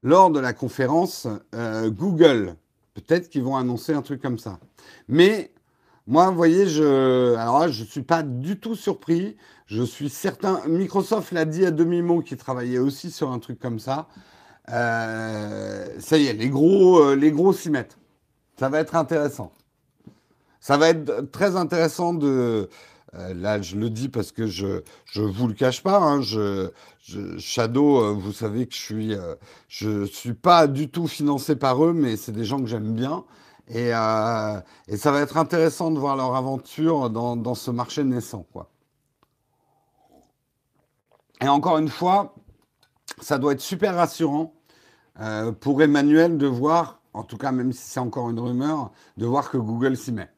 lors 0.02 0.30
de 0.30 0.40
la 0.40 0.52
conférence 0.52 1.26
Google. 1.52 2.54
Peut-être 3.00 3.28
qu'ils 3.30 3.42
vont 3.42 3.56
annoncer 3.56 3.92
un 3.94 4.02
truc 4.02 4.20
comme 4.22 4.38
ça. 4.38 4.58
Mais 5.08 5.52
Moi, 6.06 6.30
vous 6.30 6.36
voyez, 6.36 6.66
je, 6.68 7.34
alors 7.36 7.68
je 7.68 7.84
suis 7.84 8.02
pas 8.02 8.22
du 8.22 8.58
tout 8.58 8.74
surpris. 8.76 9.36
Je 9.66 9.82
suis 9.82 10.08
certain. 10.10 10.62
Microsoft 10.66 11.32
l'a 11.32 11.44
dit 11.44 11.66
à 11.66 11.70
demi-mot 11.70 12.22
qu'il 12.22 12.38
travaillait 12.38 12.78
aussi 12.78 13.10
sur 13.10 13.30
un 13.32 13.38
truc 13.40 13.58
comme 13.60 13.78
ça. 13.78 14.08
Euh, 14.70 15.86
ça 16.00 16.18
y 16.18 16.26
est, 16.26 16.32
les 16.34 16.48
gros, 16.50 16.98
euh, 17.00 17.16
les 17.16 17.30
gros 17.32 17.52
s'y 17.52 17.70
mettent. 17.70 17.98
Ça 18.58 18.68
va 18.70 18.80
être 18.80 18.96
intéressant. 18.96 19.52
Ça 20.60 20.76
va 20.76 20.88
être 20.90 21.30
très 21.30 21.56
intéressant 21.56 22.14
de. 22.14 22.68
Euh, 23.14 23.34
là, 23.34 23.60
je 23.62 23.76
le 23.76 23.90
dis 23.90 24.08
parce 24.08 24.32
que 24.32 24.46
je 24.46 24.82
je 25.06 25.22
vous 25.22 25.48
le 25.48 25.54
cache 25.54 25.82
pas. 25.82 25.98
Hein, 25.98 26.20
Shadow, 27.38 28.14
vous 28.14 28.32
savez 28.32 28.66
que 28.66 28.74
je 28.74 28.80
suis 28.80 29.14
je 29.68 30.04
suis 30.04 30.34
pas 30.34 30.66
du 30.66 30.90
tout 30.90 31.06
financé 31.06 31.56
par 31.56 31.84
eux, 31.84 31.92
mais 31.92 32.16
c'est 32.16 32.32
des 32.32 32.44
gens 32.44 32.60
que 32.60 32.66
j'aime 32.66 32.94
bien. 32.94 33.24
Et, 33.68 33.88
et, 33.88 34.96
ça 34.96 35.12
va 35.12 35.20
être 35.20 35.36
intéressant 35.36 35.90
de 35.90 35.98
voir 35.98 36.16
leur 36.16 36.34
aventure 36.36 37.10
dans, 37.10 37.36
dans 37.36 37.54
ce 37.54 37.70
marché 37.70 38.02
naissant, 38.04 38.46
quoi. 38.52 38.70
Et 41.40 41.48
encore 41.48 41.78
une 41.78 41.88
fois, 41.88 42.34
ça 43.20 43.38
doit 43.38 43.52
être 43.52 43.60
super 43.60 43.94
rassurant 43.94 44.54
euh, 45.20 45.52
pour 45.52 45.82
Emmanuel 45.82 46.38
de 46.38 46.46
voir, 46.46 47.00
en 47.12 47.22
tout 47.24 47.36
cas 47.36 47.52
même 47.52 47.72
si 47.72 47.82
c'est 47.82 48.00
encore 48.00 48.30
une 48.30 48.40
rumeur, 48.40 48.92
de 49.16 49.26
voir 49.26 49.50
que 49.50 49.56
Google 49.56 49.96
s'y 49.96 50.12
met. 50.12 50.30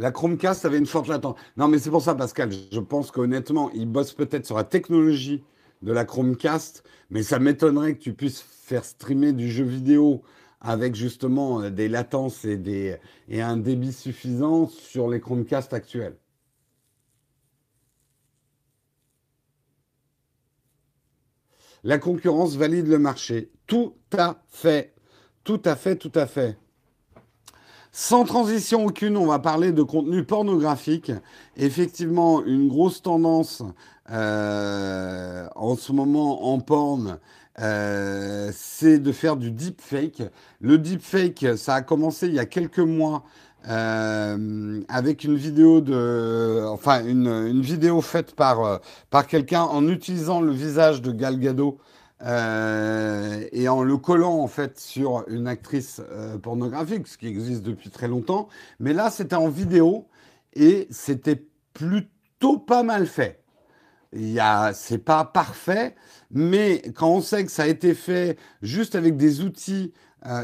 La 0.00 0.12
Chromecast 0.12 0.64
avait 0.64 0.78
une 0.78 0.86
forte 0.86 1.08
latence. 1.08 1.36
Non, 1.58 1.68
mais 1.68 1.78
c'est 1.78 1.90
pour 1.90 2.00
ça, 2.00 2.14
Pascal. 2.14 2.50
Je 2.72 2.80
pense 2.80 3.10
qu'honnêtement, 3.10 3.70
ils 3.72 3.86
bossent 3.86 4.14
peut-être 4.14 4.46
sur 4.46 4.56
la 4.56 4.64
technologie 4.64 5.44
de 5.82 5.92
la 5.92 6.06
Chromecast, 6.06 6.84
mais 7.10 7.22
ça 7.22 7.38
m'étonnerait 7.38 7.96
que 7.96 8.00
tu 8.02 8.14
puisses 8.14 8.40
faire 8.40 8.86
streamer 8.86 9.34
du 9.34 9.50
jeu 9.50 9.64
vidéo 9.64 10.22
avec 10.62 10.94
justement 10.94 11.68
des 11.68 11.88
latences 11.88 12.46
et, 12.46 12.98
et 13.28 13.42
un 13.42 13.58
débit 13.58 13.92
suffisant 13.92 14.68
sur 14.68 15.06
les 15.06 15.20
Chromecast 15.20 15.74
actuels. 15.74 16.16
La 21.84 21.98
concurrence 21.98 22.56
valide 22.56 22.86
le 22.86 22.98
marché. 22.98 23.52
Tout 23.66 23.94
à 24.16 24.42
fait. 24.48 24.94
Tout 25.44 25.60
à 25.66 25.76
fait, 25.76 25.96
tout 25.96 26.12
à 26.14 26.26
fait. 26.26 26.56
Sans 27.92 28.24
transition 28.24 28.86
aucune, 28.86 29.16
on 29.16 29.26
va 29.26 29.40
parler 29.40 29.72
de 29.72 29.82
contenu 29.82 30.22
pornographique. 30.22 31.10
Effectivement, 31.56 32.44
une 32.44 32.68
grosse 32.68 33.02
tendance 33.02 33.64
euh, 34.12 35.48
en 35.56 35.74
ce 35.74 35.92
moment 35.92 36.52
en 36.52 36.60
porn, 36.60 37.18
euh, 37.58 38.52
c'est 38.54 39.00
de 39.00 39.10
faire 39.10 39.36
du 39.36 39.50
deepfake. 39.50 40.22
Le 40.60 40.78
deepfake, 40.78 41.46
ça 41.56 41.74
a 41.74 41.82
commencé 41.82 42.28
il 42.28 42.34
y 42.34 42.38
a 42.38 42.46
quelques 42.46 42.78
mois 42.78 43.24
euh, 43.68 44.80
avec 44.88 45.24
une 45.24 45.34
vidéo 45.34 45.80
de, 45.80 46.64
enfin 46.68 47.02
vidéo 47.02 48.00
faite 48.00 48.34
par 48.34 48.80
par 49.10 49.26
quelqu'un 49.26 49.62
en 49.62 49.86
utilisant 49.88 50.40
le 50.40 50.52
visage 50.52 51.02
de 51.02 51.10
Gal 51.10 51.38
Gadot 51.38 51.78
euh, 52.22 53.44
et 53.52 53.68
en 53.68 53.82
le 53.82 53.96
collant 53.96 54.38
en 54.38 54.46
fait 54.46 54.78
sur 54.78 55.24
une 55.28 55.46
actrice 55.46 56.00
euh, 56.10 56.38
pornographique, 56.38 57.06
ce 57.06 57.16
qui 57.16 57.26
existe 57.26 57.62
depuis 57.62 57.90
très 57.90 58.08
longtemps. 58.08 58.48
Mais 58.78 58.92
là, 58.92 59.10
c'était 59.10 59.36
en 59.36 59.48
vidéo 59.48 60.06
et 60.54 60.86
c'était 60.90 61.42
plutôt 61.72 62.58
pas 62.58 62.82
mal 62.82 63.06
fait. 63.06 63.42
Il 64.12 64.30
y 64.30 64.40
a, 64.40 64.72
c'est 64.72 64.98
pas 64.98 65.24
parfait, 65.24 65.94
mais 66.32 66.82
quand 66.94 67.08
on 67.08 67.20
sait 67.20 67.44
que 67.44 67.50
ça 67.50 67.62
a 67.62 67.66
été 67.68 67.94
fait 67.94 68.36
juste 68.60 68.96
avec 68.96 69.16
des 69.16 69.40
outils, 69.40 69.92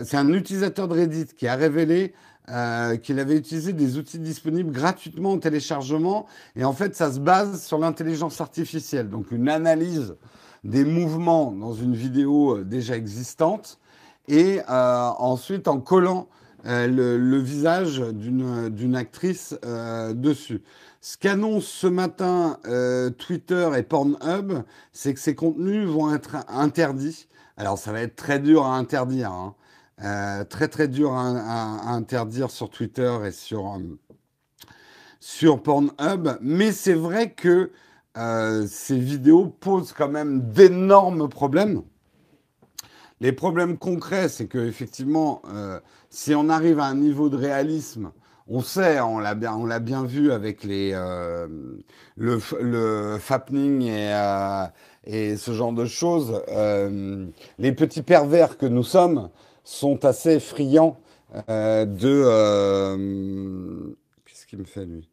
c'est 0.05 0.17
un 0.17 0.33
utilisateur 0.33 0.87
de 0.87 0.95
Reddit 0.95 1.27
qui 1.37 1.49
a 1.49 1.57
révélé 1.57 2.15
euh, 2.49 2.97
qu'il 2.97 3.19
avait 3.19 3.37
utilisé 3.37 3.73
des 3.73 3.99
outils 3.99 4.21
disponibles 4.21 4.71
gratuitement 4.71 5.33
en 5.33 5.39
téléchargement. 5.39 6.27
Et 6.55 6.65
en 6.65 6.73
fait, 6.73 6.95
ça 6.95 7.12
se 7.12 7.19
base 7.19 7.65
sur 7.67 7.77
l'intelligence 7.77 8.41
artificielle. 8.41 9.11
Donc 9.11 9.33
une 9.33 9.49
analyse 9.49 10.15
des 10.67 10.85
mouvements 10.85 11.53
dans 11.53 11.73
une 11.73 11.95
vidéo 11.95 12.59
euh, 12.59 12.65
déjà 12.65 12.97
existante. 12.97 13.79
Et 14.29 14.61
euh, 14.69 15.09
ensuite, 15.19 15.69
en 15.69 15.81
collant 15.81 16.29
le, 16.65 17.39
visage 17.39 18.01
d'une 18.01 18.97
actrice 18.97 19.57
dessus. 20.15 20.65
Ce 21.01 21.17
qu'annonce 21.17 21.67
ce 21.67 21.87
matin 21.87 22.59
Twitter 23.19 23.71
et 23.79 23.85
Pornhub, 23.85 24.65
c'est 24.93 25.15
que 25.15 25.21
ces 25.21 25.37
contenus 25.37 25.87
vont 25.89 26.13
être 26.13 26.39
interdits. 26.49 27.29
Alors 27.57 27.79
ça 27.79 27.93
va 27.93 28.01
être 28.01 28.17
très 28.17 28.41
dur 28.41 28.65
à 28.67 28.77
interdire. 28.77 29.31
Hein. 29.31 29.55
Euh, 30.03 30.45
très 30.45 30.69
très 30.69 30.89
dur 30.89 31.15
à, 31.15 31.91
interdire 31.91 32.51
sur 32.51 32.69
Twitter 32.69 33.17
et 33.25 33.31
sur, 33.31 33.77
euh, 33.77 33.99
sur 35.21 35.63
Pornhub. 35.63 36.37
Mais 36.43 36.71
c'est 36.73 36.95
vrai 36.95 37.33
que 37.33 37.71
euh, 38.17 38.67
ces 38.69 38.99
vidéos 38.99 39.47
posent 39.47 39.93
quand 39.93 40.09
même 40.09 40.51
d'énormes 40.53 41.29
problèmes. 41.29 41.83
Les 43.21 43.33
problèmes 43.33 43.79
concrets, 43.79 44.29
c'est 44.29 44.47
que 44.47 44.59
effectivement, 44.59 45.41
si 46.11 46.35
on 46.35 46.51
arrive 46.51 46.81
à 46.81 46.85
un 46.85 46.97
niveau 46.97 47.31
de 47.31 47.37
réalisme, 47.39 48.11
on 48.47 48.61
sait, 48.61 49.01
on 49.01 49.19
l'a 49.19 49.35
bien, 49.35 50.05
vu 50.05 50.33
avec 50.33 50.65
les 50.65 50.93
le, 52.17 52.39
le 52.61 53.17
fappening 53.19 53.85
et, 53.85 54.13
et 55.07 55.37
ce 55.39 55.53
genre 55.53 55.73
de 55.73 55.87
choses. 55.87 56.43
les 57.59 57.73
petits 57.73 58.03
pervers 58.03 58.59
que 58.59 58.67
nous 58.67 58.83
sommes, 58.85 59.31
sont 59.67 60.05
assez 60.05 60.41
friands 60.41 60.99
euh, 61.51 61.85
de... 61.85 62.23
Euh, 62.25 63.95
qu'est-ce 64.25 64.47
qu'il 64.47 64.61
me 64.61 64.65
fait 64.65 64.87
lui? 64.87 65.11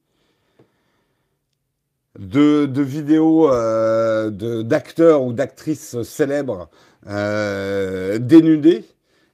De, 2.24 2.82
vidéos 2.82 3.52
euh, 3.52 4.30
d'acteurs 4.64 5.24
ou 5.24 5.34
d'actrices 5.34 6.02
célèbres 6.04 6.70
euh, 7.08 8.18
dénudés 8.20 8.86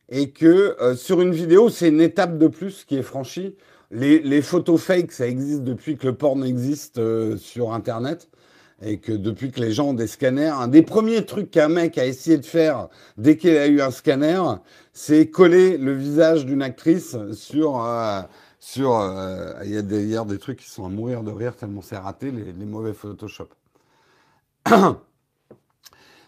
et 0.10 0.32
que 0.32 0.76
euh, 0.82 0.96
sur 0.96 1.22
une 1.22 1.32
vidéo, 1.32 1.70
c'est 1.70 1.90
une 1.90 2.02
étape 2.02 2.38
de 2.38 2.48
plus 2.48 2.84
qui 2.86 2.98
est 2.98 3.04
franchie. 3.04 3.56
Les, 3.92 4.42
photos 4.44 4.82
fake, 4.82 5.12
ça 5.12 5.28
existe 5.28 5.64
depuis 5.64 5.98
que 5.98 6.06
le 6.06 6.14
porn 6.14 6.44
existe 6.44 7.02
sur 7.38 7.74
Internet 7.74 8.30
et 8.84 8.98
que 8.98 9.12
depuis 9.12 9.52
que 9.52 9.60
les 9.60 9.72
gens 9.72 9.90
ont 9.90 9.94
des 9.94 10.08
scanners, 10.08 10.54
un 10.56 10.68
des 10.68 10.84
premiers 10.84 11.26
trucs 11.26 11.52
qu'un 11.52 11.70
mec 11.70 11.98
a 11.98 12.06
essayé 12.06 12.38
de 12.38 12.46
faire 12.46 12.88
dès 13.18 13.36
qu'il 13.36 13.58
a 13.58 13.68
eu 13.68 13.82
un 13.82 13.92
scanner, 13.92 14.42
c'est 14.94 15.28
coller 15.28 15.78
le 15.78 15.94
visage 15.94 16.46
d'une 16.46 16.62
actrice 16.62 17.18
sur 17.34 17.84
euh, 17.84 18.22
sur 18.60 18.96
euh, 18.96 19.54
il 19.64 19.72
y 19.72 19.78
a 19.78 19.82
d'ailleurs 19.82 20.26
des 20.26 20.38
trucs 20.38 20.60
qui 20.60 20.70
sont 20.70 20.86
à 20.86 20.90
mourir 20.90 21.24
de 21.24 21.32
rire 21.32 21.56
tellement 21.56 21.82
c'est 21.82 21.98
raté 21.98 22.32
les, 22.32 22.66
mauvais 22.66 22.94
Photoshop. 22.94 23.50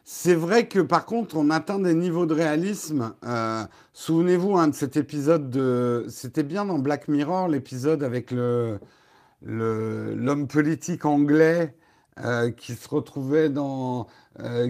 C'est 0.04 0.34
vrai 0.36 0.68
que 0.68 0.80
par 0.80 1.06
contre 1.06 1.38
on 1.38 1.50
atteint 1.50 1.80
des 1.80 1.94
niveaux 1.94 2.26
de 2.26 2.34
réalisme. 2.34 3.14
Euh, 3.24 3.64
Souvenez-vous 3.94 4.58
hein, 4.58 4.70
de 4.70 4.76
cet 4.76 4.98
épisode 4.98 5.50
de 5.50 6.06
c'était 6.10 6.44
bien 6.44 6.66
dans 6.66 6.80
Black 6.80 7.08
Mirror 7.08 7.48
l'épisode 7.48 8.04
avec 8.04 8.32
le 8.32 8.80
l'homme 9.44 10.48
politique 10.48 11.06
anglais 11.06 11.76
euh, 12.20 12.52
qui 12.52 12.74
se 12.74 12.88
retrouvait 12.90 13.50
dans, 13.50 14.08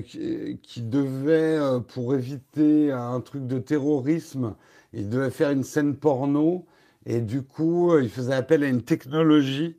qui, 0.06 0.82
devait, 0.82 1.60
pour 1.90 2.16
éviter 2.16 2.92
un 2.92 3.20
truc 3.20 3.48
de 3.48 3.60
terrorisme, 3.60 4.56
il 4.94 5.10
devait 5.10 5.32
faire 5.32 5.52
une 5.52 5.64
scène 5.64 5.96
porno 5.96 6.66
et 7.06 7.22
du 7.22 7.44
coup, 7.44 7.98
il 7.98 8.10
faisait 8.10 8.34
appel 8.34 8.64
à 8.64 8.68
une 8.68 8.84
technologie. 8.84 9.78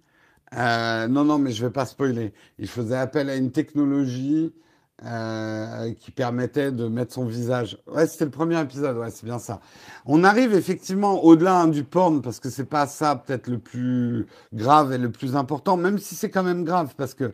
non, 0.53 1.25
non, 1.25 1.39
mais 1.39 1.53
je 1.53 1.65
vais 1.65 1.73
pas 1.73 1.87
spoiler. 1.87 2.33
Il 2.59 2.69
faisait 2.69 2.97
appel 2.97 3.31
à 3.31 3.37
une 3.37 3.53
technologie 3.53 4.53
euh, 5.05 5.93
qui 5.95 6.11
permettait 6.11 6.73
de 6.73 6.89
mettre 6.89 7.13
son 7.13 7.25
visage. 7.25 7.79
Ouais, 7.87 8.07
c'était 8.07 8.25
le 8.25 8.31
premier 8.31 8.61
épisode, 8.61 8.97
ouais, 8.99 9.11
c'est 9.11 9.25
bien 9.25 9.39
ça. 9.39 9.61
On 10.07 10.25
arrive 10.25 10.55
effectivement 10.55 11.25
au-delà 11.25 11.61
hein, 11.63 11.69
du 11.69 11.85
porn, 11.85 12.23
parce 12.23 12.41
que 12.41 12.51
c'est 12.51 12.67
pas 12.67 12.87
ça 12.87 13.17
peut-être 13.17 13.49
le 13.49 13.59
plus 13.59 14.27
grave 14.53 14.93
et 14.93 14.99
le 14.99 15.11
plus 15.11 15.37
important, 15.37 15.77
même 15.77 15.99
si 15.99 16.15
c'est 16.15 16.31
quand 16.31 16.45
même 16.45 16.65
grave, 16.65 16.95
parce 16.97 17.15
que 17.15 17.33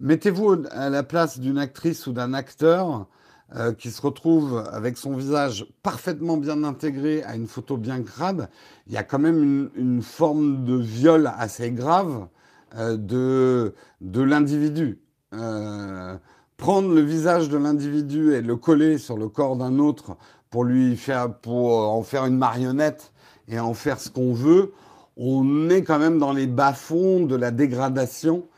Mettez-vous 0.00 0.64
à 0.72 0.90
la 0.90 1.02
place 1.02 1.38
d'une 1.38 1.58
actrice 1.58 2.06
ou 2.06 2.12
d'un 2.12 2.34
acteur 2.34 3.06
euh, 3.54 3.74
qui 3.74 3.90
se 3.90 4.00
retrouve 4.00 4.64
avec 4.72 4.96
son 4.96 5.14
visage 5.14 5.66
parfaitement 5.82 6.38
bien 6.38 6.64
intégré 6.64 7.22
à 7.24 7.36
une 7.36 7.46
photo 7.46 7.76
bien 7.76 8.02
crade. 8.02 8.48
Il 8.86 8.94
y 8.94 8.96
a 8.96 9.02
quand 9.02 9.18
même 9.18 9.70
une, 9.76 10.02
forme 10.02 10.64
de 10.64 10.74
viol 10.74 11.30
assez 11.36 11.70
grave 11.70 12.26
euh, 12.74 12.96
de, 12.96 13.74
de 14.00 14.22
l'individu. 14.22 14.98
Euh, 15.34 16.16
prendre 16.56 16.92
le 16.92 17.02
visage 17.02 17.50
de 17.50 17.58
l'individu 17.58 18.32
et 18.32 18.40
le 18.40 18.56
coller 18.56 18.96
sur 18.96 19.18
le 19.18 19.28
corps 19.28 19.56
d'un 19.56 19.78
autre 19.78 20.16
pour 20.48 20.64
lui 20.64 20.96
faire, 20.96 21.34
pour 21.34 21.90
en 21.90 22.02
faire 22.02 22.24
une 22.24 22.38
marionnette 22.38 23.12
et 23.46 23.60
en 23.60 23.74
faire 23.74 24.00
ce 24.00 24.08
qu'on 24.08 24.32
veut, 24.32 24.72
on 25.18 25.68
est 25.68 25.82
quand 25.82 25.98
même 25.98 26.18
dans 26.18 26.32
les 26.32 26.46
bas-fonds 26.46 27.26
de 27.26 27.36
la 27.36 27.50
dégradation 27.50 28.48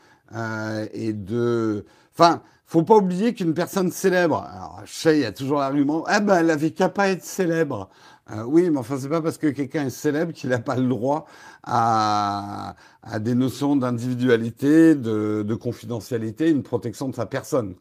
et 0.93 1.13
de. 1.13 1.85
Enfin, 2.13 2.41
faut 2.67 2.83
pas 2.83 2.97
oublier 2.97 3.33
qu'une 3.33 3.53
personne 3.53 3.91
célèbre. 3.91 4.43
Alors, 4.43 4.83
y 5.05 5.23
a 5.23 5.31
toujours 5.31 5.59
l'argument. 5.59 6.03
Ah 6.05 6.19
ben, 6.19 6.39
elle 6.39 6.51
avait 6.51 6.71
qu'à 6.71 6.89
pas 6.89 7.07
être 7.07 7.23
célèbre. 7.23 7.89
Euh, 8.31 8.43
oui, 8.43 8.69
mais 8.69 8.77
enfin, 8.77 8.97
c'est 8.99 9.07
pas 9.07 9.21
parce 9.21 9.37
que 9.37 9.47
quelqu'un 9.47 9.85
est 9.85 9.89
célèbre 9.89 10.33
qu'il 10.33 10.49
n'a 10.49 10.59
pas 10.59 10.75
le 10.75 10.87
droit 10.87 11.25
à, 11.63 12.75
des 13.19 13.35
notions 13.35 13.77
d'individualité, 13.77 14.95
de, 14.95 15.55
confidentialité, 15.55 16.49
une 16.49 16.61
protection 16.61 17.07
de 17.07 17.15
sa 17.15 17.25
personne. 17.25 17.73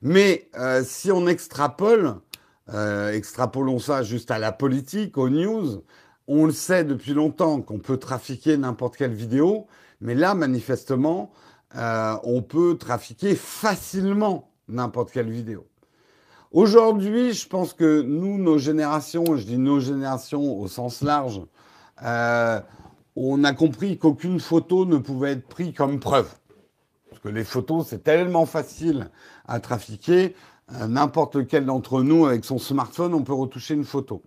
Mais 0.00 0.48
euh, 0.56 0.82
si 0.84 1.10
on 1.10 1.26
extrapole, 1.26 2.14
euh, 2.72 3.12
extrapolons 3.12 3.80
ça 3.80 4.04
juste 4.04 4.30
à 4.30 4.38
la 4.38 4.52
politique, 4.52 5.18
aux 5.18 5.28
news, 5.28 5.82
on 6.28 6.46
le 6.46 6.52
sait 6.52 6.84
depuis 6.84 7.14
longtemps 7.14 7.60
qu'on 7.62 7.80
peut 7.80 7.96
trafiquer 7.96 8.56
n'importe 8.56 8.96
quelle 8.96 9.12
vidéo, 9.12 9.66
mais 10.00 10.14
là, 10.14 10.34
manifestement, 10.34 11.32
on 11.76 12.42
peut 12.42 12.76
trafiquer 12.78 13.34
facilement 13.34 14.50
n'importe 14.68 15.10
quelle 15.10 15.30
vidéo. 15.30 15.66
Aujourd'hui, 16.52 17.32
je 17.32 17.46
pense 17.48 17.72
que 17.72 18.02
nous, 18.02 18.38
nos 18.38 18.56
générations, 18.56 19.36
je 19.36 19.44
dis 19.44 19.58
nos 19.58 19.80
générations 19.80 20.58
au 20.58 20.68
sens 20.68 21.02
large, 21.02 21.42
euh, 22.02 22.60
on 23.16 23.44
a 23.44 23.52
compris 23.52 23.98
qu'aucune 23.98 24.40
photo 24.40 24.86
ne 24.86 24.98
pouvait 24.98 25.32
être 25.32 25.48
prise 25.48 25.74
comme 25.74 25.98
preuve. 25.98 26.32
Parce 27.10 27.20
que 27.20 27.28
les 27.28 27.44
photos, 27.44 27.86
c'est 27.88 28.02
tellement 28.02 28.46
facile 28.46 29.10
à 29.46 29.60
trafiquer. 29.60 30.34
Euh, 30.72 30.86
n'importe 30.86 31.36
lequel 31.36 31.66
d'entre 31.66 32.02
nous, 32.02 32.26
avec 32.26 32.44
son 32.44 32.58
smartphone, 32.58 33.14
on 33.14 33.22
peut 33.22 33.34
retoucher 33.34 33.74
une 33.74 33.84
photo. 33.84 34.22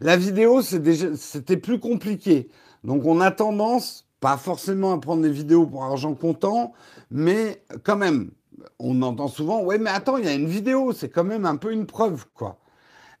La 0.00 0.16
vidéo, 0.16 0.62
c'était 0.62 1.56
plus 1.56 1.80
compliqué. 1.80 2.48
Donc 2.82 3.04
on 3.04 3.20
a 3.20 3.30
tendance, 3.30 4.06
pas 4.24 4.38
forcément 4.38 4.94
à 4.94 4.98
prendre 4.98 5.20
des 5.20 5.30
vidéos 5.30 5.66
pour 5.66 5.84
argent 5.84 6.14
comptant, 6.14 6.72
mais 7.10 7.62
quand 7.82 7.96
même, 7.96 8.30
on 8.78 9.02
entend 9.02 9.28
souvent, 9.28 9.62
ouais, 9.62 9.76
mais 9.76 9.90
attends, 9.90 10.16
il 10.16 10.24
y 10.24 10.28
a 10.28 10.32
une 10.32 10.46
vidéo, 10.46 10.92
c'est 10.92 11.10
quand 11.10 11.24
même 11.24 11.44
un 11.44 11.56
peu 11.56 11.74
une 11.74 11.84
preuve, 11.84 12.24
quoi. 12.32 12.56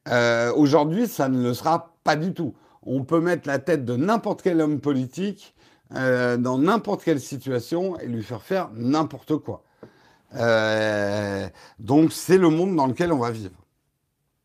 Euh, 0.08 0.50
aujourd'hui, 0.54 1.06
ça 1.06 1.28
ne 1.28 1.42
le 1.42 1.52
sera 1.52 1.94
pas 2.04 2.16
du 2.16 2.32
tout. 2.32 2.54
On 2.84 3.04
peut 3.04 3.20
mettre 3.20 3.46
la 3.46 3.58
tête 3.58 3.84
de 3.84 3.96
n'importe 3.96 4.40
quel 4.40 4.62
homme 4.62 4.80
politique 4.80 5.54
euh, 5.94 6.38
dans 6.38 6.56
n'importe 6.56 7.04
quelle 7.04 7.20
situation 7.20 7.98
et 8.00 8.06
lui 8.06 8.22
faire 8.22 8.40
faire 8.40 8.70
n'importe 8.72 9.36
quoi. 9.36 9.62
Euh, 10.36 11.46
donc, 11.80 12.12
c'est 12.12 12.38
le 12.38 12.48
monde 12.48 12.76
dans 12.76 12.86
lequel 12.86 13.12
on 13.12 13.18
va 13.18 13.30
vivre. 13.30 13.60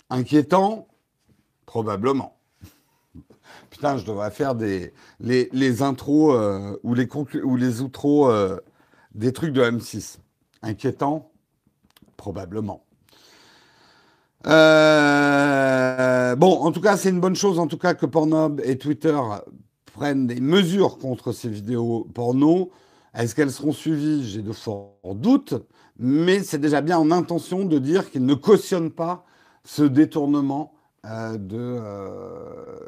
Inquiétant, 0.10 0.89
probablement. 1.66 2.39
Putain, 3.70 3.97
je 3.97 4.05
devrais 4.05 4.32
faire 4.32 4.55
les, 4.55 5.82
intros 5.82 6.36
ou 6.84 6.93
les, 6.93 7.07
ou 7.43 7.55
les 7.55 7.82
outros 7.82 8.32
des 9.13 9.34
trucs 9.34 9.53
de 9.53 9.61
M6. 9.61 10.17
Inquiétant? 10.61 11.32
Probablement. 12.17 12.84
Euh, 14.47 16.36
bon, 16.36 16.59
en 16.61 16.72
tout 16.72 16.82
cas, 16.82 16.97
c'est 16.97 17.09
une 17.09 17.20
bonne 17.20 17.36
chose, 17.36 17.59
que 17.67 18.05
Pornhub 18.05 18.61
et 18.63 18.78
Twitter 18.78 19.17
prennent 19.93 20.28
des 20.28 20.39
mesures 20.39 20.97
contre 20.97 21.32
ces 21.32 21.49
vidéos 21.49 22.07
porno. 22.13 22.72
Est-ce 23.13 23.36
qu'elles 23.36 23.51
seront 23.51 23.74
suivies? 23.74 24.28
J'ai 24.30 24.41
de 24.41 24.53
forts 24.53 25.15
doutes, 25.15 25.55
mais 25.97 26.43
c'est 26.43 26.59
déjà 26.59 26.82
bien 26.82 26.97
en 26.97 27.11
intention 27.11 27.65
de 27.65 27.80
dire 27.80 28.09
qu'ils 28.09 28.26
ne 28.26 28.34
cautionnent 28.34 28.91
pas 28.91 29.26
ce 29.65 29.84
détournement 29.84 30.72
euh, 30.72 30.78
euh, 30.78 30.79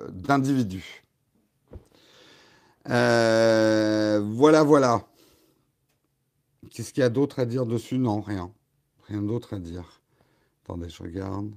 d'individus. 0.09 1.03
voilà, 2.85 4.63
voilà. 4.63 5.05
Qu'est-ce 6.69 6.93
qu'il 6.93 7.01
y 7.01 7.05
a 7.05 7.09
d'autre 7.09 7.39
à 7.39 7.45
dire 7.45 7.65
dessus? 7.65 7.97
Non, 7.97 8.21
rien. 8.21 8.51
Rien 9.07 9.21
d'autre 9.21 9.55
à 9.55 9.59
dire. 9.59 10.01
Attendez, 10.63 10.89
je 10.89 11.03
regarde. 11.03 11.51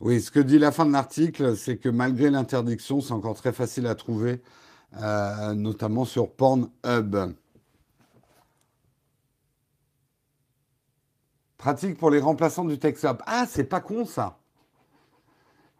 Oui, 0.00 0.20
ce 0.20 0.30
que 0.30 0.40
dit 0.40 0.58
la 0.58 0.72
fin 0.72 0.86
de 0.86 0.92
l'article, 0.92 1.56
c'est 1.56 1.78
que 1.78 1.88
malgré 1.88 2.30
l'interdiction, 2.30 3.00
c'est 3.00 3.12
encore 3.12 3.36
très 3.36 3.52
facile 3.52 3.86
à 3.86 3.94
trouver, 3.94 4.42
euh, 5.00 5.54
notamment 5.54 6.04
sur 6.04 6.30
Pornhub. 6.30 7.34
Pratique 11.64 11.96
pour 11.96 12.10
les 12.10 12.20
remplaçants 12.20 12.66
du 12.66 12.78
TextCop. 12.78 13.22
Ah, 13.24 13.46
c'est 13.48 13.64
pas 13.64 13.80
con 13.80 14.04
ça. 14.04 14.36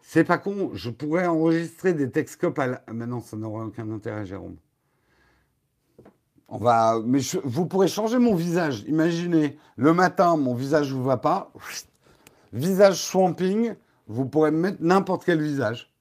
C'est 0.00 0.24
pas 0.24 0.38
con. 0.38 0.70
Je 0.72 0.88
pourrais 0.88 1.26
enregistrer 1.26 1.92
des 1.92 2.10
TextCop 2.10 2.58
à 2.58 2.66
la... 2.66 2.82
Mais 2.90 3.04
non, 3.04 3.20
ça 3.20 3.36
n'aurait 3.36 3.66
aucun 3.66 3.90
intérêt, 3.90 4.24
Jérôme. 4.24 4.56
On 6.48 6.56
va, 6.56 7.02
mais 7.04 7.18
vous 7.44 7.66
pourrez 7.66 7.88
changer 7.88 8.18
mon 8.18 8.34
visage. 8.34 8.82
Imaginez, 8.88 9.58
le 9.76 9.92
matin, 9.92 10.38
mon 10.38 10.54
visage 10.54 10.88
ne 10.88 10.96
vous 10.96 11.04
va 11.04 11.18
pas. 11.18 11.52
Visage 12.54 13.02
swamping, 13.02 13.74
vous 14.06 14.24
pourrez 14.24 14.52
me 14.52 14.60
mettre 14.60 14.78
n'importe 14.80 15.26
quel 15.26 15.42
visage. 15.42 15.92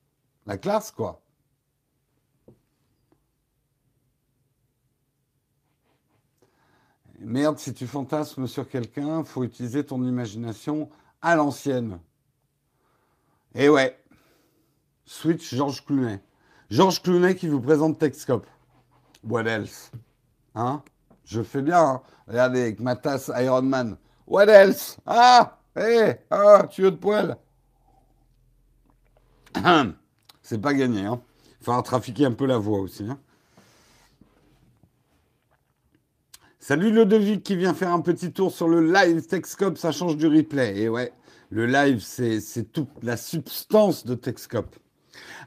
La 0.46 0.58
classe, 0.58 0.92
quoi. 0.92 1.23
Merde, 7.24 7.58
si 7.58 7.74
tu 7.74 7.88
fantasmes 7.88 8.48
sur 8.48 8.68
quelqu'un, 8.68 9.24
faut 9.24 9.44
utiliser 9.44 9.86
ton 9.86 10.04
imagination 10.04 10.90
à 11.22 11.36
l'ancienne. 11.36 12.00
Et 13.56 13.70
ouais. 13.70 13.98
Switch 15.06 15.54
Georges 15.54 15.86
Clooney. 15.86 16.20
Georges 16.70 17.02
Clooney 17.02 17.36
qui 17.36 17.48
vous 17.48 17.62
présente 17.62 18.00
Texcope. 18.00 18.48
What 19.24 19.46
else? 19.46 19.92
Hein? 20.56 20.84
Je 21.24 21.42
fais 21.42 21.62
bien. 21.62 21.82
Hein 21.82 22.02
Regardez, 22.28 22.62
avec 22.62 22.80
ma 22.80 22.96
tasse 22.96 23.32
Iron 23.38 23.62
Man. 23.62 23.98
What 24.28 24.48
else? 24.48 24.98
Ah 25.06 25.60
Hé 25.76 25.82
hey, 25.82 26.16
Ah 26.30 26.68
Tuyau 26.70 26.92
de 26.92 26.96
poêle 26.98 27.36
C'est 30.42 30.62
pas 30.62 30.74
gagné. 30.74 31.06
Hein 31.06 31.22
faudra 31.64 31.82
trafiquer 31.82 32.26
un 32.26 32.34
peu 32.34 32.46
la 32.46 32.58
voix 32.58 32.80
aussi. 32.80 33.06
Hein 33.10 33.18
Salut 36.66 36.92
Ludovic 36.92 37.44
qui 37.44 37.58
vient 37.58 37.74
faire 37.74 37.92
un 37.92 38.00
petit 38.00 38.32
tour 38.32 38.50
sur 38.50 38.70
le 38.70 38.90
live 38.90 39.28
Texcop, 39.28 39.78
ça 39.78 39.92
change 39.92 40.16
du 40.16 40.28
replay. 40.28 40.80
Et 40.80 40.88
ouais, 40.88 41.12
le 41.50 41.66
live, 41.66 42.00
c'est 42.00 42.72
toute 42.72 42.88
la 43.02 43.18
substance 43.18 44.06
de 44.06 44.16
Texcop. 44.16 44.74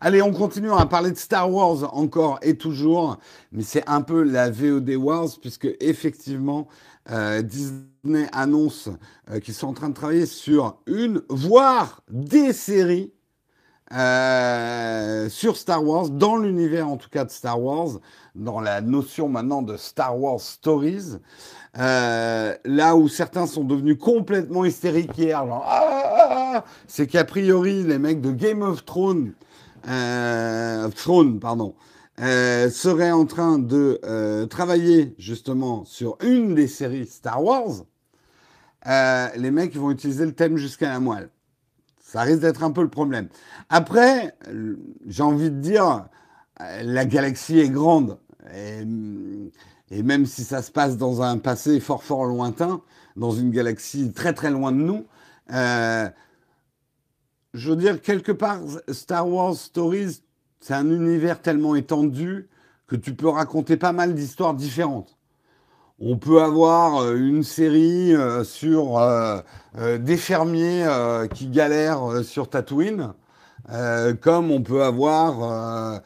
Allez, 0.03 0.21
on 0.21 0.31
continue 0.31 0.71
à 0.73 0.85
parler 0.85 1.11
de 1.11 1.17
Star 1.17 1.51
Wars 1.51 1.97
encore 1.97 2.39
et 2.43 2.59
toujours, 2.59 3.17
mais 3.51 3.63
c'est 3.63 3.89
un 3.89 4.03
peu 4.03 4.25
la 4.25 4.51
VOD 4.51 4.91
Wars, 4.97 5.31
puisque 5.41 5.69
effectivement, 5.81 6.69
euh, 7.11 7.41
Disney 7.41 8.29
annonce 8.33 8.91
euh, 9.31 9.41
qu'ils 9.41 9.55
sont 9.55 9.69
en 9.69 9.73
train 9.73 9.89
de 9.89 9.95
travailler 9.95 10.27
sur 10.27 10.83
une, 10.87 11.23
voire 11.31 12.03
des 12.11 12.53
séries 12.53 13.15
euh, 13.93 15.29
sur 15.29 15.57
Star 15.57 15.85
Wars, 15.85 16.11
dans 16.11 16.37
l'univers 16.37 16.89
en 16.89 16.97
tout 16.97 17.09
cas 17.09 17.25
de 17.25 17.31
Star 17.31 17.61
Wars, 17.61 17.99
dans 18.35 18.61
la 18.61 18.81
notion 18.81 19.29
maintenant 19.29 19.63
de 19.63 19.77
Star 19.77 20.19
Wars 20.19 20.41
Stories. 20.41 21.19
là 21.75 22.97
où 22.97 23.09
certains 23.09 23.47
sont 23.47 23.65
devenus 23.65 23.99
complètement 23.99 24.65
hystériques 24.65 25.17
hier, 25.17 25.47
genre, 25.47 25.65
ah, 25.67 25.85
ah, 25.89 26.29
ah, 26.31 26.65
c'est 26.87 27.07
qu'a 27.07 27.25
priori 27.25 27.83
les 27.83 27.99
mecs 27.99 28.21
de 28.21 28.33
Game 28.33 28.63
of 28.63 28.85
Thrones 28.85 29.33
euh, 29.89 30.89
pardon, 31.41 31.75
euh, 32.21 32.71
serait 32.71 33.11
en 33.11 33.27
train 33.27 33.59
de 33.59 34.01
euh, 34.05 34.47
travailler 34.47 35.15
justement 35.19 35.85
sur 35.85 36.17
une 36.23 36.55
des 36.55 36.69
séries 36.69 37.07
Star 37.07 37.43
Wars, 37.43 37.85
euh, 38.87 39.29
les 39.37 39.51
mecs 39.51 39.77
vont 39.77 39.91
utiliser 39.91 40.25
le 40.25 40.35
thème 40.35 40.57
jusqu'à 40.57 40.89
la 40.89 41.01
moelle. 41.01 41.29
Ça 42.17 42.23
risque 42.23 42.41
d'être 42.41 42.63
un 42.63 42.71
peu 42.71 42.81
le 42.81 42.89
problème. 42.89 43.29
Après, 43.69 44.35
j'ai 45.07 45.23
envie 45.23 45.51
de 45.51 45.61
dire, 45.61 46.07
la 46.59 47.05
galaxie 47.05 47.59
est 47.59 47.69
grande. 47.69 48.19
Et, 48.55 50.03
même 50.03 50.25
si 50.25 50.43
ça 50.43 50.63
se 50.63 50.71
passe 50.71 50.97
dans 50.97 51.21
un 51.21 51.37
passé 51.37 51.79
fort 51.79 52.03
fort 52.03 52.25
lointain, 52.25 52.81
dans 53.17 53.33
une 53.33 53.51
galaxie 53.51 54.15
très 54.15 54.33
très 54.33 54.51
loin 54.51 54.73
de 54.73 54.79
nous, 54.79 55.05
euh, 55.53 56.09
je 57.53 57.69
veux 57.69 57.77
dire, 57.77 58.01
quelque 58.01 58.33
part, 58.33 58.61
Star 58.89 59.29
Wars 59.29 59.55
Stories, 59.55 60.23
c'est 60.61 60.73
un 60.73 60.91
univers 60.91 61.43
tellement 61.43 61.77
étendu 61.77 62.49
que 62.87 62.97
tu 62.97 63.15
peux 63.15 63.29
raconter 63.29 63.77
pas 63.77 63.93
mal 63.93 64.15
d'histoires 64.15 64.55
différentes. 64.55 65.16
On 65.99 66.19
peut 66.19 66.43
avoir 66.43 67.03
euh, 67.03 67.17
une 67.17 67.43
série 67.43 68.15
euh, 68.15 68.45
sur 68.45 68.99
euh, 68.99 69.41
des 69.99 70.19
fermiers 70.19 70.87
qui 71.35 71.49
galèrent 71.49 72.23
sur 72.25 72.49
Tatooine, 72.49 73.13
comme 74.23 74.51
on 74.51 74.63
peut 74.63 74.83
avoir 74.83 76.01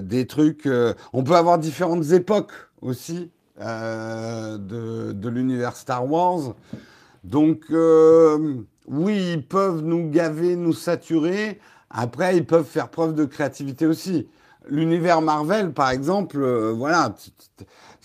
des 0.00 0.26
trucs. 0.26 0.68
on 1.12 1.22
peut 1.22 1.36
avoir 1.36 1.58
différentes 1.58 2.10
époques 2.10 2.52
aussi 2.80 3.30
de, 3.60 5.28
l'univers 5.28 5.76
Star 5.76 6.10
Wars. 6.10 6.56
Donc 7.22 7.66
oui, 8.88 9.32
ils 9.34 9.46
peuvent 9.46 9.82
nous 9.82 10.10
gaver, 10.10 10.56
nous 10.56 10.72
saturer. 10.72 11.60
Après, 11.90 12.36
ils 12.36 12.44
peuvent 12.44 12.66
faire 12.66 12.88
preuve 12.88 13.14
de 13.14 13.24
créativité 13.24 13.86
aussi. 13.86 14.26
l'univers 14.68 15.22
Marvel, 15.22 15.72
par 15.72 15.90
exemple, 15.90 16.44
voilà, 16.72 17.14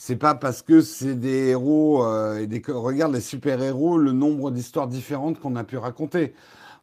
c'est 0.05 0.17
pas 0.17 0.35
parce 0.35 0.61
que 0.63 0.81
c'est 0.81 1.17
des 1.17 1.47
héros 1.51 2.03
euh, 2.03 2.37
et 2.37 2.45
des 2.45 2.61
regarde 2.67 3.13
les 3.13 3.21
super-héros, 3.21 3.97
le 3.97 4.11
nombre 4.11 4.51
d'histoires 4.51 4.89
différentes 4.89 5.39
qu'on 5.39 5.55
a 5.55 5.63
pu 5.63 5.77
raconter. 5.77 6.33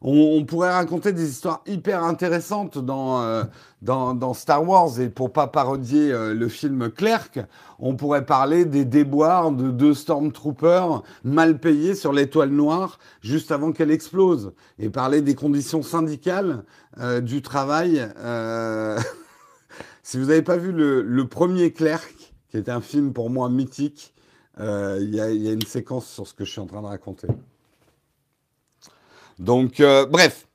On, 0.01 0.43
pourrait 0.43 0.71
raconter 0.71 1.13
des 1.13 1.29
histoires 1.29 1.61
hyper 1.67 2.03
intéressantes 2.03 2.79
dans, 2.79 3.21
euh, 3.21 3.43
dans, 3.83 4.15
dans, 4.15 4.33
Star 4.33 4.67
Wars. 4.67 4.99
Et 4.99 5.09
pour 5.09 5.31
pas 5.31 5.45
parodier 5.45 6.11
euh, 6.11 6.33
le 6.33 6.47
film 6.47 6.89
Clerk, 6.89 7.39
on 7.77 7.95
pourrait 7.95 8.25
parler 8.25 8.65
des 8.65 8.85
déboires 8.85 9.51
de 9.51 9.69
deux 9.69 9.93
Stormtroopers 9.93 11.03
mal 11.23 11.59
payés 11.59 11.93
sur 11.93 12.13
l'étoile 12.13 12.49
noire 12.49 12.97
juste 13.21 13.51
avant 13.51 13.71
qu'elle 13.71 13.91
explose. 13.91 14.53
Et 14.79 14.89
parler 14.89 15.21
des 15.21 15.35
conditions 15.35 15.83
syndicales 15.83 16.63
du 17.21 17.43
travail. 17.43 18.03
si 20.01 20.17
vous 20.17 20.25
n'avez 20.25 20.41
pas 20.41 20.57
vu 20.57 20.71
le, 20.71 21.03
le, 21.03 21.27
premier 21.27 21.71
Clerk, 21.71 22.20
qui 22.51 22.57
est 22.57 22.69
un 22.69 22.81
film 22.81 23.13
pour 23.13 23.29
moi 23.29 23.49
mythique, 23.49 24.13
il 24.59 25.15
y, 25.15 25.19
a, 25.19 25.29
une 25.31 25.65
séquence 25.65 26.07
sur 26.07 26.27
ce 26.27 26.33
que 26.33 26.45
je 26.45 26.51
suis 26.51 26.59
en 26.59 26.67
train 26.67 26.81
de 26.81 26.87
raconter. 26.87 27.27
Donc, 29.39 29.79
euh, 29.79 30.05
bref, 30.05 30.47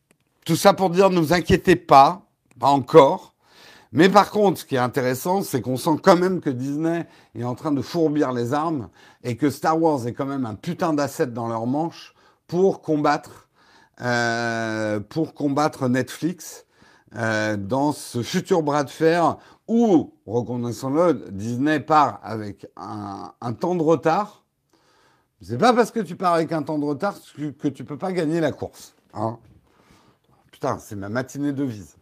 tout 0.45 0.55
ça 0.55 0.73
pour 0.73 0.91
dire 0.91 1.11
ne 1.11 1.19
vous 1.19 1.33
inquiétez 1.33 1.75
pas, 1.75 2.23
pas 2.61 2.69
encore. 2.69 3.35
Mais 3.91 4.09
par 4.09 4.31
contre, 4.31 4.61
ce 4.61 4.65
qui 4.65 4.77
est 4.77 4.79
intéressant, 4.79 5.43
c'est 5.43 5.61
qu'on 5.61 5.77
sent 5.77 5.99
quand 6.03 6.17
même 6.17 6.41
que 6.41 6.51
Disney 6.51 7.07
est 7.35 7.45
en 7.45 7.55
train 7.57 7.73
de 7.73 7.83
fourbir 7.83 8.33
les 8.33 8.53
armes 8.53 8.89
et 9.25 9.37
que 9.37 9.51
Star 9.51 9.81
Wars 9.81 10.07
est 10.07 10.13
quand 10.13 10.27
même 10.27 10.47
un 10.47 10.55
putain 10.55 10.93
d'asset 10.93 11.29
dans 11.29 11.49
leur 11.49 11.67
manche 11.67 12.15
euh, 14.03 15.01
pour 15.01 15.35
combattre 15.35 15.89
Netflix 15.89 16.66
euh, 17.15 17.57
dans 17.57 17.93
ce 17.93 18.23
futur 18.23 18.63
bras 18.63 18.85
de 18.85 18.91
fer 18.91 19.37
où, 19.69 20.15
reconnaissons-le, 20.27 21.27
Disney 21.31 21.81
part 21.81 22.21
avec 22.23 22.67
un, 22.77 23.53
temps 23.53 23.75
de 23.75 23.83
retard 23.83 24.43
c'est 25.43 25.59
pas 25.59 25.75
parce 25.75 25.91
que 25.91 26.01
tu 26.01 26.17
pars 26.17 26.33
avec 26.33 26.51
un 26.53 26.63
temps 26.63 26.79
de 26.79 26.85
retard 26.85 27.15
que, 27.37 27.69
tu 27.69 27.85
peux 27.85 27.99
pas 27.99 28.11
gagner 28.13 28.41
la 28.41 28.53
course. 28.53 28.95
Hein. 29.13 29.39
Putain, 30.51 30.79
c'est 30.79 30.97
ma 30.97 31.11
matinée 31.11 31.53
de 31.53 31.63
vise. 31.63 31.97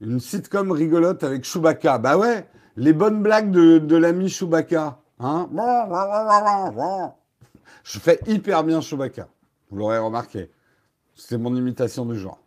Une 0.00 0.18
sitcom 0.18 0.72
rigolote 0.72 1.22
avec 1.22 1.44
Chewbacca. 1.44 1.98
Bah 1.98 2.18
ouais, 2.18 2.44
les 2.76 2.92
bonnes 2.92 3.22
blagues 3.22 3.52
de, 3.52 3.96
l'ami 3.96 4.28
Chewbacca. 4.28 4.98
Hein 5.20 5.48
Je 7.84 8.00
fais 8.00 8.18
hyper 8.26 8.64
bien 8.64 8.80
Chewbacca. 8.80 9.28
Vous 9.70 9.76
l'aurez 9.76 9.98
remarqué. 9.98 10.50
C'est 11.14 11.38
mon 11.38 11.54
imitation 11.54 12.04
du 12.04 12.18
genre. 12.18 12.41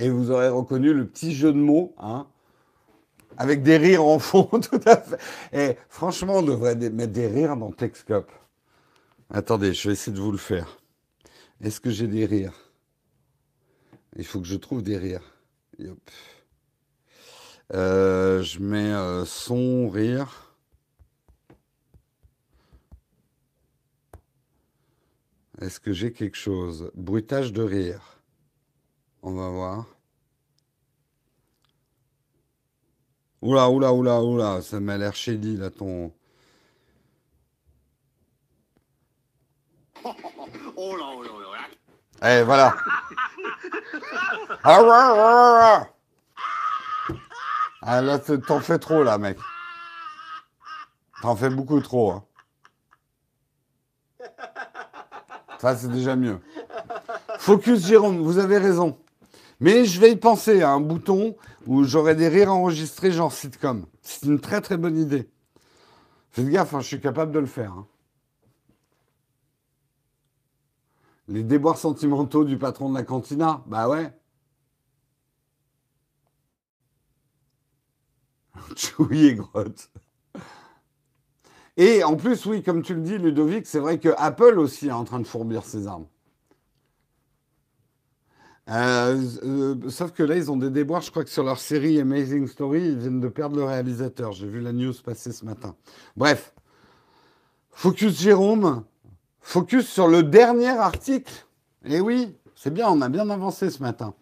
Et 0.00 0.08
vous 0.08 0.30
aurez 0.30 0.48
reconnu 0.48 0.94
le 0.94 1.06
petit 1.06 1.34
jeu 1.34 1.52
de 1.52 1.58
mots, 1.58 1.94
hein, 1.98 2.26
avec 3.36 3.62
des 3.62 3.76
rires 3.76 4.04
en 4.04 4.18
fond, 4.18 4.44
tout 4.70 4.80
à 4.86 4.96
fait. 4.96 5.18
Et 5.52 5.76
franchement, 5.90 6.38
on 6.38 6.42
devrait 6.42 6.74
mettre 6.74 7.12
des 7.12 7.26
rires 7.26 7.56
dans 7.56 7.70
Texcop. 7.70 8.32
Attendez, 9.28 9.74
je 9.74 9.88
vais 9.88 9.92
essayer 9.92 10.16
de 10.16 10.20
vous 10.20 10.32
le 10.32 10.38
faire. 10.38 10.78
Est-ce 11.60 11.80
que 11.80 11.90
j'ai 11.90 12.06
des 12.06 12.24
rires? 12.24 12.72
Il 14.16 14.24
faut 14.24 14.40
que 14.40 14.46
je 14.46 14.56
trouve 14.56 14.82
des 14.82 14.96
rires. 14.96 15.38
Euh, 17.74 18.42
je 18.42 18.58
mets 18.58 18.92
euh, 18.92 19.26
son 19.26 19.90
rire. 19.90 20.56
Est-ce 25.60 25.78
que 25.78 25.92
j'ai 25.92 26.10
quelque 26.10 26.38
chose? 26.38 26.90
Bruitage 26.94 27.52
de 27.52 27.62
rire. 27.62 28.19
On 29.22 29.32
va 29.32 29.48
voir. 29.48 29.84
Oula, 33.42 33.70
oula, 33.70 33.92
oula, 33.92 34.22
oula, 34.22 34.62
ça 34.62 34.80
m'a 34.80 34.96
l'air 34.96 35.14
shady 35.14 35.56
là 35.56 35.70
ton. 35.70 36.12
Oh 40.04 40.14
oh 40.24 40.30
oh. 40.76 41.24
Eh, 42.22 42.42
voilà. 42.42 42.74
Ah, 44.62 45.86
ah 47.82 48.02
là, 48.02 48.18
t'en 48.18 48.60
fais 48.60 48.78
trop, 48.78 49.02
là, 49.02 49.16
mec. 49.16 49.38
T'en 51.22 51.34
fais 51.34 51.48
beaucoup 51.48 51.80
trop. 51.80 52.12
Hein. 52.12 52.24
Ça, 55.58 55.76
c'est 55.76 55.88
déjà 55.88 56.14
mieux. 56.14 56.40
Focus, 57.38 57.86
Jérôme, 57.86 58.18
vous 58.20 58.38
avez 58.38 58.58
raison. 58.58 58.98
Mais 59.60 59.84
je 59.84 60.00
vais 60.00 60.12
y 60.12 60.16
penser 60.16 60.62
à 60.62 60.70
un 60.70 60.80
bouton 60.80 61.36
où 61.66 61.84
j'aurai 61.84 62.14
des 62.14 62.28
rires 62.28 62.52
enregistrés 62.52 63.12
genre 63.12 63.32
sitcom. 63.32 63.86
C'est 64.00 64.26
une 64.26 64.40
très 64.40 64.60
très 64.62 64.78
bonne 64.78 64.98
idée. 64.98 65.28
Faites 66.30 66.48
gaffe, 66.48 66.74
hein, 66.74 66.80
je 66.80 66.86
suis 66.86 67.00
capable 67.00 67.32
de 67.32 67.38
le 67.38 67.46
faire. 67.46 67.72
Hein. 67.72 67.86
Les 71.28 71.44
déboires 71.44 71.78
sentimentaux 71.78 72.44
du 72.44 72.58
patron 72.58 72.88
de 72.88 72.94
la 72.94 73.04
cantina 73.04 73.62
Bah 73.66 73.88
ouais. 73.88 74.12
Chouille 78.76 79.34
grotte. 79.34 79.90
Et 81.76 82.02
en 82.04 82.16
plus, 82.16 82.46
oui, 82.46 82.62
comme 82.62 82.82
tu 82.82 82.94
le 82.94 83.00
dis, 83.00 83.16
Ludovic, 83.18 83.66
c'est 83.66 83.78
vrai 83.78 83.98
que 83.98 84.10
Apple 84.16 84.58
aussi 84.58 84.88
est 84.88 84.92
en 84.92 85.04
train 85.04 85.20
de 85.20 85.26
fourbir 85.26 85.64
ses 85.64 85.86
armes. 85.86 86.06
Euh, 88.68 89.20
euh, 89.42 89.74
sauf 89.88 90.12
que 90.12 90.22
là, 90.22 90.36
ils 90.36 90.50
ont 90.50 90.56
des 90.56 90.70
déboires. 90.70 91.02
Je 91.02 91.10
crois 91.10 91.24
que 91.24 91.30
sur 91.30 91.42
leur 91.42 91.58
série 91.58 92.00
Amazing 92.00 92.46
Story, 92.46 92.82
ils 92.88 92.98
viennent 92.98 93.20
de 93.20 93.28
perdre 93.28 93.56
le 93.56 93.64
réalisateur. 93.64 94.32
J'ai 94.32 94.46
vu 94.46 94.60
la 94.60 94.72
news 94.72 94.92
passer 95.04 95.32
ce 95.32 95.44
matin. 95.44 95.74
Bref. 96.16 96.52
Focus 97.70 98.20
Jérôme. 98.20 98.84
Focus 99.40 99.88
sur 99.88 100.06
le 100.06 100.22
dernier 100.22 100.68
article. 100.68 101.32
Eh 101.84 102.00
oui, 102.00 102.36
c'est 102.54 102.72
bien, 102.72 102.88
on 102.88 103.00
a 103.00 103.08
bien 103.08 103.28
avancé 103.30 103.70
ce 103.70 103.82
matin. 103.82 104.14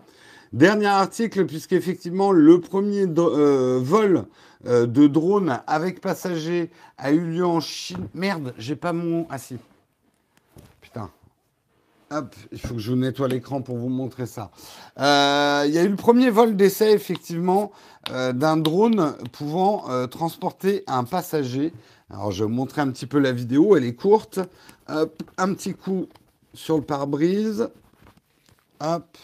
Dernier 0.52 0.86
article, 0.86 1.44
puisqu'effectivement, 1.44 2.32
le 2.32 2.60
premier 2.60 3.04
euh, 3.06 3.80
vol 3.82 4.24
de 4.64 5.06
drone 5.06 5.60
avec 5.66 6.00
passagers 6.00 6.70
a 6.96 7.12
eu 7.12 7.20
lieu 7.20 7.44
en 7.44 7.60
Chine. 7.60 8.08
Merde, 8.14 8.54
j'ai 8.56 8.76
pas 8.76 8.92
mon. 8.92 9.26
Ah 9.28 9.38
si. 9.38 9.56
Hop, 12.10 12.34
il 12.52 12.58
faut 12.58 12.74
que 12.74 12.80
je 12.80 12.92
nettoie 12.92 13.28
l'écran 13.28 13.60
pour 13.60 13.76
vous 13.76 13.90
montrer 13.90 14.26
ça. 14.26 14.50
Euh, 14.98 15.64
il 15.66 15.74
y 15.74 15.78
a 15.78 15.84
eu 15.84 15.88
le 15.88 15.96
premier 15.96 16.30
vol 16.30 16.56
d'essai, 16.56 16.92
effectivement, 16.92 17.70
d'un 18.08 18.56
drone 18.56 19.14
pouvant 19.32 19.84
transporter 20.08 20.84
un 20.86 21.04
passager. 21.04 21.74
Alors, 22.08 22.30
je 22.32 22.44
vais 22.44 22.48
vous 22.48 22.54
montrer 22.54 22.80
un 22.80 22.90
petit 22.90 23.04
peu 23.04 23.18
la 23.18 23.32
vidéo, 23.32 23.76
elle 23.76 23.84
est 23.84 23.94
courte 23.94 24.40
un 24.88 25.52
petit 25.54 25.74
coup 25.74 26.06
sur 26.54 26.76
le 26.76 26.82
pare-brise. 26.82 27.68
Hop. 28.80 29.18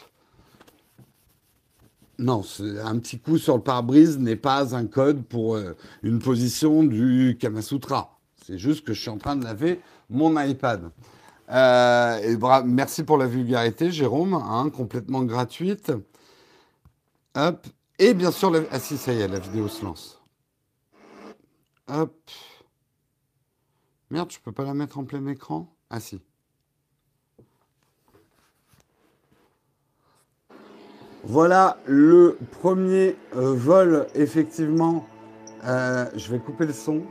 Non, 2.19 2.43
un 2.85 2.99
petit 2.99 3.19
coup 3.19 3.39
sur 3.39 3.57
le 3.57 3.63
pare-brise 3.63 4.19
n'est 4.19 4.37
pas 4.37 4.77
un 4.77 4.87
code 4.87 5.25
pour 5.25 5.57
euh, 5.57 5.73
une 6.03 6.21
position 6.21 6.85
du 6.85 7.37
Kamasutra. 7.41 8.19
C'est 8.45 8.59
juste 8.59 8.85
que 8.85 8.93
je 8.93 9.01
suis 9.01 9.11
en 9.11 9.19
train 9.19 9.35
de 9.35 9.43
laver 9.43 9.81
mon 10.11 10.41
iPad. 10.41 10.91
Euh, 11.51 12.63
merci 12.65 13.05
pour 13.05 13.19
la 13.19 13.27
vulgarité, 13.27 13.91
Jérôme, 13.91 14.35
hein, 14.35 14.71
complètement 14.71 15.23
gratuite. 15.25 15.93
Et 17.99 18.15
bien 18.15 18.31
sûr, 18.31 18.53
ah 18.71 18.79
si, 18.81 18.97
ça 18.97 19.13
y 19.13 19.21
est, 19.21 19.29
la 19.29 19.39
vidéo 19.39 19.69
se 19.69 19.85
lance. 19.85 20.23
Merde, 24.11 24.31
je 24.31 24.39
peux 24.39 24.53
pas 24.53 24.65
la 24.65 24.75
mettre 24.75 24.99
en 24.99 25.05
plein 25.05 25.27
écran 25.27 25.75
Ah 25.91 26.01
si. 26.01 26.21
Voilà 31.25 31.79
le 31.87 32.39
premier 32.61 33.17
euh, 33.35 33.55
vol, 33.55 34.07
effectivement. 34.15 35.07
Euh, 35.65 36.07
je 36.15 36.31
vais 36.31 36.39
couper 36.39 36.67
le 36.67 36.73
son. 36.73 37.03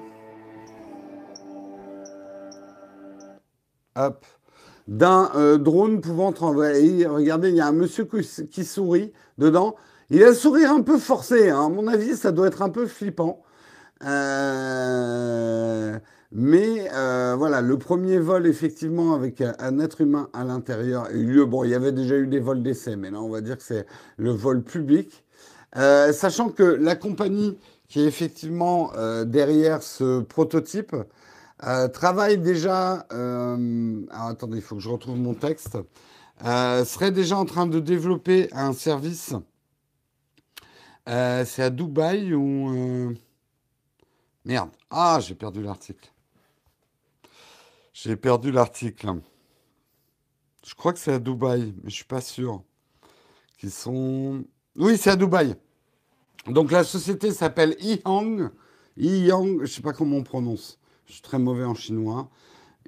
D'un 4.88 5.32
euh, 5.36 5.58
drone 5.58 6.02
pouvant 6.02 6.32
travailler. 6.34 7.06
Regardez, 7.06 7.50
il 7.50 7.56
y 7.56 7.62
a 7.62 7.68
un 7.68 7.72
monsieur 7.72 8.06
qui, 8.06 8.66
sourit 8.66 9.14
dedans. 9.38 9.76
Il 10.10 10.22
a 10.24 10.30
le 10.30 10.34
sourire 10.34 10.72
un 10.72 10.82
peu 10.82 10.98
forcé. 10.98 11.50
Hein. 11.50 11.66
À 11.66 11.70
mon 11.70 11.88
avis, 11.88 12.16
ça 12.16 12.32
doit 12.32 12.48
être 12.48 12.62
un 12.62 12.70
peu 12.70 12.86
flippant. 12.86 13.41
Euh, 14.04 15.98
mais 16.34 16.89
euh, 16.94 17.36
voilà, 17.38 17.62
le 17.62 17.78
premier 17.78 18.18
vol, 18.18 18.46
effectivement, 18.46 19.14
avec 19.14 19.41
un 19.41 19.80
être 19.80 20.02
humain 20.02 20.28
à 20.34 20.44
l'intérieur, 20.44 21.06
a 21.06 21.12
eu 21.12 21.24
lieu. 21.24 21.46
Bon, 21.46 21.64
il 21.64 21.70
y 21.70 21.76
avait 21.76 21.94
déjà 21.94 22.18
eu 22.18 22.28
des 22.28 22.39
vols 22.39 22.62
d'essai, 22.62 22.98
mais 22.98 23.10
là, 23.12 23.22
on 23.22 23.30
va 23.30 23.39
dire 23.39 23.58
que 23.58 23.64
c'est 23.64 23.86
le 24.18 24.32
vol 24.32 24.64
public. 24.64 25.24
Sachant 25.76 26.50
que 26.50 26.64
la 26.64 26.96
compagnie 26.96 27.58
qui 27.88 28.02
est 28.02 28.06
effectivement 28.06 28.91
derrière 29.26 29.82
ce 29.82 30.22
prototype 30.22 30.96
travaille 31.93 32.38
déjà. 32.38 33.05
alors 33.09 34.28
attendez, 34.28 34.57
il 34.57 34.64
faut 34.64 34.76
que 34.76 34.82
je 34.82 34.89
retrouve 34.89 35.18
mon 35.18 35.34
texte. 35.34 35.78
serait 36.41 37.11
déjà 37.11 37.38
en 37.38 37.45
train 37.45 37.68
de 37.68 37.80
développer 37.80 38.49
un 38.53 38.74
service 38.74 39.34
Euh, 41.09 41.43
c'est 41.45 41.64
à 41.64 41.70
Dubaï 41.70 42.34
ou... 42.34 42.70
Euh, 42.74 43.14
merde. 44.45 44.70
Ah, 44.89 45.20
j'ai 45.20 45.36
perdu 45.36 45.61
l'article. 45.61 46.11
J'ai 47.93 48.16
perdu 48.16 48.51
l'article. 48.51 49.20
Je 50.66 50.74
crois 50.76 50.93
que 50.93 50.99
c'est 50.99 51.14
à 51.14 51.20
Dubaï, 51.20 51.74
mais 51.84 51.89
je 51.89 51.95
suis 51.95 52.05
pas 52.05 52.22
sûr. 52.22 52.64
Sont... 53.70 54.43
Oui, 54.76 54.97
c'est 54.97 55.11
à 55.11 55.16
Dubaï. 55.16 55.55
Donc 56.47 56.72
la 56.72 56.84
société 56.84 57.32
s'appelle 57.32 57.78
Yihang. 57.80 58.49
Yihang, 58.97 59.61
je 59.61 59.68
sais 59.68 59.82
pas 59.82 59.93
comment 59.93 60.18
on 60.18 60.24
prononce. 60.24 60.80
Je 61.14 61.18
suis 61.18 61.22
très 61.22 61.38
mauvais 61.38 61.64
en 61.64 61.76
chinois. 61.76 62.28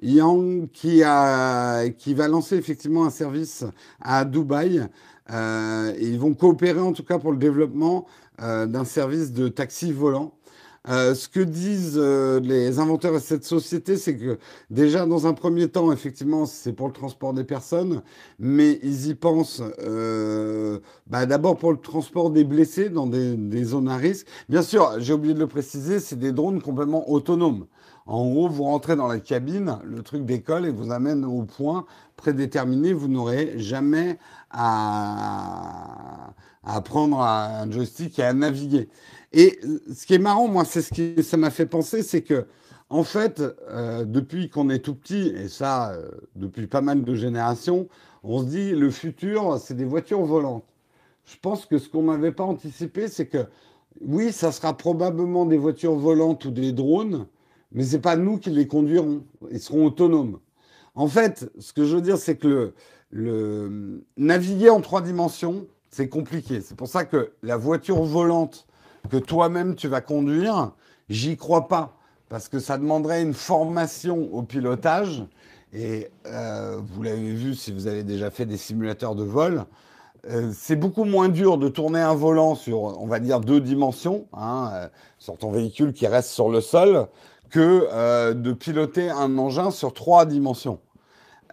Yang 0.02 0.68
qui, 0.72 1.00
va 1.00 2.28
lancer 2.28 2.56
effectivement 2.56 3.04
un 3.04 3.10
service 3.10 3.64
à 4.00 4.24
Dubaï. 4.24 4.84
Euh, 5.30 5.94
ils 6.00 6.18
vont 6.18 6.34
coopérer 6.34 6.80
en 6.80 6.92
tout 6.92 7.04
cas 7.04 7.20
pour 7.20 7.30
le 7.30 7.38
développement 7.38 8.04
euh, 8.42 8.66
d'un 8.66 8.84
service 8.84 9.32
de 9.32 9.46
taxi 9.46 9.92
volant. 9.92 10.32
Euh, 10.88 11.14
ce 11.14 11.28
que 11.28 11.38
disent 11.38 11.98
les 11.98 12.80
inventeurs 12.80 13.12
de 13.12 13.20
cette 13.20 13.44
société, 13.44 13.96
c'est 13.96 14.16
que 14.16 14.40
déjà 14.70 15.06
dans 15.06 15.28
un 15.28 15.32
premier 15.32 15.68
temps, 15.68 15.92
effectivement, 15.92 16.46
c'est 16.46 16.72
pour 16.72 16.88
le 16.88 16.92
transport 16.92 17.32
des 17.32 17.44
personnes, 17.44 18.02
mais 18.40 18.80
ils 18.82 19.06
y 19.06 19.14
pensent 19.14 19.62
bah, 21.06 21.26
d'abord 21.26 21.58
pour 21.58 21.70
le 21.70 21.78
transport 21.78 22.30
des 22.30 22.42
blessés 22.42 22.88
dans 22.88 23.06
des 23.06 23.64
zones 23.64 23.88
à 23.88 23.96
risque. 23.96 24.26
Bien 24.48 24.62
sûr, 24.62 24.96
j'ai 24.98 25.12
oublié 25.12 25.32
de 25.32 25.38
le 25.38 25.46
préciser, 25.46 26.00
c'est 26.00 26.18
des 26.18 26.32
drones 26.32 26.60
complètement 26.60 27.08
autonomes. 27.08 27.66
En 28.06 28.28
gros, 28.30 28.48
vous 28.48 28.62
rentrez 28.62 28.94
dans 28.94 29.08
la 29.08 29.18
cabine, 29.18 29.78
le 29.84 30.02
truc 30.02 30.24
décolle 30.24 30.66
et 30.66 30.70
vous 30.70 30.92
amène 30.92 31.24
au 31.24 31.42
point 31.42 31.86
prédéterminé. 32.16 32.92
Vous 32.92 33.08
n'aurez 33.08 33.58
jamais 33.58 34.18
à, 34.50 36.32
à 36.62 36.80
prendre 36.82 37.20
un 37.20 37.68
joystick 37.70 38.18
et 38.20 38.22
à 38.22 38.32
naviguer. 38.32 38.88
Et 39.32 39.58
ce 39.92 40.06
qui 40.06 40.14
est 40.14 40.18
marrant, 40.18 40.46
moi, 40.46 40.64
c'est 40.64 40.82
ce 40.82 40.94
qui 40.94 41.22
ça 41.24 41.36
m'a 41.36 41.50
fait 41.50 41.66
penser, 41.66 42.02
c'est 42.02 42.22
que 42.22 42.46
en 42.88 43.02
fait, 43.02 43.42
euh, 43.68 44.04
depuis 44.04 44.48
qu'on 44.48 44.70
est 44.70 44.78
tout 44.78 44.94
petit, 44.94 45.32
et 45.36 45.48
ça 45.48 45.90
euh, 45.90 46.08
depuis 46.36 46.68
pas 46.68 46.80
mal 46.80 47.02
de 47.02 47.14
générations, 47.14 47.88
on 48.22 48.40
se 48.40 48.44
dit 48.44 48.70
le 48.70 48.90
futur, 48.90 49.58
c'est 49.58 49.74
des 49.74 49.84
voitures 49.84 50.24
volantes. 50.24 50.64
Je 51.24 51.34
pense 51.42 51.66
que 51.66 51.78
ce 51.78 51.88
qu'on 51.88 52.04
n'avait 52.04 52.30
pas 52.32 52.44
anticipé, 52.44 53.08
c'est 53.08 53.26
que 53.26 53.46
oui, 54.00 54.32
ça 54.32 54.52
sera 54.52 54.76
probablement 54.76 55.46
des 55.46 55.56
voitures 55.56 55.96
volantes 55.96 56.44
ou 56.44 56.50
des 56.52 56.70
drones, 56.70 57.26
mais 57.72 57.84
c'est 57.84 58.00
pas 58.00 58.16
nous 58.16 58.38
qui 58.38 58.50
les 58.50 58.66
conduirons. 58.66 59.24
Ils 59.50 59.60
seront 59.60 59.86
autonomes. 59.86 60.38
En 60.94 61.08
fait, 61.08 61.50
ce 61.58 61.72
que 61.72 61.84
je 61.84 61.96
veux 61.96 62.02
dire, 62.02 62.18
c'est 62.18 62.36
que 62.36 62.72
naviguer 64.16 64.70
en 64.70 64.80
trois 64.80 65.02
dimensions, 65.02 65.66
c'est 65.90 66.08
compliqué. 66.08 66.60
C'est 66.60 66.76
pour 66.76 66.88
ça 66.88 67.04
que 67.04 67.32
la 67.42 67.56
voiture 67.56 68.02
volante 68.02 68.66
que 69.10 69.16
toi-même 69.16 69.76
tu 69.76 69.88
vas 69.88 70.00
conduire, 70.00 70.72
j'y 71.08 71.36
crois 71.36 71.68
pas. 71.68 71.96
Parce 72.28 72.48
que 72.48 72.58
ça 72.58 72.76
demanderait 72.76 73.22
une 73.22 73.34
formation 73.34 74.28
au 74.32 74.42
pilotage. 74.42 75.24
Et 75.72 76.08
euh, 76.26 76.80
vous 76.82 77.02
l'avez 77.02 77.32
vu 77.32 77.54
si 77.54 77.72
vous 77.72 77.86
avez 77.86 78.02
déjà 78.02 78.30
fait 78.30 78.46
des 78.46 78.56
simulateurs 78.56 79.14
de 79.14 79.22
vol. 79.22 79.64
Euh, 80.28 80.50
c'est 80.52 80.74
beaucoup 80.74 81.04
moins 81.04 81.28
dur 81.28 81.56
de 81.56 81.68
tourner 81.68 82.00
un 82.00 82.14
volant 82.14 82.56
sur, 82.56 83.00
on 83.00 83.06
va 83.06 83.20
dire, 83.20 83.40
deux 83.40 83.60
dimensions, 83.60 84.26
hein, 84.32 84.70
euh, 84.72 84.88
sur 85.18 85.38
ton 85.38 85.52
véhicule 85.52 85.92
qui 85.92 86.06
reste 86.08 86.30
sur 86.30 86.48
le 86.48 86.60
sol, 86.60 87.06
que 87.50 87.88
euh, 87.92 88.34
de 88.34 88.52
piloter 88.52 89.10
un 89.10 89.38
engin 89.38 89.70
sur 89.70 89.92
trois 89.92 90.26
dimensions. 90.26 90.80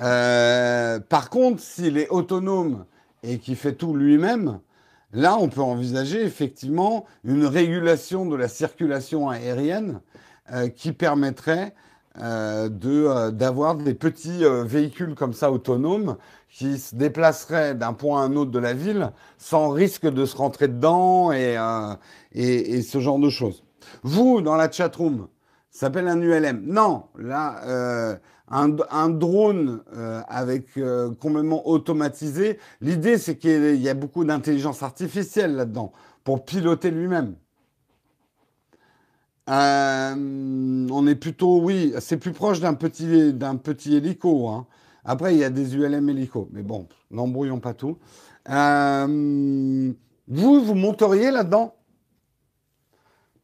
Euh, 0.01 0.99
par 0.99 1.29
contre, 1.29 1.61
s'il 1.61 1.97
est 1.97 2.09
autonome 2.09 2.85
et 3.21 3.37
qu'il 3.37 3.55
fait 3.55 3.73
tout 3.73 3.93
lui-même, 3.95 4.59
là, 5.11 5.37
on 5.39 5.49
peut 5.49 5.61
envisager 5.61 6.23
effectivement 6.23 7.05
une 7.23 7.45
régulation 7.45 8.25
de 8.25 8.35
la 8.35 8.47
circulation 8.47 9.29
aérienne 9.29 10.01
euh, 10.51 10.67
qui 10.69 10.91
permettrait 10.91 11.73
d'avoir 12.15 13.73
des 13.73 13.95
petits 13.95 14.43
véhicules 14.65 15.15
comme 15.15 15.33
ça 15.33 15.51
autonomes 15.51 16.17
qui 16.47 16.77
se 16.77 16.93
déplaceraient 16.93 17.73
d'un 17.73 17.93
point 17.93 18.21
à 18.21 18.25
un 18.25 18.35
autre 18.35 18.51
de 18.51 18.59
la 18.59 18.73
ville 18.73 19.11
sans 19.39 19.69
risque 19.69 20.05
de 20.05 20.23
se 20.27 20.37
rentrer 20.37 20.67
dedans 20.67 21.31
et, 21.31 21.57
et, 22.33 22.75
et 22.75 22.81
ce 22.83 22.99
genre 22.99 23.17
de 23.17 23.31
choses. 23.31 23.63
Vous, 24.03 24.41
dans 24.41 24.55
la 24.55 24.71
chatroom, 24.71 25.27
ça 25.73 25.87
s'appelle 25.87 26.07
un 26.07 26.21
ULM. 26.21 26.61
Non, 26.67 27.05
là, 27.17 27.63
euh, 27.65 28.15
un, 28.47 29.09
drone 29.09 29.81
euh, 29.97 30.21
avec 30.27 30.77
euh, 30.77 31.09
complètement 31.19 31.67
automatisé. 31.67 32.59
L'idée, 32.79 33.17
c'est 33.17 33.37
qu'il 33.37 33.81
y 33.81 33.89
a 33.89 33.95
beaucoup 33.95 34.23
d'intelligence 34.23 34.83
artificielle 34.83 35.55
là-dedans 35.55 35.91
pour 36.23 36.45
piloter 36.45 36.91
lui-même. 36.91 37.33
On 39.47 41.07
est 41.07 41.15
plutôt, 41.15 41.59
oui, 41.59 41.91
c'est 41.99 42.17
plus 42.17 42.33
proche 42.33 42.59
d'un 42.59 42.75
petit, 42.75 43.33
d'un 43.33 43.59
hélico. 43.87 44.49
Hein. 44.49 44.67
Après, 45.03 45.33
il 45.33 45.39
y 45.39 45.43
a 45.43 45.49
des 45.49 45.75
ULM 45.75 46.07
hélico, 46.07 46.49
mais 46.53 46.61
bon, 46.61 46.87
n'embrouillons 47.09 47.59
pas 47.59 47.73
tout. 47.73 47.97
Vous, 48.45 50.63
vous 50.63 50.75
monteriez 50.75 51.31
là-dedans? 51.31 51.73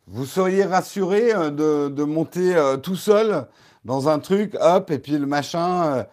Vous 0.10 0.26
seriez 0.26 0.66
rassuré 0.66 1.34
euh, 1.36 1.52
de, 1.90 2.04
monter 2.04 2.56
euh, 2.56 2.78
tout 2.78 2.96
seul 2.96 3.48
dans 3.86 4.10
un 4.10 4.18
truc, 4.20 4.56
hop, 4.60 4.90
et 4.90 4.98
puis 4.98 5.18
le 5.18 5.28
machin. 5.28 5.98
euh, 5.98 6.04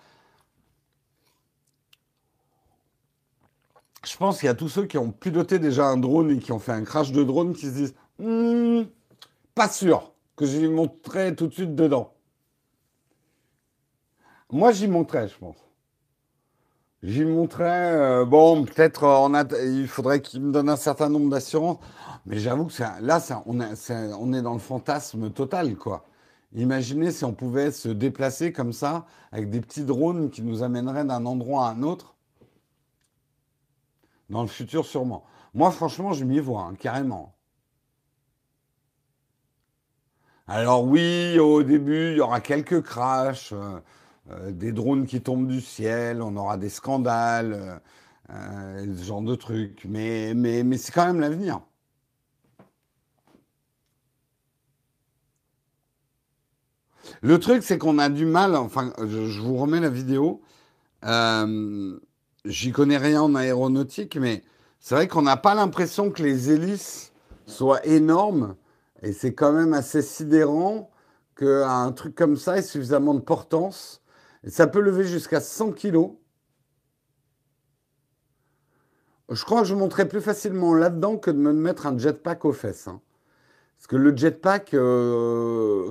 je 4.05 4.17
pense 4.19 4.39
qu'il 4.39 4.47
y 4.47 4.51
a 4.51 4.55
tous 4.55 4.69
ceux 4.69 4.85
qui 4.85 4.99
ont 4.99 5.11
piloté 5.11 5.59
déjà 5.59 5.87
un 5.87 5.97
drone 5.97 6.31
et 6.31 6.39
qui 6.39 6.53
ont 6.53 6.59
fait 6.59 6.73
un 6.73 6.85
crash 6.85 7.11
de 7.11 7.25
drone 7.25 7.55
qui 7.55 7.67
se 7.67 7.71
disent 7.71 7.95
Hmm, 8.19 8.83
pas 9.55 9.69
sûr 9.69 10.13
que 10.37 10.47
j'y 10.47 10.69
monterai 10.69 11.35
tout 11.35 11.47
de 11.47 11.55
suite 11.55 11.75
dedans. 11.75 12.15
Moi, 14.51 14.73
j'y 14.73 14.89
monterais, 14.89 15.29
je 15.29 15.39
pense. 15.39 15.66
J'y 17.03 17.25
monterais. 17.25 17.93
euh, 17.95 18.25
bon, 18.25 18.65
peut-être 18.65 19.05
euh, 19.05 19.45
il 19.65 19.89
faudrait 19.89 20.21
qu'il 20.21 20.43
me 20.43 20.53
donne 20.53 20.69
un 20.69 20.77
certain 20.77 21.09
nombre 21.09 21.31
d'assurances. 21.31 21.79
Mais 22.27 22.39
j'avoue 22.39 22.67
que 22.67 22.75
là, 23.01 23.21
on 23.47 24.33
est 24.33 24.43
dans 24.43 24.55
le 24.55 24.59
fantasme 24.59 25.31
total, 25.31 25.77
quoi. 25.77 26.05
Imaginez 26.55 27.11
si 27.13 27.25
on 27.25 27.35
pouvait 27.35 27.71
se 27.71 27.89
déplacer 27.89 28.53
comme 28.53 28.73
ça, 28.73 29.07
avec 29.33 29.51
des 29.51 29.61
petits 29.61 29.85
drones 29.85 30.31
qui 30.31 30.43
nous 30.43 30.63
amèneraient 30.63 31.05
d'un 31.05 31.27
endroit 31.27 31.69
à 31.69 31.73
un 31.73 31.83
autre, 31.83 32.15
dans 34.31 34.43
le 34.43 34.49
futur 34.49 34.85
sûrement. 34.87 35.25
Moi, 35.55 35.71
franchement, 35.71 36.13
je 36.13 36.25
m'y 36.25 36.41
vois, 36.41 36.63
hein, 36.63 36.75
carrément. 36.75 37.35
Alors 40.49 40.85
oui, 40.85 41.39
au 41.39 41.63
début, 41.63 42.13
il 42.13 42.17
y 42.19 42.21
aura 42.21 42.41
quelques 42.41 42.83
crashs, 42.83 43.53
euh, 43.53 43.81
euh, 44.31 44.51
des 44.51 44.73
drones 44.73 45.07
qui 45.07 45.21
tombent 45.21 45.47
du 45.47 45.61
ciel, 45.61 46.21
on 46.21 46.37
aura 46.37 46.57
des 46.57 46.69
scandales, 46.69 47.53
euh, 47.53 47.79
euh, 48.31 48.97
ce 48.97 49.05
genre 49.05 49.23
de 49.23 49.35
trucs. 49.37 49.85
Mais, 49.89 50.35
c'est 50.79 50.93
quand 50.93 51.07
même 51.07 51.21
l'avenir. 51.21 51.61
Le 57.23 57.39
truc, 57.39 57.63
c'est 57.63 57.79
qu'on 57.79 57.99
a 57.99 58.09
du 58.09 58.27
mal, 58.27 58.57
enfin, 58.57 58.93
je, 58.99 59.41
vous 59.41 59.57
remets 59.57 59.81
la 59.81 59.91
vidéo. 59.91 60.43
J'y 62.45 62.73
connais 62.73 62.97
rien 62.97 63.23
en 63.23 63.35
aéronautique, 63.35 64.17
mais 64.17 64.43
c'est 64.81 64.95
vrai 64.97 65.09
qu'on 65.09 65.23
n'a 65.23 65.37
pas 65.37 65.55
l'impression 65.55 66.11
que 66.11 66.23
les 66.23 66.51
hélices 66.51 67.13
soient 67.47 67.85
énormes. 67.87 68.57
Et 69.03 69.13
c'est 69.13 69.35
quand 69.35 69.53
même 69.53 69.73
assez 69.73 70.03
sidérant 70.03 70.91
qu'un 71.37 71.93
truc 71.93 72.15
comme 72.15 72.37
ça 72.37 72.59
ait 72.59 72.63
suffisamment 72.63 73.15
de 73.15 73.21
portance. 73.21 74.03
Ça 74.45 74.67
peut 74.67 74.81
lever 74.81 75.05
jusqu'à 75.05 75.41
100 75.41 75.73
kilos. 75.73 76.13
Je 79.31 79.45
crois 79.45 79.63
que 79.63 79.67
je 79.69 79.75
monterais 79.75 80.09
plus 80.09 80.21
facilement 80.21 80.75
là-dedans 80.75 81.17
que 81.17 81.31
de 81.31 81.39
me 81.39 81.53
mettre 81.53 81.87
un 81.87 81.99
jetpack 81.99 82.45
aux 82.45 82.53
fesses. 82.53 82.87
hein. 82.89 83.01
Parce 83.77 83.89
que 83.89 83.97
le 83.97 84.17
jetpack, 84.17 84.75
euh, 84.75 85.91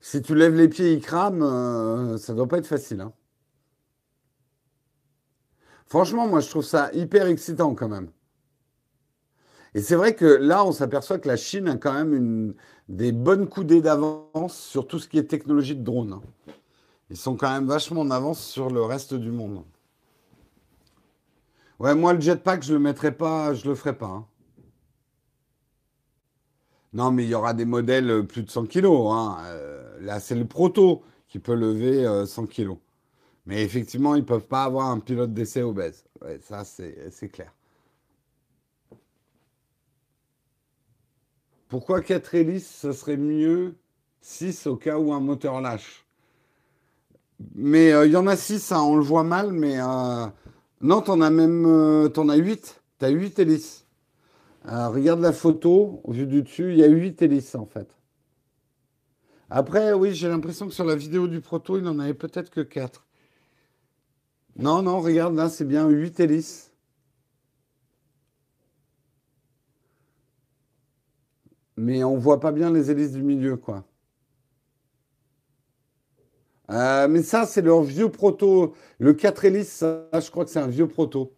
si 0.00 0.22
tu 0.22 0.34
lèves 0.34 0.54
les 0.56 0.68
pieds, 0.68 0.92
il 0.92 1.00
crame, 1.02 1.42
euh, 1.42 2.18
ça 2.18 2.34
doit 2.34 2.48
pas 2.48 2.58
être 2.58 2.66
facile. 2.66 3.00
hein. 3.00 3.12
Franchement, 5.86 6.26
moi, 6.26 6.40
je 6.40 6.48
trouve 6.48 6.64
ça 6.64 6.90
hyper 6.94 7.26
excitant 7.26 7.74
quand 7.74 7.88
même. 7.88 8.10
Et 9.74 9.82
c'est 9.82 9.94
vrai 9.96 10.14
que 10.14 10.24
là, 10.24 10.64
on 10.64 10.72
s'aperçoit 10.72 11.18
que 11.18 11.28
la 11.28 11.36
Chine 11.36 11.68
a 11.68 11.76
quand 11.76 11.92
même 11.92 12.54
des 12.88 13.12
bonnes 13.12 13.48
coudées 13.48 13.80
d'avance 13.82 14.56
sur 14.58 14.86
tout 14.86 14.98
ce 14.98 15.08
qui 15.08 15.18
est 15.18 15.24
technologie 15.24 15.76
de 15.76 15.84
drone. 15.84 16.20
Ils 17.10 17.16
sont 17.16 17.36
quand 17.36 17.50
même 17.52 17.66
vachement 17.66 18.02
en 18.02 18.10
avance 18.10 18.40
sur 18.44 18.70
le 18.70 18.82
reste 18.82 19.14
du 19.14 19.30
monde. 19.30 19.64
Ouais, 21.80 21.94
moi, 21.96 22.12
le 22.12 22.20
jetpack, 22.20 22.62
je 22.62 22.72
le 22.74 22.78
mettrai 22.78 23.10
pas, 23.12 23.54
je 23.54 23.68
le 23.68 23.74
ferai 23.74 23.96
pas. 23.96 24.06
hein. 24.06 24.26
Non, 26.92 27.10
mais 27.12 27.24
il 27.24 27.30
y 27.30 27.34
aura 27.34 27.54
des 27.54 27.64
modèles 27.64 28.10
euh, 28.10 28.22
plus 28.22 28.42
de 28.42 28.50
100 28.50 28.66
kilos. 28.66 29.12
hein. 29.12 29.38
Euh, 29.46 29.98
là, 30.00 30.20
c'est 30.20 30.34
le 30.34 30.46
proto 30.46 31.02
qui 31.28 31.38
peut 31.38 31.54
lever 31.54 32.04
euh, 32.06 32.26
100 32.26 32.46
kilos. 32.46 32.78
Mais 33.46 33.64
effectivement, 33.64 34.14
ils 34.16 34.26
peuvent 34.26 34.46
pas 34.46 34.64
avoir 34.64 34.88
un 34.90 35.00
pilote 35.00 35.34
d'essai 35.34 35.62
obèse. 35.62 36.04
Ouais, 36.22 36.40
ça, 36.42 36.64
c'est 36.64 37.28
clair. 37.30 37.52
Pourquoi 41.70 42.02
4 42.02 42.34
hélices, 42.34 42.68
ce 42.68 42.90
serait 42.90 43.16
mieux 43.16 43.76
6 44.22 44.66
au 44.66 44.74
cas 44.74 44.98
où 44.98 45.12
un 45.12 45.20
moteur 45.20 45.60
lâche? 45.60 46.04
Mais 47.54 47.92
euh, 47.92 48.06
il 48.06 48.12
y 48.12 48.16
en 48.16 48.26
a 48.26 48.36
6, 48.36 48.72
hein, 48.72 48.82
on 48.82 48.96
le 48.96 49.04
voit 49.04 49.22
mal, 49.22 49.52
mais 49.52 49.80
euh, 49.80 50.26
non, 50.80 51.00
t'en 51.00 51.20
as 51.20 51.30
même 51.30 51.64
euh, 51.66 52.08
t'en 52.08 52.28
as 52.28 52.34
8. 52.34 52.82
T'as 52.98 53.08
8 53.10 53.38
hélices. 53.38 53.86
regarde 54.64 55.20
la 55.20 55.32
photo, 55.32 56.00
au 56.02 56.10
vu 56.10 56.26
du 56.26 56.42
dessus, 56.42 56.72
il 56.72 56.78
y 56.78 56.82
a 56.82 56.88
8 56.88 57.22
hélices 57.22 57.54
en 57.54 57.66
fait. 57.66 57.88
Après, 59.48 59.92
oui, 59.92 60.12
j'ai 60.12 60.28
l'impression 60.28 60.66
que 60.66 60.74
sur 60.74 60.84
la 60.84 60.96
vidéo 60.96 61.28
du 61.28 61.40
proto, 61.40 61.78
il 61.78 61.84
n'en 61.84 62.00
avait 62.00 62.14
peut-être 62.14 62.50
que 62.50 62.62
4. 62.62 63.06
Non, 64.56 64.82
non, 64.82 65.00
regarde, 65.00 65.36
là, 65.36 65.48
c'est 65.48 65.64
bien 65.64 65.88
8 65.88 66.18
hélices. 66.18 66.69
Mais 71.80 72.04
on 72.04 72.18
voit 72.18 72.40
pas 72.40 72.52
bien 72.52 72.70
les 72.70 72.90
hélices 72.90 73.12
du 73.12 73.22
milieu, 73.22 73.56
quoi. 73.56 73.84
Euh, 76.70 77.08
mais 77.08 77.22
ça, 77.22 77.46
c'est 77.46 77.62
leur 77.62 77.80
vieux 77.82 78.10
proto. 78.10 78.74
Le 78.98 79.14
4 79.14 79.46
hélices, 79.46 79.72
ça, 79.72 80.06
je 80.12 80.30
crois 80.30 80.44
que 80.44 80.50
c'est 80.50 80.60
un 80.60 80.66
vieux 80.66 80.86
proto. 80.86 81.32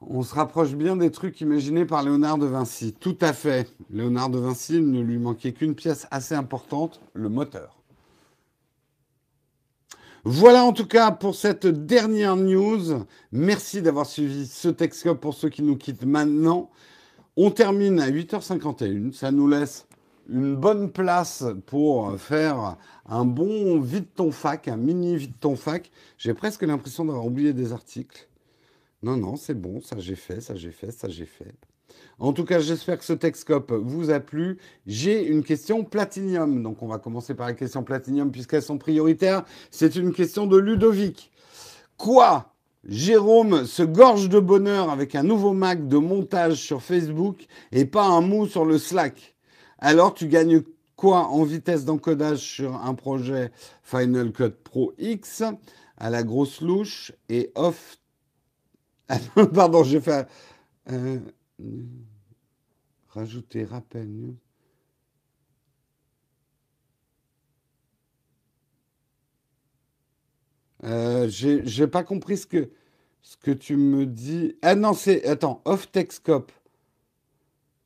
On 0.00 0.22
se 0.22 0.34
rapproche 0.34 0.74
bien 0.74 0.96
des 0.96 1.12
trucs 1.12 1.40
imaginés 1.40 1.86
par 1.86 2.02
Léonard 2.02 2.36
de 2.36 2.46
Vinci. 2.46 2.94
Tout 2.98 3.16
à 3.20 3.32
fait. 3.32 3.72
Léonard 3.88 4.28
de 4.28 4.40
Vinci, 4.40 4.82
ne 4.82 5.00
lui 5.00 5.18
manquait 5.18 5.52
qu'une 5.52 5.76
pièce 5.76 6.08
assez 6.10 6.34
importante, 6.34 7.00
le 7.14 7.28
moteur. 7.28 7.81
Voilà 10.24 10.64
en 10.64 10.72
tout 10.72 10.86
cas 10.86 11.10
pour 11.10 11.34
cette 11.34 11.66
dernière 11.66 12.36
news. 12.36 13.04
Merci 13.32 13.82
d'avoir 13.82 14.06
suivi 14.06 14.46
ce 14.46 14.68
Texcope 14.68 15.20
pour 15.20 15.34
ceux 15.34 15.48
qui 15.48 15.62
nous 15.62 15.76
quittent 15.76 16.04
maintenant. 16.04 16.70
On 17.36 17.50
termine 17.50 17.98
à 17.98 18.08
8h51. 18.08 19.12
Ça 19.12 19.32
nous 19.32 19.48
laisse 19.48 19.88
une 20.28 20.54
bonne 20.54 20.92
place 20.92 21.44
pour 21.66 22.16
faire 22.20 22.76
un 23.06 23.24
bon 23.24 23.80
vide 23.80 24.06
ton 24.14 24.30
fac, 24.30 24.68
un 24.68 24.76
mini 24.76 25.16
vide 25.16 25.34
ton 25.40 25.56
fac. 25.56 25.90
J'ai 26.18 26.34
presque 26.34 26.62
l'impression 26.62 27.04
d'avoir 27.04 27.26
oublié 27.26 27.52
des 27.52 27.72
articles. 27.72 28.28
Non, 29.02 29.16
non, 29.16 29.34
c'est 29.34 29.60
bon, 29.60 29.80
ça 29.80 29.96
j'ai 29.98 30.14
fait, 30.14 30.40
ça 30.40 30.54
j'ai 30.54 30.70
fait, 30.70 30.92
ça 30.92 31.08
j'ai 31.08 31.26
fait. 31.26 31.52
En 32.18 32.32
tout 32.32 32.44
cas, 32.44 32.60
j'espère 32.60 32.98
que 32.98 33.04
ce 33.04 33.12
Texcope 33.12 33.72
vous 33.72 34.10
a 34.10 34.20
plu. 34.20 34.58
J'ai 34.86 35.26
une 35.26 35.42
question 35.42 35.84
Platinium. 35.84 36.62
Donc, 36.62 36.82
on 36.82 36.88
va 36.88 36.98
commencer 36.98 37.34
par 37.34 37.46
la 37.46 37.54
question 37.54 37.82
Platinium 37.82 38.30
puisqu'elles 38.30 38.62
sont 38.62 38.78
prioritaires. 38.78 39.44
C'est 39.70 39.96
une 39.96 40.12
question 40.12 40.46
de 40.46 40.56
Ludovic. 40.56 41.30
Quoi 41.96 42.48
Jérôme 42.84 43.64
se 43.64 43.84
gorge 43.84 44.28
de 44.28 44.40
bonheur 44.40 44.90
avec 44.90 45.14
un 45.14 45.22
nouveau 45.22 45.52
Mac 45.52 45.86
de 45.86 45.98
montage 45.98 46.56
sur 46.56 46.82
Facebook 46.82 47.46
et 47.70 47.84
pas 47.84 48.04
un 48.04 48.20
mot 48.20 48.46
sur 48.46 48.64
le 48.64 48.78
Slack? 48.78 49.36
Alors, 49.78 50.14
tu 50.14 50.26
gagnes 50.26 50.62
quoi 50.96 51.28
en 51.28 51.44
vitesse 51.44 51.84
d'encodage 51.84 52.38
sur 52.38 52.76
un 52.76 52.94
projet 52.94 53.52
Final 53.82 54.32
Cut 54.32 54.50
Pro 54.64 54.92
X 54.98 55.42
à 55.96 56.10
la 56.10 56.22
grosse 56.22 56.60
louche 56.60 57.12
et 57.28 57.50
off? 57.54 57.98
Pardon, 59.54 59.84
j'ai 59.84 60.00
fait. 60.00 60.26
Euh, 60.90 61.18
Rajouter 63.08 63.64
rappel. 63.64 64.34
Euh, 70.84 71.28
J'ai 71.28 71.86
pas 71.86 72.04
compris 72.04 72.38
ce 72.38 72.46
que, 72.46 72.70
ce 73.22 73.36
que 73.36 73.50
tu 73.50 73.76
me 73.76 74.06
dis. 74.06 74.56
Ah 74.62 74.74
non, 74.74 74.94
c'est. 74.94 75.24
Attends, 75.26 75.62
off 75.64 75.90
Texcope. 75.92 76.52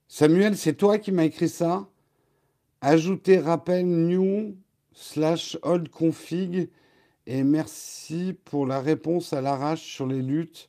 Samuel, 0.08 0.56
c'est 0.56 0.74
toi 0.74 0.98
qui 0.98 1.12
m'as 1.12 1.24
écrit 1.24 1.48
ça 1.48 1.88
Ajouter 2.80 3.38
rappel 3.38 3.86
new 3.86 4.56
slash 4.92 5.58
old 5.62 5.88
config 5.88 6.70
et 7.26 7.42
merci 7.42 8.38
pour 8.44 8.66
la 8.66 8.80
réponse 8.80 9.32
à 9.32 9.40
l'arrache 9.40 9.82
sur 9.82 10.06
les 10.06 10.22
luttes. 10.22 10.68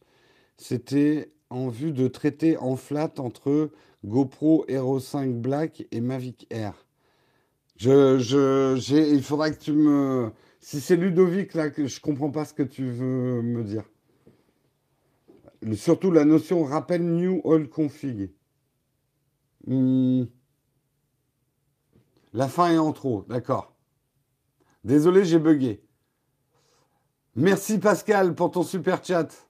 C'était 0.57 1.31
en 1.49 1.69
vue 1.69 1.91
de 1.91 2.07
traiter 2.07 2.57
en 2.57 2.75
flat 2.75 3.13
entre 3.17 3.71
GoPro 4.05 4.65
Hero 4.67 4.99
5 4.99 5.35
Black 5.35 5.87
et 5.91 6.01
Mavic 6.01 6.47
Air. 6.49 6.73
Je, 7.77 8.17
je, 8.17 9.13
il 9.13 9.21
faudra 9.23 9.51
que 9.51 9.59
tu 9.59 9.71
me. 9.71 10.31
Si 10.59 10.81
c'est 10.81 10.95
Ludovic, 10.95 11.53
là, 11.53 11.69
que 11.69 11.85
je 11.87 12.01
comprends 12.01 12.31
pas 12.31 12.45
ce 12.45 12.53
que 12.53 12.63
tu 12.63 12.89
veux 12.89 13.41
me 13.41 13.63
dire. 13.63 13.83
Surtout 15.73 16.11
la 16.11 16.25
notion 16.25 16.63
rappel 16.63 17.03
new 17.03 17.41
all 17.45 17.69
config. 17.69 18.31
Hmm. 19.65 20.25
La 22.33 22.47
fin 22.47 22.71
est 22.71 22.77
en 22.77 22.93
trop, 22.93 23.25
d'accord. 23.29 23.75
Désolé, 24.83 25.25
j'ai 25.25 25.39
bugué. 25.39 25.83
Merci 27.35 27.77
Pascal 27.77 28.33
pour 28.35 28.51
ton 28.51 28.63
super 28.63 29.03
chat. 29.03 29.46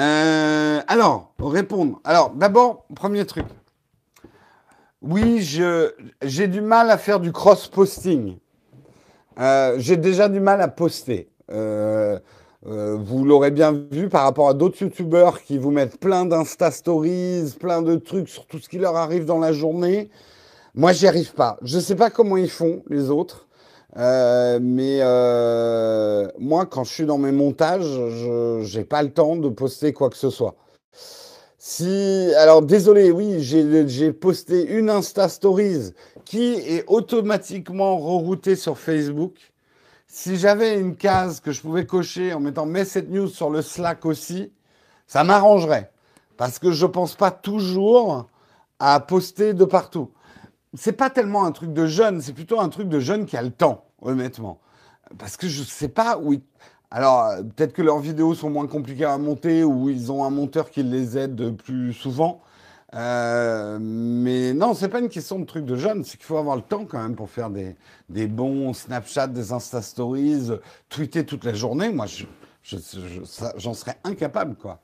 Euh, 0.00 0.80
alors, 0.86 1.34
répondre. 1.38 2.00
Alors, 2.04 2.30
d'abord, 2.30 2.86
premier 2.94 3.26
truc. 3.26 3.44
Oui, 5.02 5.40
j'ai 6.22 6.48
du 6.48 6.60
mal 6.60 6.90
à 6.90 6.96
faire 6.98 7.20
du 7.20 7.32
cross-posting. 7.32 8.38
Euh, 9.38 9.74
j'ai 9.78 9.96
déjà 9.96 10.28
du 10.28 10.40
mal 10.40 10.60
à 10.62 10.68
poster. 10.68 11.30
Euh, 11.50 12.18
vous 12.62 13.24
l'aurez 13.24 13.50
bien 13.50 13.72
vu 13.72 14.08
par 14.08 14.24
rapport 14.24 14.48
à 14.48 14.54
d'autres 14.54 14.82
youtubeurs 14.82 15.42
qui 15.42 15.58
vous 15.58 15.70
mettent 15.70 15.98
plein 15.98 16.24
d'Insta 16.24 16.70
Stories, 16.70 17.54
plein 17.58 17.82
de 17.82 17.96
trucs 17.96 18.28
sur 18.28 18.46
tout 18.46 18.58
ce 18.58 18.68
qui 18.68 18.78
leur 18.78 18.96
arrive 18.96 19.24
dans 19.24 19.38
la 19.38 19.52
journée. 19.52 20.10
Moi, 20.74 20.92
j'y 20.92 21.06
arrive 21.06 21.34
pas. 21.34 21.58
Je 21.62 21.76
ne 21.76 21.82
sais 21.82 21.96
pas 21.96 22.10
comment 22.10 22.36
ils 22.36 22.50
font, 22.50 22.82
les 22.88 23.10
autres. 23.10 23.48
Euh, 23.96 24.58
mais 24.62 24.98
euh, 25.00 26.28
moi, 26.38 26.66
quand 26.66 26.84
je 26.84 26.92
suis 26.92 27.06
dans 27.06 27.18
mes 27.18 27.32
montages, 27.32 27.82
je 27.82 28.78
n'ai 28.78 28.84
pas 28.84 29.02
le 29.02 29.12
temps 29.12 29.36
de 29.36 29.48
poster 29.48 29.92
quoi 29.92 30.10
que 30.10 30.16
ce 30.16 30.30
soit. 30.30 30.54
Si, 31.58 32.32
alors 32.38 32.62
désolé, 32.62 33.10
oui, 33.10 33.42
j'ai 33.42 34.12
posté 34.12 34.64
une 34.66 34.88
Insta 34.88 35.28
Stories 35.28 35.92
qui 36.24 36.54
est 36.54 36.84
automatiquement 36.86 37.98
reroutée 37.98 38.56
sur 38.56 38.78
Facebook. 38.78 39.34
Si 40.06 40.36
j'avais 40.36 40.78
une 40.78 40.96
case 40.96 41.40
que 41.40 41.52
je 41.52 41.60
pouvais 41.60 41.86
cocher 41.86 42.32
en 42.32 42.40
mettant 42.40 42.66
mets 42.66 42.84
cette 42.84 43.10
news 43.10 43.28
sur 43.28 43.50
le 43.50 43.62
Slack 43.62 44.06
aussi, 44.06 44.52
ça 45.06 45.22
m'arrangerait. 45.22 45.92
Parce 46.36 46.58
que 46.58 46.72
je 46.72 46.86
pense 46.86 47.14
pas 47.14 47.30
toujours 47.30 48.26
à 48.78 48.98
poster 49.00 49.52
de 49.52 49.64
partout 49.64 50.10
c'est 50.74 50.92
pas 50.92 51.10
tellement 51.10 51.44
un 51.44 51.52
truc 51.52 51.72
de 51.72 51.86
jeune, 51.86 52.20
c'est 52.20 52.32
plutôt 52.32 52.60
un 52.60 52.68
truc 52.68 52.88
de 52.88 53.00
jeune 53.00 53.26
qui 53.26 53.36
a 53.36 53.42
le 53.42 53.50
temps, 53.50 53.84
honnêtement. 54.02 54.60
Parce 55.18 55.36
que 55.36 55.48
je 55.48 55.62
sais 55.62 55.88
pas 55.88 56.18
où 56.18 56.34
Alors, 56.90 57.34
peut-être 57.56 57.72
que 57.72 57.82
leurs 57.82 57.98
vidéos 57.98 58.34
sont 58.34 58.50
moins 58.50 58.66
compliquées 58.66 59.04
à 59.04 59.18
monter 59.18 59.64
ou 59.64 59.90
ils 59.90 60.12
ont 60.12 60.24
un 60.24 60.30
monteur 60.30 60.70
qui 60.70 60.82
les 60.82 61.18
aide 61.18 61.56
plus 61.56 61.92
souvent. 61.92 62.40
Euh, 62.94 63.78
mais 63.80 64.52
non, 64.52 64.74
c'est 64.74 64.88
pas 64.88 64.98
une 64.98 65.08
question 65.08 65.38
de 65.38 65.44
truc 65.44 65.64
de 65.64 65.76
jeune, 65.76 66.04
c'est 66.04 66.16
qu'il 66.16 66.26
faut 66.26 66.38
avoir 66.38 66.56
le 66.56 66.62
temps 66.62 66.84
quand 66.86 67.00
même 67.00 67.14
pour 67.14 67.30
faire 67.30 67.50
des, 67.50 68.26
bons 68.26 68.72
Snapchat, 68.72 69.28
des 69.28 69.52
Insta 69.52 69.80
Stories, 69.80 70.50
tweeter 70.88 71.24
toute 71.24 71.44
la 71.44 71.54
journée. 71.54 71.90
Moi, 71.90 72.06
j'en 72.06 72.26
je, 72.62 72.76
je, 73.56 73.72
serais 73.72 73.96
incapable, 74.04 74.56
quoi. 74.56 74.80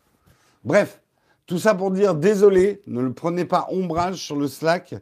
Bref, 0.64 1.00
tout 1.46 1.58
ça 1.58 1.74
pour 1.74 1.90
dire 1.90 2.14
désolé, 2.14 2.82
ne 2.86 3.00
le 3.00 3.12
prenez 3.12 3.44
pas 3.44 3.66
ombrage 3.70 4.16
sur 4.16 4.36
le 4.36 4.48
Slack 4.48 4.94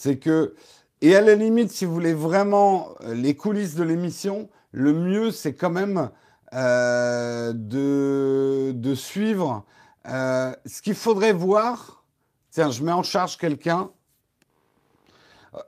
c'est 0.00 0.16
que, 0.16 0.54
et 1.02 1.14
à 1.14 1.20
la 1.20 1.34
limite, 1.34 1.70
si 1.70 1.84
vous 1.84 1.92
voulez 1.92 2.14
vraiment 2.14 2.88
euh, 3.02 3.12
les 3.12 3.34
coulisses 3.36 3.74
de 3.74 3.82
l'émission, 3.82 4.48
le 4.72 4.94
mieux, 4.94 5.30
c'est 5.30 5.52
quand 5.52 5.68
même 5.68 6.08
euh, 6.54 7.52
de, 7.52 8.72
de, 8.74 8.94
suivre. 8.94 9.66
Euh, 10.08 10.54
ce 10.64 10.80
qu'il 10.80 10.94
faudrait 10.94 11.34
voir, 11.34 12.02
tiens, 12.50 12.70
je 12.70 12.82
mets 12.82 12.92
en 12.92 13.02
charge 13.02 13.36
quelqu'un, 13.36 13.90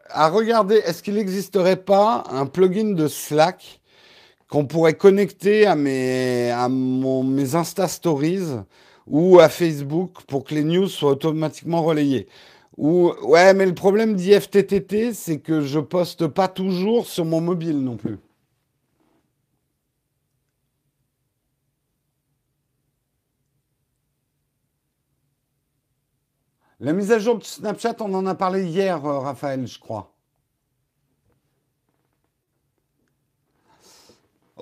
à 0.08 0.30
regarder, 0.30 0.76
est-ce 0.76 1.02
qu'il 1.02 1.16
n'existerait 1.16 1.76
pas 1.76 2.24
un 2.30 2.46
plugin 2.46 2.94
de 2.94 3.06
Slack 3.06 3.82
qu'on 4.48 4.64
pourrait 4.64 4.94
connecter 4.94 5.66
à 5.66 5.74
mes, 5.74 6.50
à 6.50 6.70
mon, 6.70 7.22
mes 7.22 7.54
Insta 7.54 7.86
Stories 7.86 8.60
ou 9.07 9.40
à 9.40 9.48
Facebook 9.48 10.22
pour 10.26 10.44
que 10.44 10.55
les 10.55 10.64
news 10.64 10.88
soient 10.88 11.12
automatiquement 11.12 11.82
relayées 11.82 12.28
ouais, 12.76 13.55
mais 13.55 13.66
le 13.66 13.74
problème 13.74 14.14
d'IFTTT, 14.14 15.12
c'est 15.14 15.40
que 15.40 15.61
je 15.62 15.78
poste 15.80 16.26
pas 16.26 16.48
toujours 16.48 17.07
sur 17.07 17.24
mon 17.24 17.40
mobile 17.40 17.80
non 17.80 17.96
plus. 17.96 18.18
La 26.80 26.92
mise 26.92 27.12
à 27.12 27.18
jour 27.18 27.38
de 27.38 27.44
Snapchat, 27.44 27.96
on 28.00 28.12
en 28.14 28.26
a 28.26 28.34
parlé 28.34 28.64
hier, 28.64 29.05
euh, 29.07 29.20
Raphaël, 29.20 29.66
je 29.66 29.78
crois. 29.78 30.11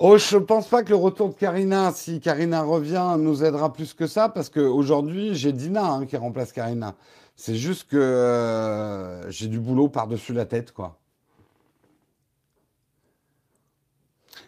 Oh, 0.03 0.17
je 0.17 0.37
pense 0.37 0.67
pas 0.67 0.81
que 0.81 0.89
le 0.89 0.95
retour 0.95 1.29
de 1.29 1.35
Karina, 1.35 1.91
si 1.93 2.19
Karina 2.19 2.63
revient, 2.63 3.17
nous 3.19 3.43
aidera 3.43 3.71
plus 3.71 3.93
que 3.93 4.07
ça, 4.07 4.29
parce 4.29 4.49
qu'aujourd'hui, 4.49 5.35
j'ai 5.35 5.53
Dina 5.53 5.91
hein, 5.91 6.05
qui 6.07 6.17
remplace 6.17 6.51
Karina. 6.51 6.95
C'est 7.35 7.53
juste 7.53 7.87
que 7.87 7.97
euh, 7.97 9.29
j'ai 9.29 9.45
du 9.45 9.59
boulot 9.59 9.89
par-dessus 9.89 10.33
la 10.33 10.45
tête, 10.45 10.71
quoi. 10.71 10.97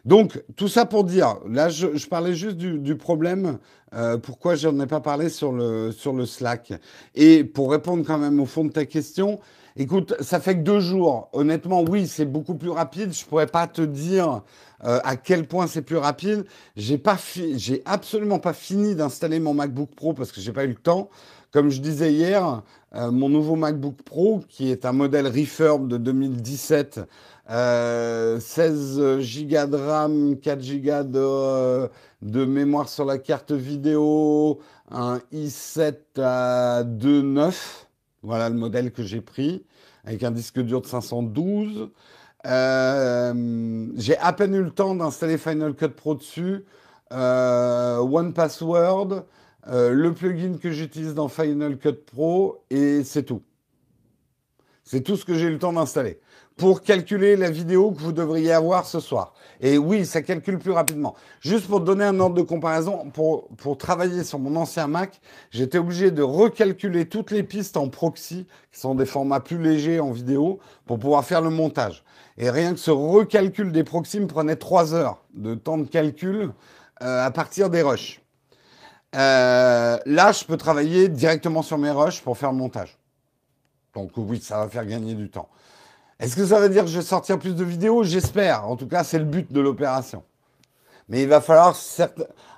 Donc, 0.06 0.44
tout 0.56 0.68
ça 0.68 0.88
pour 0.88 1.04
dire, 1.04 1.38
là, 1.48 1.70
je, 1.70 2.08
parlais 2.08 2.34
juste 2.34 2.58
du, 2.58 2.98
problème, 2.98 3.60
euh, 3.94 4.18
pourquoi 4.18 4.56
je 4.56 4.68
n'en 4.68 4.84
ai 4.84 4.88
pas 4.88 5.02
parlé 5.02 5.30
sur 5.30 5.52
le, 5.52 5.92
sur 5.92 6.14
le 6.14 6.26
Slack. 6.26 6.74
Et 7.14 7.44
pour 7.44 7.70
répondre 7.70 8.04
quand 8.04 8.18
même 8.18 8.40
au 8.40 8.48
fond 8.48 8.66
de 8.66 8.72
ta 8.72 8.86
question, 8.86 9.40
écoute, 9.76 10.14
ça 10.20 10.40
fait 10.40 10.56
que 10.56 10.62
deux 10.62 10.80
jours. 10.80 11.30
Honnêtement, 11.34 11.82
oui, 11.82 12.08
c'est 12.08 12.26
beaucoup 12.26 12.56
plus 12.56 12.70
rapide. 12.70 13.14
Je 13.14 13.26
pourrais 13.26 13.48
pas 13.48 13.68
te 13.68 13.82
dire 13.82 14.42
euh, 14.84 15.00
à 15.04 15.16
quel 15.16 15.48
point 15.48 15.68
c'est 15.68 15.82
plus 15.82 15.98
rapide. 15.98 16.46
J'ai 16.76 16.98
pas, 16.98 17.18
j'ai 17.56 17.82
absolument 17.86 18.40
pas 18.40 18.54
fini 18.54 18.96
d'installer 18.96 19.40
mon 19.40 19.54
MacBook 19.54 19.90
Pro 19.96 20.14
parce 20.14 20.32
que 20.32 20.42
j'ai 20.42 20.52
pas 20.52 20.66
eu 20.66 20.70
le 20.70 20.76
temps. 20.76 21.10
Comme 21.54 21.70
je 21.70 21.82
disais 21.82 22.12
hier, 22.12 22.64
euh, 22.96 23.12
mon 23.12 23.30
nouveau 23.30 23.56
MacBook 23.56 24.02
Pro, 24.04 24.42
qui 24.50 24.72
est 24.72 24.86
un 24.86 24.92
modèle 24.92 25.28
Refurb 25.28 25.88
de 25.88 25.98
2017, 25.98 27.02
16 27.48 27.50
euh, 27.50 29.18
Go 29.20 29.68
de 29.68 29.78
RAM, 29.78 30.38
4 30.40 30.60
Go 30.60 31.04
de, 31.04 31.20
euh, 31.20 31.88
de, 32.24 32.46
mémoire 32.46 32.90
sur 32.90 33.06
la 33.06 33.20
carte 33.20 33.52
vidéo, 33.52 34.60
un 34.92 35.20
i7 35.32 35.96
à 36.18 36.84
2.9, 36.84 37.54
voilà 38.24 38.50
le 38.50 38.56
modèle 38.56 38.92
que 38.92 39.04
j'ai 39.04 39.22
pris, 39.22 39.64
avec 40.06 40.24
un 40.24 40.32
disque 40.32 40.60
dur 40.60 40.82
de 40.82 40.88
512. 40.88 41.90
j'ai 42.46 44.18
à 44.18 44.34
peine 44.34 44.56
eu 44.56 44.64
le 44.64 44.72
temps 44.72 44.96
d'installer 44.96 45.38
Final 45.38 45.76
Cut 45.76 45.90
Pro 45.90 46.16
dessus, 46.16 46.66
One 47.12 48.34
Password, 48.34 49.26
euh, 49.68 49.92
le 49.92 50.14
plugin 50.14 50.58
que 50.58 50.72
j'utilise 50.72 51.14
dans 51.14 51.30
Final 51.30 51.78
Cut 51.78 51.94
Pro 51.94 52.64
et 52.70 53.04
c'est 53.04 53.24
tout. 53.24 53.42
C'est 54.84 55.02
tout 55.02 55.16
ce 55.16 55.26
que 55.26 55.34
j'ai 55.34 55.48
eu 55.48 55.52
le 55.52 55.60
temps 55.60 55.74
d'installer 55.74 56.20
pour 56.58 56.82
calculer 56.82 57.36
la 57.36 57.50
vidéo 57.50 57.92
que 57.92 58.00
vous 58.00 58.12
devriez 58.12 58.52
avoir 58.52 58.86
ce 58.86 59.00
soir. 59.00 59.34
Et 59.60 59.78
oui, 59.78 60.06
ça 60.06 60.22
calcule 60.22 60.60
plus 60.60 60.72
rapidement. 60.72 61.16
Juste 61.40 61.68
pour 61.68 61.82
donner 61.82 62.04
un 62.04 62.20
ordre 62.20 62.36
de 62.36 62.42
comparaison, 62.42 63.10
pour, 63.12 63.48
pour 63.56 63.78
travailler 63.78 64.24
sur 64.24 64.40
mon 64.40 64.56
ancien 64.56 64.88
Mac, 64.88 65.20
j'étais 65.52 65.78
obligé 65.78 66.12
de 66.12 66.22
recalculer 66.22 67.08
toutes 67.08 67.32
les 67.32 67.44
pistes 67.44 67.78
en 67.78 67.90
proxy, 67.90 68.46
qui 68.72 68.80
sont 68.80 68.94
des 68.94 69.06
formats 69.06 69.40
plus 69.40 69.58
légers 69.58 70.00
en 70.00 70.12
vidéo, 70.12 70.60
pour 70.86 71.00
pouvoir 71.00 71.26
faire 71.26 71.42
le 71.42 71.50
montage. 71.50 72.04
Et 72.38 72.50
rien 72.50 72.74
que 72.74 72.80
ce 72.80 72.92
recalcul 72.92 73.72
des 73.72 73.84
proxys 73.84 74.20
me 74.20 74.28
prenait 74.28 74.56
trois 74.56 74.94
heures 74.94 75.24
de 75.34 75.56
temps 75.56 75.78
de 75.78 75.88
calcul 75.88 76.52
euh, 77.02 77.26
à 77.26 77.32
partir 77.32 77.70
des 77.70 77.82
rushs. 77.82 78.22
Euh, 79.16 79.98
là, 80.06 80.32
je 80.32 80.44
peux 80.44 80.58
travailler 80.58 81.08
directement 81.08 81.62
sur 81.62 81.78
mes 81.78 81.92
rushs 81.92 82.22
pour 82.22 82.38
faire 82.38 82.52
le 82.52 82.58
montage. 82.58 82.98
Donc 83.94 84.12
oui, 84.18 84.40
ça 84.42 84.58
va 84.58 84.68
faire 84.68 84.86
gagner 84.86 85.14
du 85.14 85.30
temps. 85.30 85.50
Est-ce 86.20 86.36
que 86.36 86.46
ça 86.46 86.60
veut 86.60 86.70
dire 86.70 86.84
que 86.84 86.90
je 86.90 87.00
vais 87.00 87.06
sortir 87.06 87.38
plus 87.38 87.56
de 87.56 87.64
vidéos? 87.64 88.04
J'espère. 88.04 88.68
En 88.68 88.76
tout 88.76 88.88
cas, 88.88 89.04
c'est 89.04 89.20
le 89.20 89.26
but 89.26 89.52
de 89.52 89.60
l'opération. 89.60 90.24
Mais 91.10 91.24
il 91.24 91.28
va 91.28 91.42
falloir 91.42 91.76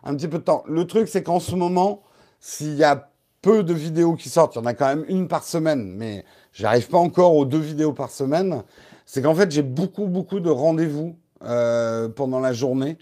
un 0.04 0.16
petit 0.16 0.28
peu 0.28 0.38
de 0.38 0.44
temps. 0.44 0.64
Le 0.68 0.86
truc, 0.86 1.08
c'est 1.08 1.24
qu'en 1.24 1.40
ce 1.40 1.56
moment, 1.56 2.04
s'il 2.40 2.76
y 2.76 2.84
a 2.84 3.10
peu 3.42 3.64
de 3.64 3.74
vidéos 3.74 4.16
qui 4.16 4.30
sortent, 4.30 4.56
il 4.56 4.60
y 4.60 4.62
en 4.62 4.66
a 4.66 4.74
quand 4.74 4.88
même 4.88 5.06
une 5.08 5.28
par 5.28 5.44
semaine, 5.44 5.94
mais 5.96 6.26
j'arrive 6.54 6.88
pas 6.90 6.98
encore 6.98 7.36
aux 7.36 7.46
deux 7.46 7.60
vidéos 7.60 7.94
par 7.94 8.10
semaine, 8.10 8.64
c'est 9.06 9.22
qu'en 9.22 9.36
fait, 9.36 9.52
j'ai 9.52 9.62
beaucoup, 9.62 10.06
beaucoup 10.06 10.40
de 10.40 10.50
rendez-vous 10.50 11.16
euh, 11.44 12.08
pendant 12.10 12.40
la 12.40 12.54
journée. 12.54 12.98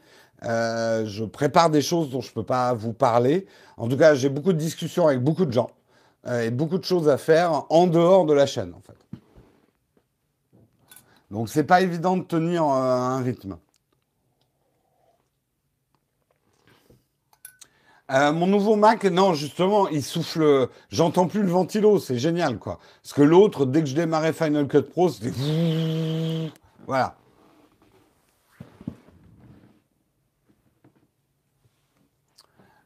Euh, 0.46 1.06
je 1.06 1.24
prépare 1.24 1.70
des 1.70 1.82
choses 1.82 2.10
dont 2.10 2.22
je 2.22 2.30
ne 2.30 2.34
peux 2.34 2.44
pas 2.44 2.74
vous 2.74 2.94
parler. 2.94 3.48
En 3.78 3.88
tout 3.88 3.98
cas, 3.98 4.16
j'ai 4.16 4.30
beaucoup 4.30 4.54
de 4.54 4.58
discussions 4.58 5.08
avec 5.08 5.22
beaucoup 5.22 5.46
de 5.46 5.52
gens 5.52 5.70
et 6.28 6.52
beaucoup 6.52 6.78
de 6.78 6.86
choses 6.86 7.10
à 7.10 7.18
faire 7.18 7.66
en 7.70 7.88
dehors 7.88 8.26
de 8.26 8.34
la 8.34 8.46
chaîne, 8.46 8.74
en 8.74 8.82
fait. 8.82 9.20
Donc, 11.32 11.50
c'est 11.50 11.64
pas 11.64 11.82
évident 11.82 12.16
de 12.16 12.24
tenir 12.24 12.64
euh, 12.64 12.68
un 12.68 13.22
rythme. 13.22 13.58
mon 18.10 18.46
nouveau 18.46 18.76
Mac, 18.76 19.06
non, 19.06 19.34
justement, 19.34 19.88
il 19.90 20.04
souffle. 20.04 20.70
J'entends 20.90 21.28
plus 21.28 21.42
le 21.42 21.50
ventilo, 21.50 21.98
c'est 22.00 22.20
génial, 22.20 22.60
quoi. 22.60 22.80
Parce 23.02 23.14
que 23.14 23.24
l'autre, 23.24 23.66
dès 23.66 23.82
que 23.82 23.88
je 23.88 23.96
démarrais 23.96 24.34
Final 24.34 24.68
Cut 24.68 24.84
Pro, 24.84 25.10
c'était. 25.10 25.32
Voilà. 26.86 27.16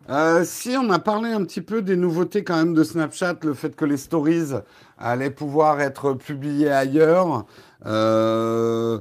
Euh, 0.09 0.45
si 0.45 0.77
on 0.77 0.89
a 0.89 0.99
parlé 0.99 1.31
un 1.31 1.43
petit 1.43 1.61
peu 1.61 1.81
des 1.81 1.97
nouveautés 1.97 2.43
quand 2.43 2.55
même 2.55 2.73
de 2.73 2.83
Snapchat, 2.83 3.35
le 3.43 3.53
fait 3.53 3.75
que 3.75 3.83
les 3.83 3.97
stories 3.97 4.53
allaient 4.97 5.31
pouvoir 5.31 5.81
être 5.81 6.13
publiées 6.13 6.69
ailleurs. 6.69 7.45
Euh, 7.85 8.99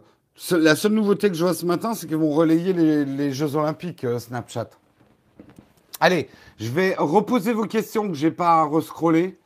la 0.50 0.74
seule 0.74 0.92
nouveauté 0.92 1.28
que 1.28 1.34
je 1.34 1.44
vois 1.44 1.54
ce 1.54 1.64
matin, 1.64 1.94
c'est 1.94 2.08
qu'ils 2.08 2.16
vont 2.16 2.32
relayer 2.32 2.72
les, 2.72 3.32
Jeux 3.32 3.54
Olympiques 3.54 4.02
euh, 4.02 4.18
Snapchat. 4.18 4.70
Allez, 6.00 6.28
je 6.58 6.70
vais 6.70 6.96
reposer 6.98 7.52
vos 7.52 7.66
questions 7.66 8.08
que 8.08 8.14
j'ai 8.14 8.32
pas 8.32 8.60
à 8.60 8.64
rescroller. 8.64 9.38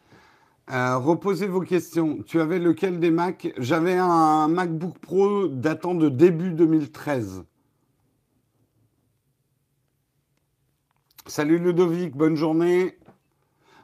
reposez 0.66 1.46
vos 1.46 1.60
questions. 1.60 2.20
Tu 2.26 2.40
avais 2.40 2.58
lequel 2.58 3.00
des 3.00 3.10
Macs 3.10 3.52
J'avais 3.58 3.96
un 3.96 4.48
MacBook 4.48 4.98
Pro 4.98 5.46
datant 5.46 5.94
de 5.94 6.08
début 6.08 6.52
2013. 6.52 7.44
Salut 11.30 11.60
Ludovic, 11.60 12.16
bonne 12.16 12.34
journée. 12.34 12.98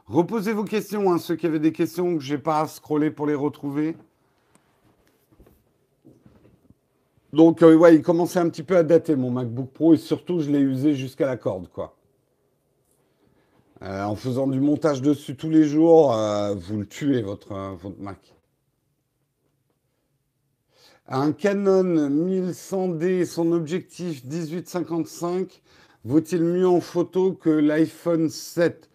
Reposez 0.05 0.51
vos 0.51 0.65
questions, 0.65 1.13
hein, 1.13 1.17
ceux 1.17 1.37
qui 1.37 1.45
avaient 1.45 1.61
des 1.61 1.71
questions 1.71 2.17
que 2.17 2.21
je 2.21 2.35
n'ai 2.35 2.41
pas 2.41 2.59
à 2.59 2.67
scroller 2.67 3.09
pour 3.09 3.25
les 3.25 3.35
retrouver. 3.35 3.95
Donc, 7.31 7.63
euh, 7.63 7.73
ouais, 7.73 7.95
il 7.95 8.01
commençait 8.01 8.39
un 8.39 8.49
petit 8.49 8.63
peu 8.63 8.75
à 8.75 8.83
dater 8.83 9.15
mon 9.15 9.31
MacBook 9.31 9.69
Pro 9.71 9.93
et 9.93 9.97
surtout, 9.97 10.41
je 10.41 10.51
l'ai 10.51 10.59
usé 10.59 10.93
jusqu'à 10.93 11.25
la 11.25 11.37
corde, 11.37 11.69
quoi. 11.69 11.95
Euh, 13.81 14.03
en 14.03 14.17
faisant 14.17 14.47
du 14.47 14.59
montage 14.59 15.01
dessus 15.01 15.37
tous 15.37 15.49
les 15.49 15.63
jours, 15.63 16.13
euh, 16.13 16.53
vous 16.53 16.79
le 16.79 16.85
tuez, 16.85 17.21
votre, 17.21 17.53
votre 17.77 18.01
Mac. 18.01 18.35
Un 21.07 21.31
Canon 21.31 22.09
1100D, 22.09 23.23
son 23.23 23.53
objectif 23.53 24.25
1855 24.25 25.61
Vaut-il 26.05 26.43
mieux 26.43 26.67
en 26.67 26.81
photo 26.81 27.33
que 27.33 27.49
l'iPhone 27.49 28.29
7 28.29 28.89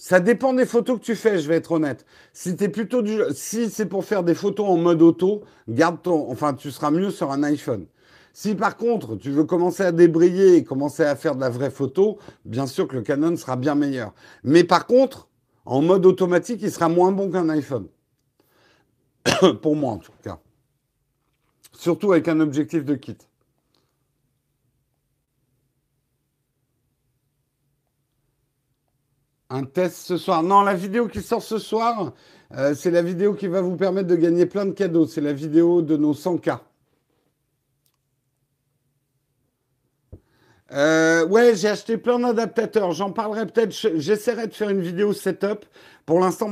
ça 0.00 0.20
dépend 0.20 0.54
des 0.54 0.64
photos 0.64 1.00
que 1.00 1.04
tu 1.04 1.16
fais, 1.16 1.40
je 1.40 1.48
vais 1.48 1.56
être 1.56 1.72
honnête. 1.72 2.06
Si 2.32 2.54
plutôt 2.54 3.02
du, 3.02 3.18
si 3.34 3.68
c'est 3.68 3.86
pour 3.86 4.04
faire 4.04 4.22
des 4.22 4.34
photos 4.34 4.68
en 4.68 4.76
mode 4.76 5.02
auto, 5.02 5.42
garde 5.68 6.00
ton, 6.02 6.30
enfin, 6.30 6.54
tu 6.54 6.70
seras 6.70 6.92
mieux 6.92 7.10
sur 7.10 7.32
un 7.32 7.42
iPhone. 7.42 7.86
Si 8.32 8.54
par 8.54 8.76
contre, 8.76 9.16
tu 9.16 9.32
veux 9.32 9.42
commencer 9.42 9.82
à 9.82 9.90
débrayer 9.90 10.54
et 10.54 10.62
commencer 10.62 11.02
à 11.02 11.16
faire 11.16 11.34
de 11.34 11.40
la 11.40 11.50
vraie 11.50 11.72
photo, 11.72 12.18
bien 12.44 12.68
sûr 12.68 12.86
que 12.86 12.94
le 12.94 13.02
Canon 13.02 13.36
sera 13.36 13.56
bien 13.56 13.74
meilleur. 13.74 14.14
Mais 14.44 14.62
par 14.62 14.86
contre, 14.86 15.28
en 15.64 15.82
mode 15.82 16.06
automatique, 16.06 16.60
il 16.62 16.70
sera 16.70 16.88
moins 16.88 17.10
bon 17.10 17.32
qu'un 17.32 17.48
iPhone. 17.48 17.88
pour 19.62 19.74
moi, 19.74 19.94
en 19.94 19.98
tout 19.98 20.12
cas. 20.22 20.38
Surtout 21.72 22.12
avec 22.12 22.28
un 22.28 22.38
objectif 22.38 22.84
de 22.84 22.94
kit. 22.94 23.18
Un 29.50 29.64
test 29.64 29.96
ce 29.96 30.16
soir. 30.18 30.42
Non, 30.42 30.62
la 30.62 30.74
vidéo 30.74 31.08
qui 31.08 31.22
sort 31.22 31.42
ce 31.42 31.58
soir, 31.58 32.12
euh, 32.54 32.74
c'est 32.74 32.90
la 32.90 33.02
vidéo 33.02 33.34
qui 33.34 33.46
va 33.46 33.62
vous 33.62 33.76
permettre 33.76 34.08
de 34.08 34.16
gagner 34.16 34.44
plein 34.44 34.66
de 34.66 34.72
cadeaux. 34.72 35.06
C'est 35.06 35.22
la 35.22 35.32
vidéo 35.32 35.80
de 35.82 35.96
nos 35.96 36.14
100 36.14 36.38
k 36.38 36.50
euh, 40.70 41.26
ouais, 41.26 41.56
j'ai 41.56 41.68
acheté 41.68 41.96
plein 41.96 42.18
d'adaptateurs. 42.18 42.92
J'en 42.92 43.10
parlerai 43.10 43.46
peut-être. 43.46 43.72
J'essaierai 43.72 44.48
de 44.48 44.52
faire 44.52 44.68
une 44.68 44.82
vidéo 44.82 45.14
setup. 45.14 45.64
Pour 46.04 46.20
l'instant, 46.20 46.50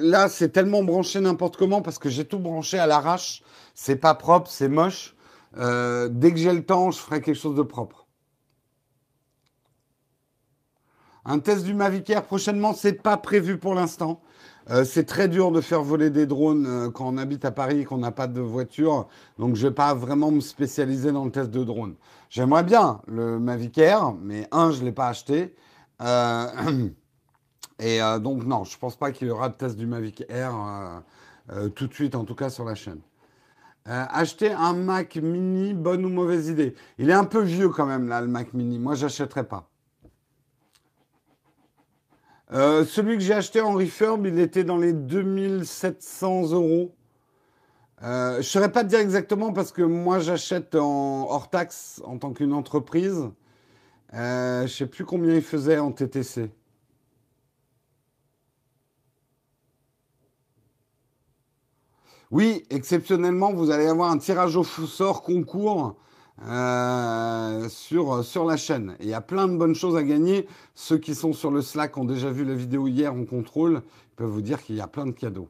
là, 0.00 0.30
c'est 0.30 0.48
tellement 0.50 0.82
branché 0.82 1.20
n'importe 1.20 1.58
comment 1.58 1.82
parce 1.82 1.98
que 1.98 2.08
j'ai 2.08 2.24
tout 2.24 2.38
branché 2.38 2.78
à 2.78 2.86
l'arrache. 2.86 3.42
C'est 3.74 3.96
pas 3.96 4.14
propre, 4.14 4.50
c'est 4.50 4.70
moche. 4.70 5.14
Euh, 5.58 6.08
dès 6.10 6.32
que 6.32 6.38
j'ai 6.38 6.52
le 6.52 6.64
temps, 6.64 6.90
je 6.90 6.98
ferai 6.98 7.20
quelque 7.20 7.36
chose 7.36 7.56
de 7.56 7.62
propre. 7.62 8.07
Un 11.24 11.38
test 11.40 11.64
du 11.64 11.74
Mavic 11.74 12.08
Air 12.10 12.24
prochainement, 12.24 12.72
c'est 12.72 13.02
pas 13.02 13.16
prévu 13.16 13.58
pour 13.58 13.74
l'instant. 13.74 14.20
Euh, 14.70 14.84
c'est 14.84 15.04
très 15.04 15.28
dur 15.28 15.50
de 15.50 15.60
faire 15.60 15.82
voler 15.82 16.10
des 16.10 16.26
drones 16.26 16.66
euh, 16.66 16.90
quand 16.90 17.08
on 17.08 17.16
habite 17.16 17.44
à 17.46 17.50
Paris 17.50 17.80
et 17.80 17.84
qu'on 17.84 17.98
n'a 17.98 18.10
pas 18.10 18.26
de 18.26 18.40
voiture. 18.40 19.08
Donc, 19.38 19.56
je 19.56 19.64
ne 19.64 19.68
vais 19.70 19.74
pas 19.74 19.94
vraiment 19.94 20.30
me 20.30 20.40
spécialiser 20.40 21.10
dans 21.10 21.24
le 21.24 21.30
test 21.30 21.50
de 21.50 21.64
drone. 21.64 21.94
J'aimerais 22.28 22.64
bien 22.64 23.00
le 23.06 23.38
Mavic 23.38 23.78
Air, 23.78 24.12
mais 24.20 24.46
un, 24.52 24.70
je 24.70 24.80
ne 24.80 24.86
l'ai 24.86 24.92
pas 24.92 25.08
acheté. 25.08 25.54
Euh, 26.02 26.46
et 27.78 28.00
donc, 28.20 28.44
non, 28.44 28.64
je 28.64 28.74
ne 28.74 28.78
pense 28.78 28.96
pas 28.96 29.10
qu'il 29.10 29.28
y 29.28 29.30
aura 29.30 29.48
de 29.48 29.54
test 29.54 29.76
du 29.76 29.86
Mavic 29.86 30.24
Air 30.28 30.52
tout 31.74 31.86
de 31.86 31.94
suite, 31.94 32.14
en 32.14 32.24
tout 32.24 32.34
cas 32.34 32.50
sur 32.50 32.64
la 32.64 32.74
chaîne. 32.74 33.00
Acheter 33.86 34.52
un 34.52 34.74
Mac 34.74 35.16
mini, 35.16 35.72
bonne 35.72 36.04
ou 36.04 36.10
mauvaise 36.10 36.48
idée? 36.48 36.74
Il 36.98 37.08
est 37.08 37.14
un 37.14 37.24
peu 37.24 37.40
vieux 37.40 37.70
quand 37.70 37.86
même, 37.86 38.06
là, 38.08 38.20
le 38.20 38.26
Mac 38.26 38.52
mini. 38.52 38.78
Moi, 38.78 38.94
j'achèterais 38.94 39.44
pas. 39.44 39.70
Euh, 42.52 42.84
celui 42.84 43.16
que 43.16 43.22
j'ai 43.22 43.34
acheté 43.34 43.60
en 43.60 43.72
refurb, 43.72 44.26
il 44.26 44.38
était 44.38 44.64
dans 44.64 44.78
les 44.78 44.92
2700 44.92 46.52
euros. 46.52 46.94
Euh, 48.02 48.34
je 48.34 48.38
ne 48.38 48.42
saurais 48.42 48.72
pas 48.72 48.84
te 48.84 48.88
dire 48.88 49.00
exactement 49.00 49.52
parce 49.52 49.72
que 49.72 49.82
moi 49.82 50.20
j'achète 50.20 50.74
en 50.76 51.28
hors 51.30 51.50
taxe 51.50 52.00
en 52.04 52.18
tant 52.18 52.32
qu'une 52.32 52.52
entreprise. 52.52 53.28
je 54.12 54.62
ne 54.62 54.68
sais 54.68 54.86
plus 54.86 55.04
combien 55.04 55.34
il 55.34 55.42
faisait 55.42 55.78
en 55.78 55.92
TTC. 55.92 56.50
Oui, 62.30 62.64
exceptionnellement, 62.70 63.52
vous 63.54 63.70
allez 63.70 63.86
avoir 63.86 64.10
un 64.10 64.18
tirage 64.18 64.56
au 64.56 64.64
sort 64.64 65.22
concours 65.22 65.96
euh, 66.46 67.68
sur, 67.68 68.24
sur 68.24 68.44
la 68.44 68.56
chaîne. 68.56 68.96
il 69.00 69.08
y 69.08 69.14
a 69.14 69.20
plein 69.20 69.48
de 69.48 69.56
bonnes 69.56 69.74
choses 69.74 69.96
à 69.96 70.02
gagner. 70.02 70.46
Ceux 70.74 70.98
qui 70.98 71.14
sont 71.14 71.32
sur 71.32 71.50
le 71.50 71.62
Slack 71.62 71.96
ont 71.98 72.04
déjà 72.04 72.30
vu 72.30 72.44
la 72.44 72.54
vidéo 72.54 72.86
hier 72.86 73.12
en 73.12 73.24
contrôle. 73.24 73.82
Ils 74.12 74.16
peuvent 74.16 74.30
vous 74.30 74.42
dire 74.42 74.62
qu'il 74.62 74.76
y 74.76 74.80
a 74.80 74.86
plein 74.86 75.06
de 75.06 75.12
cadeaux. 75.12 75.48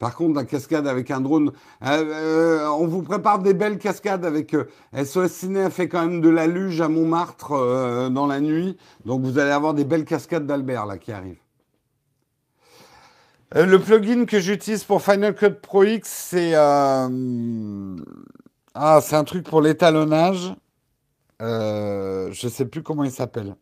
Par 0.00 0.16
contre, 0.16 0.34
la 0.34 0.44
cascade 0.44 0.86
avec 0.88 1.10
un 1.10 1.20
drone, 1.20 1.52
euh, 1.82 1.86
euh, 1.86 2.68
on 2.68 2.86
vous 2.86 3.02
prépare 3.02 3.38
des 3.38 3.54
belles 3.54 3.78
cascades 3.78 4.24
avec 4.24 4.54
SOS 4.92 5.28
Ciné 5.28 5.62
a 5.62 5.70
fait 5.70 5.88
quand 5.88 6.04
même 6.04 6.20
de 6.20 6.28
la 6.28 6.46
luge 6.46 6.80
à 6.80 6.88
Montmartre 6.88 8.10
dans 8.10 8.26
la 8.26 8.40
nuit, 8.40 8.76
donc 9.06 9.22
vous 9.22 9.38
allez 9.38 9.52
avoir 9.52 9.72
des 9.72 9.84
belles 9.84 10.04
cascades 10.04 10.46
d'Albert 10.46 10.84
là 10.84 10.98
qui 10.98 11.12
arrivent. 11.12 11.43
Euh, 13.56 13.66
le 13.66 13.78
plugin 13.78 14.24
que 14.24 14.40
j'utilise 14.40 14.82
pour 14.82 15.00
Final 15.00 15.32
Cut 15.32 15.50
Pro 15.62 15.84
X, 15.84 16.08
c'est 16.08 16.56
euh, 16.56 17.96
ah, 18.74 19.00
c'est 19.00 19.14
un 19.14 19.22
truc 19.22 19.44
pour 19.44 19.60
l'étalonnage. 19.60 20.52
Euh, 21.40 22.32
je 22.32 22.46
ne 22.46 22.50
sais 22.50 22.64
plus 22.64 22.82
comment 22.82 23.04
il 23.04 23.12
s'appelle. 23.12 23.54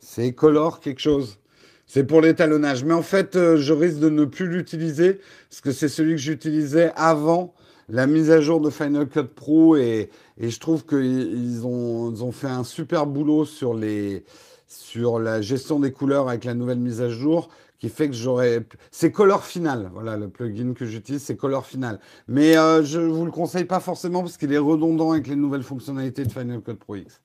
C'est 0.00 0.32
Color 0.32 0.80
quelque 0.80 1.00
chose. 1.00 1.38
C'est 1.86 2.02
pour 2.02 2.20
l'étalonnage. 2.20 2.82
Mais 2.82 2.94
en 2.94 3.02
fait, 3.02 3.34
je 3.34 3.72
risque 3.72 4.00
de 4.00 4.08
ne 4.08 4.24
plus 4.24 4.48
l'utiliser 4.48 5.20
parce 5.48 5.60
que 5.60 5.70
c'est 5.70 5.88
celui 5.88 6.12
que 6.14 6.20
j'utilisais 6.20 6.92
avant 6.96 7.54
la 7.88 8.08
mise 8.08 8.32
à 8.32 8.40
jour 8.40 8.60
de 8.60 8.70
Final 8.70 9.06
Cut 9.06 9.28
Pro 9.34 9.76
et, 9.76 10.10
je 10.40 10.58
trouve 10.58 10.84
qu'ils 10.84 11.64
ont, 11.64 12.10
ils 12.10 12.24
ont 12.24 12.32
fait 12.32 12.48
un 12.48 12.64
super 12.64 13.06
boulot 13.06 13.44
sur, 13.44 13.74
les, 13.74 14.24
sur 14.66 15.20
la 15.20 15.40
gestion 15.40 15.78
des 15.78 15.92
couleurs 15.92 16.28
avec 16.28 16.44
la 16.44 16.54
nouvelle 16.54 16.80
mise 16.80 17.00
à 17.00 17.10
jour 17.10 17.48
qui 17.84 17.90
fait 17.90 18.08
que 18.08 18.14
j'aurais. 18.14 18.66
C'est 18.90 19.12
Color 19.12 19.44
Final, 19.44 19.90
voilà 19.92 20.16
le 20.16 20.30
plugin 20.30 20.72
que 20.72 20.86
j'utilise, 20.86 21.22
c'est 21.22 21.36
Color 21.36 21.66
Final. 21.66 22.00
Mais 22.28 22.56
euh, 22.56 22.82
je 22.82 22.98
ne 22.98 23.08
vous 23.08 23.26
le 23.26 23.30
conseille 23.30 23.66
pas 23.66 23.80
forcément 23.80 24.22
parce 24.22 24.38
qu'il 24.38 24.52
est 24.54 24.58
redondant 24.58 25.12
avec 25.12 25.26
les 25.26 25.36
nouvelles 25.36 25.62
fonctionnalités 25.62 26.24
de 26.24 26.32
Final 26.32 26.62
Cut 26.62 26.76
Pro 26.76 26.96
X. 26.96 27.20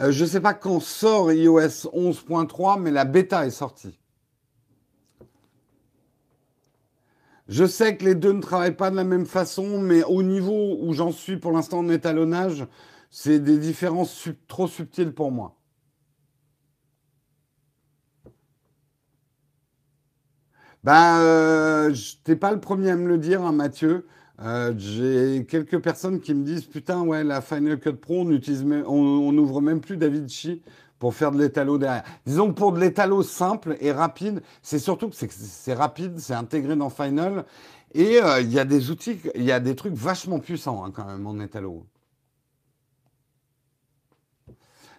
Euh, 0.00 0.12
je 0.12 0.24
ne 0.24 0.28
sais 0.28 0.40
pas 0.40 0.54
quand 0.54 0.80
sort 0.80 1.30
iOS 1.30 1.90
11.3, 1.92 2.80
mais 2.80 2.90
la 2.90 3.04
bêta 3.04 3.46
est 3.46 3.50
sortie. 3.50 3.98
Je 7.48 7.66
sais 7.66 7.98
que 7.98 8.06
les 8.06 8.14
deux 8.14 8.32
ne 8.32 8.40
travaillent 8.40 8.76
pas 8.76 8.90
de 8.90 8.96
la 8.96 9.04
même 9.04 9.26
façon, 9.26 9.78
mais 9.78 10.02
au 10.04 10.22
niveau 10.22 10.78
où 10.80 10.94
j'en 10.94 11.12
suis 11.12 11.36
pour 11.36 11.52
l'instant 11.52 11.80
en 11.80 11.90
étalonnage, 11.90 12.66
c'est 13.10 13.40
des 13.40 13.58
différences 13.58 14.30
trop 14.48 14.68
subtiles 14.68 15.12
pour 15.12 15.30
moi. 15.30 15.58
Ben, 20.84 21.20
euh, 21.20 21.94
t'es 22.24 22.34
pas 22.34 22.50
le 22.52 22.58
premier 22.60 22.90
à 22.90 22.96
me 22.96 23.06
le 23.06 23.18
dire, 23.18 23.42
hein, 23.42 23.52
Mathieu. 23.52 24.06
Euh, 24.40 24.74
j'ai 24.76 25.46
quelques 25.46 25.80
personnes 25.80 26.20
qui 26.20 26.34
me 26.34 26.44
disent 26.44 26.64
Putain, 26.64 27.02
ouais, 27.02 27.22
la 27.22 27.40
Final 27.40 27.78
Cut 27.78 27.92
Pro, 27.94 28.22
on 28.22 29.32
n'ouvre 29.32 29.60
même 29.60 29.80
plus 29.80 29.96
DaVinci 29.96 30.60
pour 30.98 31.14
faire 31.14 31.30
de 31.30 31.38
l'étalo 31.38 31.78
derrière. 31.78 32.02
Disons 32.26 32.48
que 32.48 32.54
pour 32.58 32.72
de 32.72 32.80
l'étalo 32.80 33.22
simple 33.22 33.76
et 33.80 33.92
rapide, 33.92 34.42
c'est 34.62 34.80
surtout 34.80 35.08
que 35.08 35.14
c'est 35.16 35.74
rapide, 35.74 36.18
c'est 36.18 36.34
intégré 36.34 36.74
dans 36.74 36.90
Final. 36.90 37.44
Et 37.94 38.20
euh, 38.20 38.40
il 38.40 38.52
y 38.52 38.58
a 38.58 38.64
des 38.64 38.90
outils, 38.90 39.20
il 39.36 39.44
y 39.44 39.52
a 39.52 39.60
des 39.60 39.76
trucs 39.76 39.94
vachement 39.94 40.40
puissants 40.40 40.84
hein, 40.84 40.90
quand 40.92 41.04
même 41.06 41.26
en 41.26 41.38
étalo. 41.38 41.86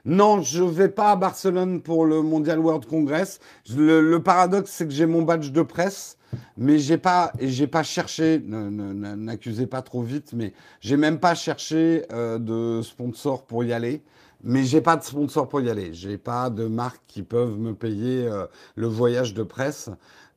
Non, 0.06 0.42
je 0.42 0.64
ne 0.64 0.70
vais 0.70 0.90
pas 0.90 1.12
à 1.12 1.16
Barcelone 1.16 1.82
pour 1.82 2.06
le 2.06 2.22
Mondial 2.22 2.60
World 2.60 2.86
Congress. 2.86 3.40
Le, 3.74 4.18
paradoxe, 4.18 4.72
c'est 4.72 4.86
que 4.86 4.94
j'ai 4.94 5.06
mon 5.06 5.22
badge 5.22 5.52
de 5.52 5.62
presse, 5.62 6.18
mais 6.58 6.78
j'ai 6.78 6.98
pas, 6.98 7.32
j'ai 7.40 7.68
pas 7.68 7.84
cherché. 7.84 8.42
N'accusez 8.46 9.66
pas 9.66 9.82
trop 9.82 10.02
vite, 10.02 10.34
mais 10.34 10.54
j'ai 10.82 10.98
même 10.98 11.20
pas 11.20 11.36
cherché 11.36 12.04
euh, 12.12 12.38
de 12.38 12.82
sponsor 12.82 13.46
pour 13.46 13.64
y 13.64 13.72
aller. 13.72 14.04
Mais 14.44 14.66
j'ai 14.66 14.82
pas 14.82 14.98
de 14.98 15.04
sponsor 15.04 15.48
pour 15.48 15.62
y 15.62 15.70
aller. 15.70 15.94
J'ai 15.94 16.18
pas 16.18 16.50
de 16.50 16.66
marques 16.68 17.02
qui 17.08 17.24
peuvent 17.24 17.58
me 17.58 17.74
payer 17.74 18.28
euh, 18.28 18.46
le 18.76 18.88
voyage 18.88 19.34
de 19.34 19.44
presse. 19.44 19.90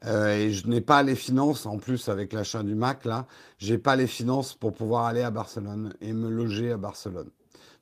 Euh, 0.04 0.32
et 0.36 0.52
je 0.52 0.68
n'ai 0.68 0.80
pas 0.80 1.02
les 1.02 1.16
finances, 1.16 1.66
en 1.66 1.78
plus 1.78 2.08
avec 2.08 2.32
l'achat 2.32 2.62
du 2.62 2.76
Mac 2.76 3.04
là, 3.04 3.26
j'ai 3.58 3.78
pas 3.78 3.96
les 3.96 4.06
finances 4.06 4.54
pour 4.54 4.74
pouvoir 4.74 5.06
aller 5.06 5.22
à 5.22 5.30
Barcelone 5.32 5.94
et 6.00 6.12
me 6.12 6.28
loger 6.28 6.70
à 6.70 6.76
Barcelone. 6.76 7.30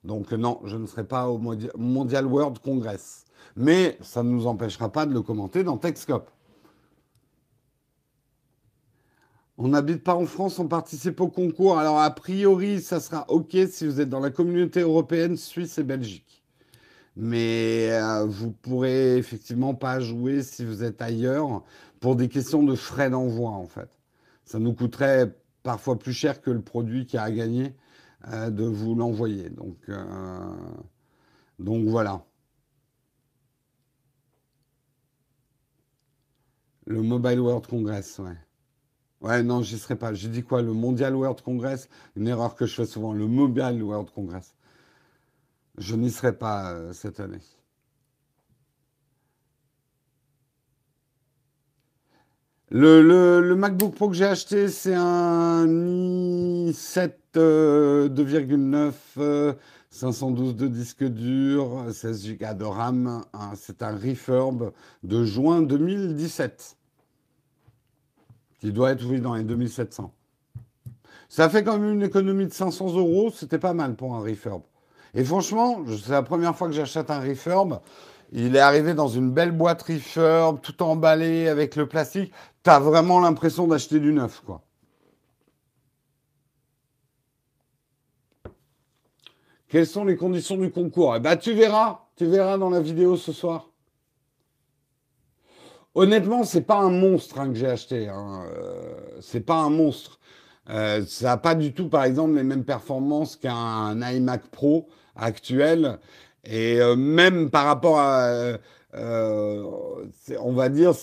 Donc 0.05 0.31
non, 0.31 0.61
je 0.65 0.77
ne 0.77 0.85
serai 0.85 1.03
pas 1.03 1.27
au 1.27 1.39
Mondial 1.77 2.25
World 2.27 2.59
Congress. 2.59 3.25
Mais 3.55 3.97
ça 4.01 4.23
ne 4.23 4.29
nous 4.29 4.47
empêchera 4.47 4.91
pas 4.91 5.05
de 5.05 5.13
le 5.13 5.21
commenter 5.21 5.63
dans 5.63 5.77
Techscope. 5.77 6.29
On 9.57 9.69
n'habite 9.69 10.03
pas 10.03 10.15
en 10.15 10.25
France, 10.25 10.59
on 10.59 10.67
participe 10.67 11.21
au 11.21 11.29
concours. 11.29 11.79
Alors 11.79 11.99
a 11.99 12.13
priori, 12.13 12.81
ça 12.81 12.99
sera 12.99 13.25
OK 13.29 13.55
si 13.69 13.87
vous 13.87 14.01
êtes 14.01 14.09
dans 14.09 14.19
la 14.19 14.29
communauté 14.29 14.81
européenne, 14.81 15.37
Suisse 15.37 15.77
et 15.77 15.83
Belgique. 15.83 16.43
Mais 17.15 17.89
euh, 17.91 18.25
vous 18.25 18.51
pourrez 18.51 19.17
effectivement 19.17 19.73
pas 19.73 20.01
jouer 20.01 20.43
si 20.43 20.65
vous 20.65 20.83
êtes 20.83 21.01
ailleurs 21.01 21.63
pour 22.01 22.17
des 22.17 22.27
questions 22.27 22.63
de 22.63 22.75
frais 22.75 23.09
d'envoi 23.09 23.51
en 23.51 23.67
fait. 23.67 23.89
Ça 24.43 24.59
nous 24.59 24.73
coûterait 24.73 25.33
parfois 25.63 25.97
plus 25.97 26.13
cher 26.13 26.41
que 26.41 26.51
le 26.51 26.61
produit 26.61 27.05
qui 27.05 27.17
a 27.17 27.23
à 27.23 27.31
gagner. 27.31 27.73
Euh, 28.27 28.49
de 28.49 28.63
vous 28.65 28.95
l'envoyer. 28.95 29.49
Donc, 29.49 29.77
euh, 29.89 30.55
donc 31.59 31.85
voilà. 31.87 32.25
Le 36.85 37.01
Mobile 37.01 37.39
World 37.39 37.67
Congress, 37.67 38.19
ouais. 38.19 38.37
Ouais, 39.21 39.43
non, 39.43 39.61
j'y 39.61 39.77
serai 39.77 39.95
pas. 39.95 40.13
J'ai 40.13 40.29
dit 40.29 40.43
quoi? 40.43 40.61
Le 40.61 40.73
Mondial 40.73 41.15
World 41.15 41.41
Congress? 41.41 41.89
Une 42.15 42.27
erreur 42.27 42.55
que 42.55 42.65
je 42.65 42.75
fais 42.75 42.85
souvent. 42.85 43.13
Le 43.13 43.27
Mobile 43.27 43.81
World 43.83 44.09
Congress. 44.11 44.55
Je 45.77 45.95
n'y 45.95 46.11
serai 46.11 46.37
pas 46.37 46.71
euh, 46.73 46.93
cette 46.93 47.19
année. 47.19 47.41
Le, 52.71 53.53
MacBook 53.55 53.95
Pro 53.95 54.09
que 54.09 54.15
j'ai 54.15 54.25
acheté, 54.25 54.67
c'est 54.69 54.95
un 54.95 55.65
i7 56.71 57.11
2,9, 57.35 59.55
512 59.89 60.55
de 60.55 60.67
disque 60.67 61.03
dur, 61.03 61.85
16 61.91 62.37
Go 62.37 62.53
de 62.57 62.65
RAM. 62.65 63.23
c'est 63.55 63.81
un 63.81 63.95
refurb 63.95 64.71
de 65.03 65.23
juin 65.23 65.61
2017. 65.61 66.77
Qui 68.59 68.71
doit 68.71 68.91
être, 68.91 69.05
oui, 69.05 69.21
dans 69.21 69.35
les 69.35 69.43
2700. 69.43 70.13
Ça 71.29 71.49
fait 71.49 71.63
quand 71.63 71.77
même 71.77 71.93
une 71.93 72.03
économie 72.03 72.45
de 72.45 72.53
500 72.53 72.97
euros. 72.97 73.31
C'était 73.33 73.59
pas 73.59 73.73
mal 73.73 73.95
pour 73.95 74.15
un 74.15 74.19
refurb. 74.19 74.61
Et 75.13 75.23
franchement, 75.23 75.83
c'est 75.87 76.11
la 76.11 76.23
première 76.23 76.55
fois 76.55 76.67
que 76.67 76.73
j'achète 76.73 77.09
un 77.09 77.19
refurb. 77.19 77.79
Il 78.31 78.55
est 78.55 78.59
arrivé 78.59 78.93
dans 78.93 79.07
une 79.07 79.31
belle 79.31 79.51
boîte 79.51 79.83
refurb, 79.83 80.59
tout 80.61 80.81
emballé 80.83 81.47
avec 81.47 81.75
le 81.75 81.87
plastique. 81.87 82.33
Tu 82.63 82.69
as 82.69 82.79
vraiment 82.79 83.19
l'impression 83.19 83.67
d'acheter 83.67 83.99
du 83.99 84.11
neuf, 84.11 84.41
quoi. 84.45 84.64
Quelles 89.67 89.87
sont 89.87 90.05
les 90.05 90.15
conditions 90.15 90.57
du 90.57 90.71
concours? 90.71 91.15
Eh 91.15 91.19
ben, 91.19 91.35
tu 91.37 91.53
verras, 91.53 92.05
tu 92.15 92.25
verras 92.25 92.57
dans 92.57 92.69
la 92.69 92.79
vidéo 92.79 93.17
ce 93.17 93.31
soir. 93.31 93.69
Honnêtement, 95.95 96.43
c'est 96.43 96.61
pas 96.61 96.77
un 96.77 96.89
monstre 96.89 97.39
hein, 97.39 97.47
que 97.47 97.55
j'ai 97.55 97.67
acheté. 97.67 98.09
Hein. 98.09 98.43
Euh, 98.53 98.93
c'est 99.21 99.45
pas 99.45 99.55
un 99.55 99.69
monstre. 99.69 100.19
Euh, 100.69 101.03
ça 101.07 101.27
n'a 101.27 101.37
pas 101.37 101.55
du 101.55 101.73
tout, 101.73 101.87
par 101.87 102.03
exemple, 102.03 102.35
les 102.35 102.43
mêmes 102.43 102.65
performances 102.65 103.37
qu'un 103.37 103.97
iMac 104.01 104.47
Pro 104.51 104.87
actuel. 105.15 105.99
Et 106.43 106.81
euh, 106.81 106.97
même 106.97 107.49
par 107.49 107.65
rapport 107.65 107.97
à, 107.97 108.57
on 108.93 110.51
va 110.51 110.69
dire, 110.69 110.93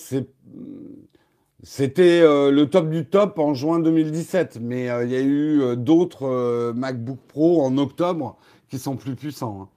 c'était 1.63 2.23
le 2.23 2.65
top 2.65 2.91
du 2.91 3.07
top 3.07 3.39
en 3.39 3.55
juin 3.55 3.81
2017. 3.81 4.59
Mais 4.61 4.83
il 5.05 5.11
y 5.11 5.17
a 5.17 5.23
eu 5.23 5.77
d'autres 5.77 6.73
MacBook 6.75 7.19
Pro 7.29 7.63
en 7.63 7.79
octobre 7.79 8.37
sont 8.79 8.97
plus 8.97 9.15
puissants. 9.15 9.63
Hein. 9.63 9.69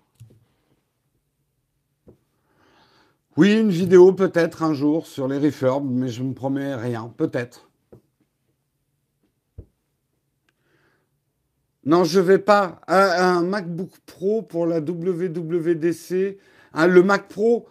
Oui, 3.38 3.60
une 3.60 3.70
vidéo 3.70 4.14
peut-être 4.14 4.64
un 4.64 4.74
jour 4.74 5.08
sur 5.08 5.28
les 5.28 5.38
refurbs, 5.38 5.89
mais 5.89 6.08
je 6.08 6.24
ne 6.24 6.30
me 6.30 6.34
promets 6.34 6.74
rien, 6.74 7.14
peut-être. 7.18 7.70
Non, 11.84 12.04
je 12.04 12.20
vais 12.20 12.39
pas. 12.39 12.80
Un, 12.88 13.41
MacBook 13.41 13.91
Pro 14.06 14.41
pour 14.41 14.66
la 14.66 14.80
WWDC. 14.80 16.39
Hein, 16.74 16.88
le 16.88 17.04
Mac 17.04 17.28
Pro, 17.28 17.68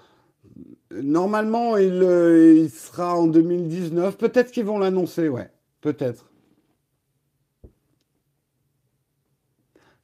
normalement, 0.91 1.77
il, 1.79 2.03
euh, 2.03 2.55
il 2.55 2.70
sera 2.70 3.16
en 3.16 3.27
2019. 3.27 4.16
Peut-être 4.18 4.53
qu'ils 4.53 4.66
vont 4.66 4.79
l'annoncer, 4.79 5.29
ouais. 5.29 5.51
Peut-être. 5.81 6.27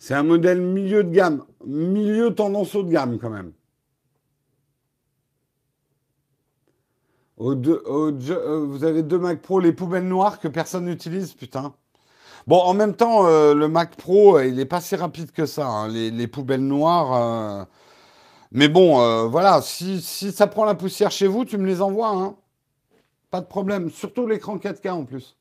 C'est 0.00 0.14
un 0.14 0.22
modèle 0.22 0.62
milieu 0.62 1.04
de 1.04 1.10
gamme, 1.10 1.44
milieu 1.66 2.34
tendance 2.34 2.74
haut 2.74 2.82
de 2.82 2.90
gamme 2.90 3.18
quand 3.18 3.28
même. 3.28 3.52
Euh, 7.38 8.64
vous 8.66 8.84
avez 8.84 9.02
deux 9.02 9.18
Mac 9.18 9.42
Pro, 9.42 9.60
les 9.60 9.72
poubelles 9.74 10.08
noires 10.08 10.40
que 10.40 10.48
personne 10.48 10.86
n'utilise, 10.86 11.34
putain. 11.34 11.74
Bon, 12.46 12.60
en 12.60 12.72
même 12.72 12.96
temps, 12.96 13.26
euh, 13.26 13.54
le 13.54 13.68
Mac 13.68 13.94
Pro, 13.96 14.38
euh, 14.38 14.46
il 14.46 14.56
n'est 14.56 14.64
pas 14.64 14.80
si 14.80 14.96
rapide 14.96 15.32
que 15.32 15.44
ça. 15.44 15.68
Hein, 15.68 15.88
les, 15.88 16.26
poubelles 16.26 16.66
noires. 16.66 17.68
Mais 18.52 18.68
bon, 18.68 19.28
voilà, 19.28 19.60
si, 19.60 20.00
ça 20.00 20.46
prend 20.46 20.64
la 20.64 20.74
poussière 20.74 21.10
chez 21.10 21.26
vous, 21.26 21.44
tu 21.44 21.58
me 21.58 21.66
les 21.66 21.82
envoies. 21.82 22.08
Hein. 22.08 22.36
Pas 23.30 23.42
de 23.42 23.46
problème. 23.46 23.90
Surtout 23.90 24.26
l'écran 24.26 24.56
4K 24.56 24.90
en 24.92 25.04
plus. 25.04 25.36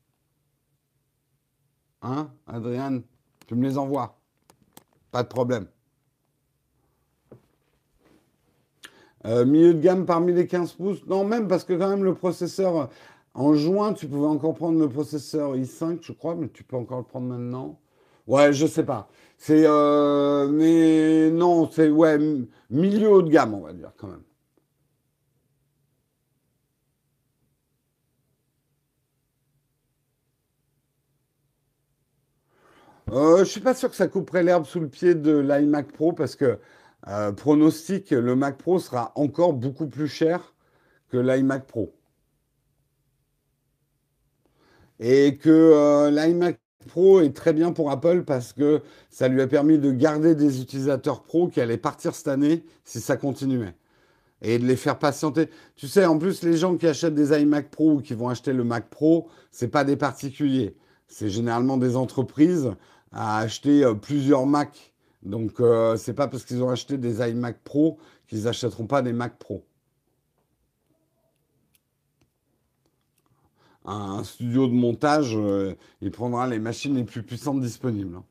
Hein, 2.01 2.29
Adrien 2.45 3.01
Tu 3.47 3.55
me 3.55 3.65
les 3.65 3.77
envoies. 3.77 4.18
Pas 5.11 5.23
de 5.23 5.27
problème. 5.27 5.67
Euh, 9.25 9.45
milieu 9.45 9.73
de 9.73 9.81
gamme 9.81 10.05
parmi 10.05 10.33
les 10.33 10.47
15 10.47 10.73
pouces 10.73 11.05
Non, 11.07 11.25
même 11.25 11.47
parce 11.47 11.63
que 11.63 11.73
quand 11.73 11.89
même 11.89 12.03
le 12.03 12.13
processeur, 12.13 12.89
en 13.33 13.53
juin, 13.53 13.93
tu 13.93 14.07
pouvais 14.07 14.27
encore 14.27 14.53
prendre 14.55 14.79
le 14.79 14.87
processeur 14.87 15.55
i5, 15.55 15.99
je 16.01 16.13
crois, 16.13 16.35
mais 16.35 16.47
tu 16.49 16.63
peux 16.63 16.77
encore 16.77 16.99
le 16.99 17.03
prendre 17.03 17.27
maintenant. 17.27 17.79
Ouais, 18.27 18.53
je 18.53 18.65
sais 18.67 18.85
pas. 18.85 19.09
C'est, 19.37 19.63
euh, 19.65 20.47
mais 20.49 21.31
non, 21.31 21.69
c'est 21.71 21.89
ouais, 21.89 22.17
milieu 22.69 23.09
haut 23.09 23.21
de 23.21 23.29
gamme, 23.29 23.53
on 23.53 23.61
va 23.61 23.73
dire 23.73 23.91
quand 23.97 24.07
même. 24.07 24.23
Euh, 33.11 33.39
je 33.39 33.45
suis 33.45 33.61
pas 33.61 33.73
sûr 33.73 33.89
que 33.89 33.95
ça 33.95 34.07
couperait 34.07 34.43
l'herbe 34.43 34.65
sous 34.65 34.79
le 34.79 34.87
pied 34.87 35.15
de 35.15 35.35
l'iMac 35.37 35.91
Pro 35.91 36.13
parce 36.13 36.35
que 36.35 36.59
euh, 37.07 37.31
pronostic, 37.31 38.11
le 38.11 38.35
Mac 38.35 38.57
Pro 38.57 38.77
sera 38.77 39.11
encore 39.15 39.53
beaucoup 39.53 39.87
plus 39.87 40.07
cher 40.07 40.53
que 41.09 41.17
l'iMac 41.17 41.65
Pro. 41.65 41.93
Et 44.99 45.37
que 45.37 45.49
euh, 45.49 46.11
l'iMac 46.11 46.59
Pro 46.87 47.21
est 47.21 47.35
très 47.35 47.53
bien 47.53 47.71
pour 47.71 47.89
Apple 47.89 48.23
parce 48.25 48.53
que 48.53 48.81
ça 49.09 49.27
lui 49.27 49.41
a 49.41 49.47
permis 49.47 49.79
de 49.79 49.91
garder 49.91 50.35
des 50.35 50.61
utilisateurs 50.61 51.23
pro 51.23 51.47
qui 51.47 51.61
allaient 51.61 51.77
partir 51.77 52.13
cette 52.15 52.27
année 52.27 52.63
si 52.83 53.01
ça 53.01 53.17
continuait. 53.17 53.75
Et 54.41 54.59
de 54.59 54.65
les 54.65 54.75
faire 54.75 54.99
patienter. 54.99 55.49
Tu 55.75 55.87
sais, 55.87 56.05
en 56.05 56.17
plus, 56.17 56.43
les 56.43 56.55
gens 56.57 56.77
qui 56.77 56.87
achètent 56.87 57.15
des 57.15 57.37
iMac 57.41 57.69
Pro 57.71 57.93
ou 57.93 58.01
qui 58.01 58.13
vont 58.13 58.29
acheter 58.29 58.53
le 58.53 58.63
Mac 58.63 58.89
Pro, 58.89 59.29
ce 59.51 59.65
pas 59.65 59.83
des 59.83 59.97
particuliers. 59.97 60.75
C'est 61.07 61.29
généralement 61.29 61.77
des 61.77 61.95
entreprises 61.95 62.71
à 63.11 63.39
acheter 63.39 63.83
euh, 63.83 63.93
plusieurs 63.93 64.45
Mac 64.45 64.89
donc, 65.23 65.59
euh, 65.59 65.97
c'est 65.97 66.13
pas 66.13 66.27
parce 66.27 66.45
qu'ils 66.45 66.63
ont 66.63 66.69
acheté 66.69 66.97
des 66.97 67.27
iMac 67.27 67.59
Pro 67.63 67.97
qu'ils 68.27 68.43
n'achèteront 68.43 68.87
pas 68.87 69.01
des 69.01 69.13
Mac 69.13 69.37
Pro. 69.37 69.65
Un 73.85 74.23
studio 74.23 74.67
de 74.67 74.73
montage, 74.73 75.35
euh, 75.35 75.75
il 76.01 76.11
prendra 76.11 76.47
les 76.47 76.59
machines 76.59 76.95
les 76.95 77.03
plus 77.03 77.23
puissantes 77.23 77.59
disponibles. 77.59 78.17
Hein. 78.17 78.23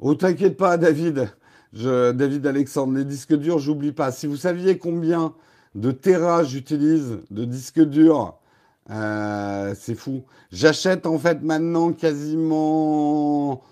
Oh, 0.00 0.14
t'inquiète 0.14 0.56
pas, 0.56 0.76
David. 0.76 1.30
David 1.72 2.46
Alexandre, 2.46 2.96
les 2.96 3.04
disques 3.04 3.34
durs, 3.34 3.58
j'oublie 3.58 3.90
pas. 3.90 4.12
Si 4.12 4.28
vous 4.28 4.36
saviez 4.36 4.78
combien 4.78 5.34
de 5.74 5.90
terras 5.90 6.44
j'utilise 6.44 7.18
de 7.30 7.44
disques 7.44 7.80
durs, 7.80 8.38
euh, 8.90 9.74
c'est 9.78 9.94
fou. 9.94 10.24
J'achète 10.52 11.06
en 11.06 11.18
fait 11.18 11.42
maintenant 11.42 11.92
quasiment 11.92 13.62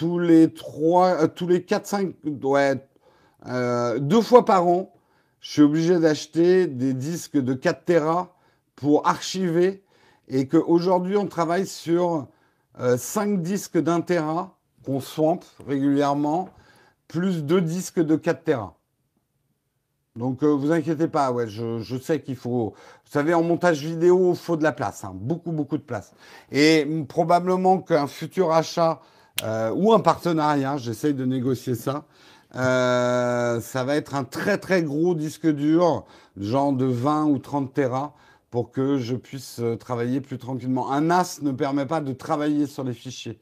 tous 0.00 0.18
les 0.18 0.52
trois, 0.52 1.24
euh, 1.24 1.26
tous 1.28 1.46
les 1.46 1.62
4, 1.62 1.86
5, 1.86 2.14
ouais, 2.42 2.88
euh, 3.46 3.98
deux 3.98 4.22
fois 4.22 4.46
par 4.46 4.66
an, 4.66 4.94
je 5.40 5.50
suis 5.50 5.62
obligé 5.62 5.98
d'acheter 5.98 6.66
des 6.66 6.94
disques 6.94 7.36
de 7.36 7.52
4 7.52 7.84
Tera 7.84 8.34
pour 8.76 9.06
archiver 9.06 9.84
et 10.28 10.48
qu'aujourd'hui 10.48 11.18
on 11.18 11.26
travaille 11.26 11.66
sur 11.66 12.28
5 12.78 13.30
euh, 13.30 13.36
disques 13.36 13.78
d'un 13.78 14.00
Tera 14.00 14.56
qu'on 14.86 15.00
swamp 15.00 15.40
régulièrement, 15.66 16.48
plus 17.06 17.44
deux 17.44 17.60
disques 17.60 18.00
de 18.00 18.16
4 18.16 18.44
Tera. 18.44 18.79
Donc 20.20 20.44
vous 20.44 20.70
inquiétez 20.70 21.08
pas, 21.08 21.34
je, 21.46 21.98
sais 21.98 22.20
qu'il 22.20 22.36
faut. 22.36 22.74
Vous 22.74 23.10
savez, 23.10 23.32
en 23.32 23.42
montage 23.42 23.82
vidéo, 23.82 24.32
il 24.32 24.36
faut 24.36 24.58
de 24.58 24.62
la 24.62 24.72
place, 24.72 25.02
hein, 25.02 25.12
beaucoup, 25.14 25.50
beaucoup 25.50 25.78
de 25.78 25.82
place. 25.82 26.12
Et 26.52 26.86
probablement 27.08 27.78
qu'un 27.78 28.06
futur 28.06 28.52
achat 28.52 29.00
euh, 29.44 29.72
ou 29.74 29.94
un 29.94 30.00
partenariat, 30.00 30.76
j'essaye 30.76 31.14
de 31.14 31.24
négocier 31.24 31.74
ça. 31.74 32.04
Euh, 32.54 33.62
ça 33.62 33.84
va 33.84 33.96
être 33.96 34.14
un 34.14 34.24
très 34.24 34.58
très 34.58 34.82
gros 34.82 35.14
disque 35.14 35.46
dur, 35.46 36.04
genre 36.36 36.74
de 36.74 36.84
20 36.84 37.24
ou 37.24 37.38
30 37.38 37.72
Tera, 37.72 38.14
pour 38.50 38.72
que 38.72 38.98
je 38.98 39.16
puisse 39.16 39.58
euh, 39.60 39.76
travailler 39.76 40.20
plus 40.20 40.36
tranquillement. 40.36 40.92
Un 40.92 41.00
NAS 41.00 41.38
ne 41.40 41.52
permet 41.52 41.86
pas 41.86 42.02
de 42.02 42.12
travailler 42.12 42.66
sur 42.66 42.84
les 42.84 42.92
fichiers. 42.92 43.40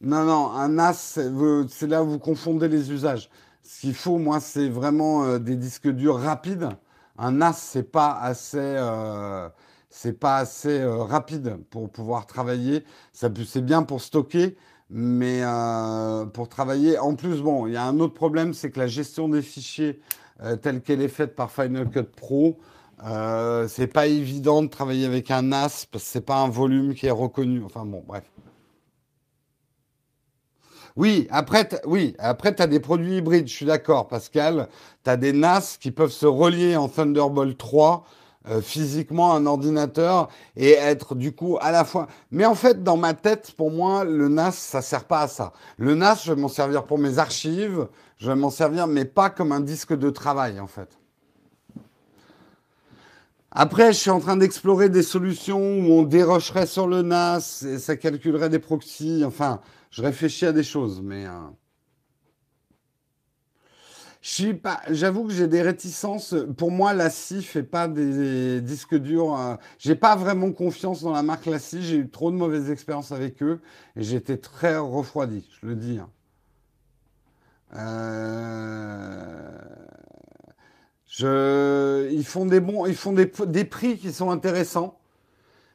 Non, 0.00 0.24
non, 0.24 0.52
un 0.52 0.68
NAS, 0.68 1.18
c'est 1.70 1.88
là 1.88 2.04
où 2.04 2.06
vous 2.06 2.18
confondez 2.20 2.68
les 2.68 2.92
usages. 2.92 3.28
Ce 3.70 3.82
qu'il 3.82 3.94
faut, 3.94 4.16
moi, 4.16 4.40
c'est 4.40 4.68
vraiment 4.68 5.38
des 5.38 5.54
disques 5.54 5.88
durs 5.88 6.18
rapides. 6.18 6.70
Un 7.18 7.32
NAS, 7.32 7.52
c'est 7.52 7.90
pas 7.92 8.18
assez 8.18 8.76
c'est 9.90 10.18
pas 10.18 10.36
assez 10.36 10.80
euh, 10.80 11.02
rapide 11.02 11.56
pour 11.70 11.90
pouvoir 11.90 12.26
travailler. 12.26 12.84
C'est 13.12 13.64
bien 13.64 13.82
pour 13.82 14.00
stocker, 14.00 14.56
mais 14.90 15.40
euh, 15.42 16.26
pour 16.26 16.48
travailler. 16.48 16.98
En 16.98 17.14
plus, 17.14 17.40
bon, 17.42 17.66
il 17.66 17.72
y 17.72 17.76
a 17.76 17.84
un 17.84 17.98
autre 18.00 18.14
problème, 18.14 18.54
c'est 18.54 18.70
que 18.70 18.78
la 18.78 18.86
gestion 18.86 19.28
des 19.28 19.42
fichiers 19.42 20.00
euh, 20.42 20.56
telle 20.56 20.82
qu'elle 20.82 21.02
est 21.02 21.08
faite 21.08 21.34
par 21.34 21.50
Final 21.50 21.90
Cut 21.90 22.04
Pro, 22.04 22.58
c'est 23.68 23.86
pas 23.92 24.06
évident 24.06 24.62
de 24.62 24.68
travailler 24.68 25.06
avec 25.06 25.30
un 25.30 25.42
NAS 25.42 25.86
parce 25.90 26.04
que 26.04 26.10
c'est 26.10 26.26
pas 26.26 26.38
un 26.38 26.48
volume 26.48 26.94
qui 26.94 27.06
est 27.06 27.12
reconnu. 27.12 27.62
Enfin 27.64 27.84
bon, 27.84 28.02
bref. 28.06 28.24
Oui, 30.98 31.28
après, 31.30 31.68
oui, 31.86 32.16
tu 32.18 32.62
as 32.62 32.66
des 32.66 32.80
produits 32.80 33.18
hybrides, 33.18 33.46
je 33.46 33.52
suis 33.52 33.66
d'accord, 33.66 34.08
Pascal. 34.08 34.68
Tu 35.04 35.10
as 35.10 35.16
des 35.16 35.32
NAS 35.32 35.76
qui 35.80 35.92
peuvent 35.92 36.10
se 36.10 36.26
relier 36.26 36.74
en 36.74 36.88
Thunderbolt 36.88 37.56
3 37.56 38.04
euh, 38.48 38.60
physiquement 38.60 39.32
un 39.32 39.46
ordinateur 39.46 40.28
et 40.56 40.72
être 40.72 41.14
du 41.14 41.30
coup 41.30 41.56
à 41.60 41.70
la 41.70 41.84
fois. 41.84 42.08
Mais 42.32 42.44
en 42.46 42.56
fait, 42.56 42.82
dans 42.82 42.96
ma 42.96 43.14
tête, 43.14 43.52
pour 43.56 43.70
moi, 43.70 44.02
le 44.02 44.28
NAS, 44.28 44.50
ça 44.50 44.82
sert 44.82 45.04
pas 45.04 45.20
à 45.20 45.28
ça. 45.28 45.52
Le 45.76 45.94
NAS, 45.94 46.22
je 46.24 46.32
vais 46.32 46.40
m'en 46.40 46.48
servir 46.48 46.82
pour 46.82 46.98
mes 46.98 47.20
archives, 47.20 47.86
je 48.16 48.28
vais 48.28 48.36
m'en 48.36 48.50
servir, 48.50 48.88
mais 48.88 49.04
pas 49.04 49.30
comme 49.30 49.52
un 49.52 49.60
disque 49.60 49.96
de 49.96 50.10
travail, 50.10 50.58
en 50.58 50.66
fait. 50.66 50.98
Après, 53.52 53.92
je 53.92 53.98
suis 53.98 54.10
en 54.10 54.18
train 54.18 54.36
d'explorer 54.36 54.88
des 54.88 55.04
solutions 55.04 55.60
où 55.60 55.92
on 55.92 56.02
dérocherait 56.02 56.66
sur 56.66 56.88
le 56.88 57.02
NAS 57.02 57.64
et 57.68 57.78
ça 57.78 57.94
calculerait 57.94 58.48
des 58.48 58.58
proxys. 58.58 59.22
Enfin, 59.24 59.60
je 59.90 60.02
réfléchis 60.02 60.46
à 60.46 60.52
des 60.52 60.62
choses, 60.62 61.00
mais. 61.02 61.26
Euh, 61.26 61.30
j'avoue 64.90 65.26
que 65.26 65.32
j'ai 65.32 65.46
des 65.46 65.62
réticences. 65.62 66.34
Pour 66.56 66.70
moi, 66.70 66.92
la 66.92 67.10
scie 67.10 67.42
fait 67.42 67.62
pas 67.62 67.88
des 67.88 68.60
disques 68.60 68.96
durs. 68.96 69.36
Je 69.36 69.42
euh, 69.42 69.56
j'ai 69.78 69.94
pas 69.94 70.16
vraiment 70.16 70.52
confiance 70.52 71.02
dans 71.02 71.12
la 71.12 71.22
marque 71.22 71.46
la 71.46 71.58
J'ai 71.58 71.96
eu 71.96 72.08
trop 72.08 72.30
de 72.30 72.36
mauvaises 72.36 72.70
expériences 72.70 73.12
avec 73.12 73.42
eux 73.42 73.60
et 73.96 74.14
été 74.14 74.38
très 74.38 74.76
refroidi, 74.76 75.48
je 75.60 75.66
le 75.66 75.76
dis. 75.76 75.98
Hein. 75.98 76.10
Euh, 77.74 79.58
ils 82.12 82.24
font 82.24 82.46
des 82.46 82.60
bons, 82.60 82.86
ils 82.86 82.94
font 82.94 83.12
des, 83.12 83.64
prix 83.64 83.98
qui 83.98 84.12
sont 84.12 84.30
intéressants. 84.30 84.97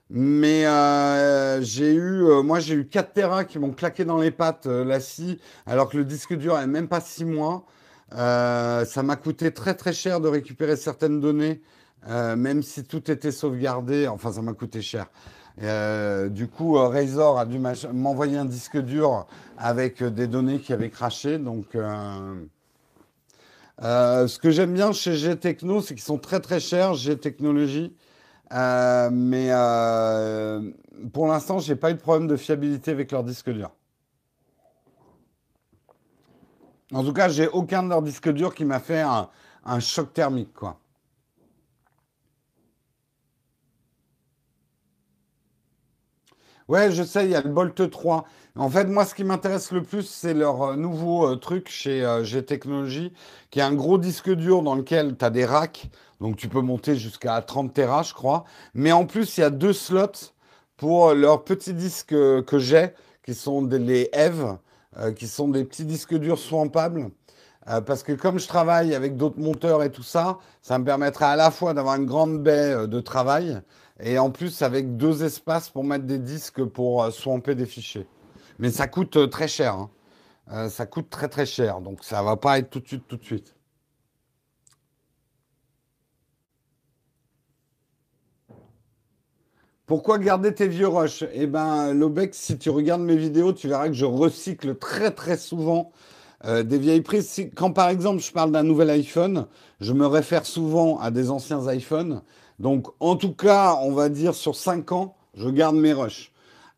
Mais 0.09 0.65
euh, 0.67 1.61
j'ai 1.61 1.93
eu, 1.93 2.23
moi 2.43 2.59
j'ai 2.59 2.75
eu 2.75 2.88
4 2.88 3.13
Tera 3.13 3.45
qui 3.45 3.57
m'ont 3.59 3.71
claqué 3.71 4.05
dans 4.05 4.17
les 4.19 4.31
pattes 4.31 4.67
la 4.67 4.99
scie, 4.99 5.39
alors 5.65 5.89
que 5.89 5.97
le 5.97 6.05
disque 6.05 6.35
dur 6.35 6.57
est 6.59 6.67
même 6.67 6.88
pas 6.88 7.01
6 7.01 7.25
mois. 7.25 7.65
Euh, 8.13 8.85
ça 8.85 9.01
m'a 9.03 9.15
coûté 9.15 9.51
très 9.53 9.73
très 9.73 9.93
cher 9.93 10.21
de 10.21 10.27
récupérer 10.27 10.75
certaines 10.75 11.19
données, 11.19 11.61
euh, 12.07 12.35
même 12.35 12.61
si 12.61 12.84
tout 12.84 13.09
était 13.09 13.31
sauvegardé. 13.31 14.07
Enfin, 14.07 14.31
ça 14.34 14.41
m'a 14.41 14.53
coûté 14.53 14.81
cher. 14.81 15.07
Euh, 15.61 16.30
du 16.30 16.47
coup, 16.47 16.73
Razor 16.75 17.39
a 17.39 17.45
dû 17.45 17.59
m'envoyer 17.93 18.38
un 18.38 18.45
disque 18.45 18.77
dur 18.77 19.27
avec 19.57 20.03
des 20.03 20.27
données 20.27 20.59
qui 20.59 20.73
avaient 20.73 20.89
craché. 20.89 21.38
Donc, 21.39 21.75
Euh, 23.81 24.27
ce 24.27 24.38
que 24.39 24.51
j'aime 24.51 24.73
bien 24.73 24.91
chez 24.91 25.15
G-Techno, 25.15 25.81
c'est 25.81 25.95
qu'ils 25.95 26.03
sont 26.03 26.19
très 26.19 26.39
très 26.39 26.59
chers, 26.59 26.93
G-Technologie. 26.93 27.93
Euh, 28.53 29.09
mais 29.11 29.47
euh, 29.49 30.71
pour 31.11 31.27
l'instant, 31.27 31.59
j'ai 31.59 31.75
pas 31.75 31.91
eu 31.91 31.95
de 31.95 31.99
problème 31.99 32.27
de 32.27 32.35
fiabilité 32.35 32.91
avec 32.91 33.11
leur 33.11 33.23
disque 33.23 33.49
dur. 33.49 33.71
En 36.91 37.03
tout 37.03 37.13
cas, 37.13 37.30
j'ai 37.30 37.47
aucun 37.47 37.81
de 37.81 37.89
leurs 37.89 38.03
disques 38.03 38.30
durs 38.30 38.53
qui 38.53 38.65
m'a 38.65 38.80
fait 38.80 39.01
un, 39.01 39.30
un 39.65 39.80
choc 39.80 40.13
thermique, 40.13 40.53
quoi. 40.53 40.80
Ouais, 46.69 46.91
je 46.91 47.03
sais, 47.03 47.26
il 47.26 47.31
y 47.31 47.35
a 47.35 47.41
le 47.41 47.49
Bolt 47.49 47.90
3. 47.90 48.23
En 48.56 48.69
fait, 48.69 48.85
moi, 48.85 49.03
ce 49.06 49.14
qui 49.14 49.26
m'intéresse 49.26 49.72
le 49.72 49.84
plus, 49.84 50.03
c'est 50.03 50.34
leur 50.34 50.61
euh, 50.61 50.76
nouveau 50.77 51.27
euh, 51.27 51.35
truc 51.35 51.69
chez 51.69 52.06
euh, 52.06 52.23
G-Technology, 52.23 53.11
qui 53.52 53.60
est 53.60 53.64
un 53.64 53.73
gros 53.73 53.98
disque 53.98 54.30
dur 54.30 54.61
dans 54.61 54.76
lequel 54.76 55.18
tu 55.18 55.26
as 55.26 55.30
des 55.30 55.44
racks, 55.44 55.90
donc 56.22 56.38
tu 56.38 56.48
peux 56.48 56.61
monter 56.61 56.95
jusqu'à 56.95 57.41
30 57.41 57.73
Tera, 57.73 58.03
je 58.03 58.14
crois. 58.14 58.45
Mais 58.76 58.94
en 58.94 59.06
plus, 59.06 59.38
il 59.38 59.41
y 59.41 59.44
a 59.44 59.49
deux 59.49 59.73
slots 59.73 60.31
pour 60.77 61.14
leurs 61.14 61.44
petits 61.44 61.73
disques 61.73 62.15
que 62.15 62.60
j'ai, 62.60 62.94
qui 63.26 63.34
sont 63.34 63.61
des, 63.61 63.80
les 63.80 64.10
EVE, 64.14 64.57
qui 65.15 65.27
sont 65.27 65.49
des 65.49 65.65
petits 65.65 65.85
disques 65.85 66.15
durs 66.15 66.38
swampables. 66.40 67.10
parce 67.85 68.03
que 68.03 68.11
comme 68.14 68.40
je 68.40 68.48
travaille 68.48 68.94
avec 68.94 69.18
d'autres 69.18 69.40
monteurs 69.40 69.84
et 69.84 69.91
tout 69.91 70.03
ça, 70.03 70.38
ça 70.61 70.77
me 70.77 70.85
permettra 70.85 71.30
à 71.30 71.35
la 71.35 71.52
fois 71.52 71.73
d'avoir 71.73 71.95
une 71.95 72.06
grande 72.06 72.41
baie 72.44 72.88
de 72.88 72.99
travail, 72.99 73.61
et 73.99 74.18
en 74.20 74.32
plus 74.32 74.61
avec 74.61 74.98
deux 74.98 75.24
espaces 75.24 75.70
pour 75.70 75.84
mettre 75.84 76.06
des 76.06 76.20
disques 76.20 76.64
pour 76.64 77.11
swamper 77.11 77.56
des 77.56 77.65
fichiers. 77.65 78.07
Mais 78.60 78.72
ça 78.72 78.88
coûte 78.88 79.18
euh, 79.18 79.28
très 79.28 79.48
cher. 79.48 79.76
Hein. 79.76 79.90
Euh, 80.52 80.70
ça 80.70 80.86
coûte 80.86 81.10
très 81.10 81.30
très 81.30 81.45
cher. 81.45 81.82
Donc 81.82 82.03
ça 82.03 82.22
va 82.24 82.38
pas 82.38 82.60
être 82.60 82.70
tout 82.70 82.80
de 82.80 82.88
suite, 82.88 83.07
tout 83.07 83.18
de 83.18 83.24
suite. 83.24 83.56
Pourquoi 89.86 90.18
garder 90.18 90.53
tes 90.53 90.68
vieux 90.68 90.88
rushs? 90.88 91.26
Eh 91.34 91.45
ben, 91.45 91.94
Lobex, 91.94 92.38
si 92.38 92.57
tu 92.57 92.70
regardes 92.70 93.02
mes 93.02 93.18
vidéos, 93.18 93.52
tu 93.53 93.68
verras 93.68 93.88
que 93.90 93.94
je 93.94 94.06
recycle 94.06 94.76
très 94.78 95.11
très 95.11 95.38
souvent 95.38 95.91
euh, 96.45 96.64
des 96.64 96.78
vieilles 96.78 97.02
prises. 97.02 97.49
Quand 97.56 97.72
par 97.72 97.90
exemple 97.90 98.22
je 98.22 98.32
parle 98.32 98.52
d'un 98.52 98.64
nouvel 98.64 98.90
iPhone, 98.90 99.48
je 99.82 99.94
me 99.94 100.07
réfère 100.07 100.45
souvent 100.45 100.99
à 100.99 101.11
des 101.11 101.30
anciens 101.30 101.70
iPhones. 101.72 102.22
Donc 102.59 102.88
en 102.99 103.15
tout 103.15 103.34
cas, 103.34 103.77
on 103.81 103.91
va 103.91 104.09
dire 104.09 104.35
sur 104.35 104.55
5 104.55 104.91
ans, 104.91 105.15
je 105.35 105.49
garde 105.49 105.75
mes 105.75 105.93
rushs. 105.93 106.31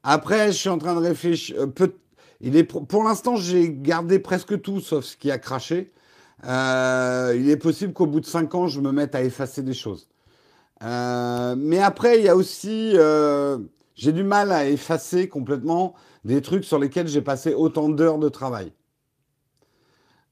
Après, 0.04 0.52
je 0.52 0.58
suis 0.58 0.70
en 0.70 0.78
train 0.78 0.96
de 0.96 1.00
réfléchir. 1.00 1.56
Euh, 1.60 2.64
pour 2.64 3.04
l'instant, 3.04 3.36
j'ai 3.38 3.72
gardé 3.72 4.20
presque 4.20 4.62
tout, 4.62 4.80
sauf 4.80 5.06
ce 5.06 5.18
qui 5.18 5.32
a 5.32 5.38
craché. 5.38 5.92
Euh, 6.46 7.36
il 7.38 7.50
est 7.50 7.58
possible 7.58 7.94
qu'au 7.94 8.06
bout 8.06 8.20
de 8.20 8.26
5 8.26 8.54
ans, 8.56 8.68
je 8.68 8.80
me 8.82 8.92
mette 8.92 9.16
à 9.16 9.24
effacer 9.24 9.64
des 9.64 9.74
choses. 9.74 10.08
Euh, 10.84 11.56
mais 11.58 11.80
après, 11.80 12.20
il 12.20 12.26
y 12.26 12.30
a 12.30 12.36
aussi... 12.36 12.96
j'ai 13.96 14.12
du 14.12 14.24
mal 14.24 14.52
à 14.52 14.68
effacer 14.68 15.28
complètement 15.28 15.96
des 16.24 16.42
trucs 16.42 16.66
sur 16.66 16.78
lesquels 16.80 17.08
j'ai 17.08 17.22
passé 17.22 17.54
autant 17.54 17.90
d'heures 17.90 18.20
de 18.20 18.30
travail. 18.30 18.72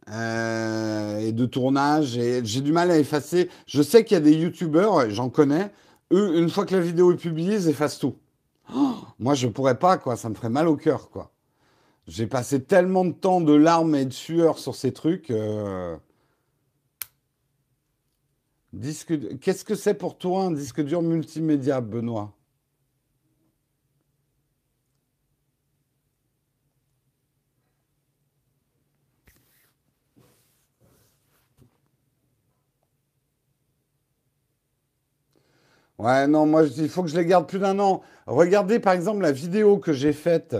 Et 0.08 1.32
de 1.32 1.46
tournage. 1.46 2.18
Et 2.18 2.44
j'ai 2.44 2.62
du 2.62 2.72
mal 2.72 2.92
à 2.92 2.98
effacer. 2.98 3.50
Je 3.66 3.82
sais 3.82 4.04
qu'il 4.04 4.16
y 4.16 4.18
a 4.18 4.24
des 4.24 4.36
youtubeurs, 4.36 5.10
j'en 5.10 5.30
connais, 5.30 5.72
eux, 6.12 6.38
une 6.38 6.50
fois 6.50 6.66
que 6.66 6.76
la 6.76 6.82
vidéo 6.82 7.12
est 7.12 7.18
publiée, 7.18 7.56
ils 7.56 7.70
effacent 7.70 8.00
tout. 8.00 8.16
Oh, 8.74 8.96
moi, 9.20 9.34
je 9.34 9.48
pourrais 9.48 9.78
pas, 9.78 9.98
quoi. 9.98 10.16
Ça 10.16 10.30
me 10.30 10.36
ferait 10.36 10.50
mal 10.50 10.68
au 10.68 10.78
cœur, 10.78 11.10
quoi. 11.10 11.32
J'ai 12.08 12.28
passé 12.28 12.62
tellement 12.64 13.06
de 13.06 13.12
temps 13.14 13.42
de 13.42 13.54
larmes 13.54 13.96
et 13.96 14.06
de 14.06 14.14
sueur 14.14 14.60
sur 14.60 14.76
ces 14.76 14.92
trucs. 14.94 15.32
Euh. 15.32 15.98
Disque... 18.74 19.40
Qu'est-ce 19.40 19.64
que 19.64 19.76
c'est 19.76 19.94
pour 19.94 20.18
toi 20.18 20.44
un 20.44 20.52
disque 20.52 20.82
dur 20.82 21.02
multimédia, 21.02 21.82
Benoît? 21.82 22.34
Ouais, 36.04 36.28
non, 36.28 36.46
moi, 36.46 36.66
il 36.66 36.90
faut 36.90 37.02
que 37.02 37.10
je 37.10 37.16
les 37.16 37.26
garde 37.26 37.48
plus 37.48 37.60
d'un 37.60 37.80
an. 37.80 38.02
Regardez, 38.28 38.80
par 38.80 38.92
exemple, 38.94 39.22
la 39.22 39.32
vidéo 39.32 39.78
que 39.78 39.94
j'ai 39.94 40.12
faite 40.12 40.54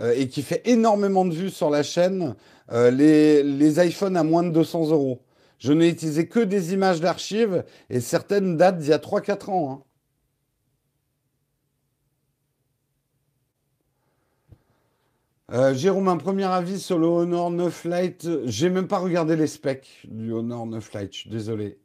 euh, 0.00 0.12
et 0.16 0.26
qui 0.28 0.42
fait 0.42 0.60
énormément 0.68 1.24
de 1.24 1.32
vues 1.32 1.50
sur 1.50 1.70
la 1.70 1.84
chaîne, 1.84 2.34
euh, 2.72 2.90
les, 2.90 3.44
les 3.44 3.86
iPhones 3.86 4.16
à 4.16 4.24
moins 4.24 4.42
de 4.42 4.50
200 4.50 4.90
euros. 4.90 5.22
Je 5.60 5.72
n'ai 5.72 5.88
utilisé 5.88 6.26
que 6.28 6.40
des 6.40 6.72
images 6.74 7.00
d'archives 7.00 7.64
et 7.90 8.00
certaines 8.00 8.56
datent 8.56 8.78
d'il 8.78 8.88
y 8.90 8.92
a 8.92 8.98
3-4 8.98 9.50
ans. 9.50 9.70
Hein. 9.70 9.84
Euh, 15.52 15.74
Jérôme, 15.74 16.08
un 16.08 16.16
premier 16.16 16.44
avis 16.44 16.80
sur 16.80 16.98
le 16.98 17.06
Honor 17.06 17.50
9 17.52 17.84
Lite. 17.84 18.28
J'ai 18.46 18.68
même 18.68 18.88
pas 18.88 18.98
regardé 18.98 19.36
les 19.36 19.46
specs 19.46 19.88
du 20.10 20.32
Honor 20.32 20.66
9 20.66 20.92
Lite, 20.94 21.12
je 21.14 21.18
suis 21.20 21.30
désolé. 21.30 21.78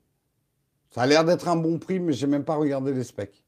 Ça 0.94 1.02
a 1.02 1.08
l'air 1.08 1.26
d'être 1.26 1.48
un 1.48 1.56
bon 1.56 1.80
prix, 1.80 2.00
mais 2.00 2.14
j'ai 2.14 2.28
même 2.28 2.46
pas 2.46 2.56
regardé 2.56 2.94
les 2.94 3.04
specs. 3.04 3.44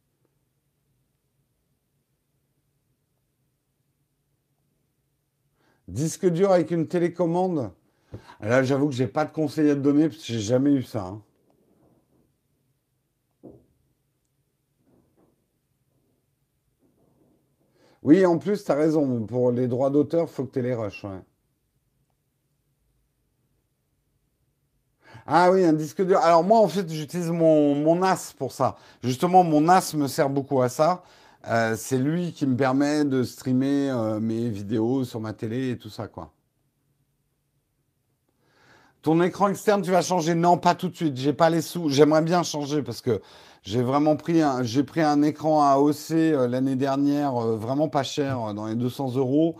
Disque 5.88 6.26
dur 6.26 6.52
avec 6.52 6.72
une 6.72 6.88
télécommande. 6.88 7.72
Là, 8.40 8.64
j'avoue 8.64 8.88
que 8.90 8.96
j'ai 8.96 9.06
pas 9.06 9.26
de 9.26 9.32
conseil 9.32 9.70
à 9.70 9.76
te 9.76 9.80
donner 9.80 10.10
parce 10.10 10.22
que 10.22 10.34
j'ai 10.34 10.40
jamais 10.40 10.72
eu 10.72 10.82
ça. 10.82 11.06
Hein. 11.06 11.22
Oui, 18.02 18.26
en 18.26 18.40
plus, 18.40 18.64
tu 18.64 18.72
as 18.72 18.76
raison. 18.76 19.24
Pour 19.28 19.52
les 19.52 19.68
droits 19.68 19.92
d'auteur, 19.92 20.32
faut 20.32 20.46
que 20.46 20.52
tu 20.54 20.62
les 20.64 20.74
rushs. 20.74 21.06
Ah 25.27 25.52
oui, 25.52 25.65
un 25.65 25.73
disque 25.73 26.06
dur. 26.06 26.19
Alors 26.19 26.43
moi, 26.43 26.60
en 26.60 26.68
fait, 26.68 26.88
j'utilise 26.91 27.31
mon, 27.31 27.73
mon 27.76 27.95
NAS 27.95 28.34
pour 28.38 28.52
ça. 28.52 28.76
Justement, 29.03 29.43
mon 29.43 29.61
NAS 29.61 29.93
me 29.95 30.07
sert 30.07 30.30
beaucoup 30.30 30.61
à 30.61 30.69
ça. 30.69 31.03
Euh, 31.47 31.76
c'est 31.77 31.97
lui 31.97 32.31
qui 32.31 32.45
me 32.45 32.56
permet 32.56 33.06
de 33.06 33.23
streamer 33.23 33.89
euh, 33.89 34.19
mes 34.19 34.49
vidéos 34.49 35.03
sur 35.03 35.19
ma 35.19 35.34
télé 35.34 35.72
et 35.72 35.77
tout 35.77 35.89
ça, 35.89 36.07
quoi. 36.07 36.31
Ton 39.02 39.22
écran 39.22 39.49
externe, 39.49 39.84
tu 39.84 39.91
vas 39.91 40.02
changer 40.02 40.34
Non, 40.34 40.57
pas 40.57 40.73
tout 40.73 40.89
de 40.89 40.95
suite. 40.95 41.18
J'ai 41.18 41.34
pas 41.34 41.49
les 41.52 41.61
sous. 41.61 41.89
J'aimerais 41.89 42.23
bien 42.23 42.41
changer 42.41 42.81
parce 42.81 43.02
que 43.02 43.22
j'ai 43.61 43.84
vraiment 43.84 44.15
pris 44.15 44.41
un, 44.41 44.64
j'ai 44.64 44.84
pris 44.84 45.02
un 45.02 45.22
écran 45.23 45.64
AOC 45.64 46.11
euh, 46.11 46.47
l'année 46.47 46.76
dernière, 46.76 47.34
vraiment 47.34 47.88
pas 47.88 48.03
cher, 48.03 48.53
dans 48.53 48.65
les 48.68 48.76
200 48.76 49.15
euros. 49.15 49.57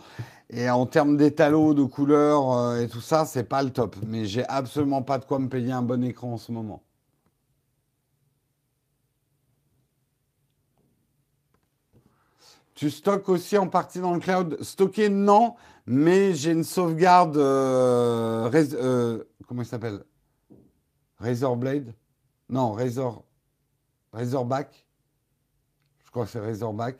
Et 0.50 0.70
en 0.70 0.86
termes 0.86 1.16
d'étalo, 1.16 1.74
de 1.74 1.82
couleurs 1.84 2.52
euh, 2.52 2.80
et 2.80 2.88
tout 2.88 3.00
ça, 3.00 3.24
c'est 3.24 3.44
pas 3.44 3.62
le 3.62 3.70
top. 3.70 3.96
Mais 4.06 4.26
j'ai 4.26 4.46
absolument 4.46 5.02
pas 5.02 5.18
de 5.18 5.24
quoi 5.24 5.38
me 5.38 5.48
payer 5.48 5.72
un 5.72 5.82
bon 5.82 6.04
écran 6.04 6.34
en 6.34 6.38
ce 6.38 6.52
moment. 6.52 6.82
Tu 12.74 12.90
stockes 12.90 13.28
aussi 13.28 13.56
en 13.58 13.68
partie 13.68 14.00
dans 14.00 14.12
le 14.12 14.20
cloud? 14.20 14.58
Stocker, 14.62 15.08
non, 15.08 15.56
mais 15.86 16.34
j'ai 16.34 16.52
une 16.52 16.62
sauvegarde. 16.62 17.36
Euh, 17.38 18.50
euh, 18.54 19.24
comment 19.48 19.62
il 19.62 19.66
s'appelle? 19.66 20.04
Razorblade 21.18 21.94
Non, 22.50 22.72
Razor. 22.72 23.24
Razorback. 24.12 24.86
Je 26.04 26.10
crois 26.10 26.26
que 26.26 26.30
c'est 26.30 26.40
Razorback 26.40 26.98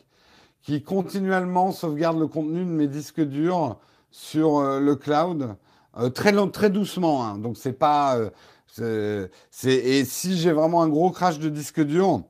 qui 0.67 0.83
continuellement 0.83 1.71
sauvegarde 1.71 2.19
le 2.19 2.27
contenu 2.27 2.65
de 2.65 2.71
mes 2.71 2.89
disques 2.89 3.21
durs 3.21 3.79
sur 4.11 4.59
euh, 4.59 4.81
le 4.81 4.97
cloud, 4.97 5.55
euh, 5.97 6.11
très, 6.11 6.33
très 6.51 6.71
doucement. 6.71 7.25
Hein. 7.25 7.39
donc 7.39 7.57
c'est 7.57 7.73
pas. 7.73 8.19
Euh, 8.81 9.29
et 9.65 10.05
si 10.05 10.37
j'ai 10.37 10.51
vraiment 10.51 10.83
un 10.83 10.89
gros 10.89 11.11
crash 11.11 11.39
de 11.39 11.49
disque 11.49 11.81
dur, 11.81 12.23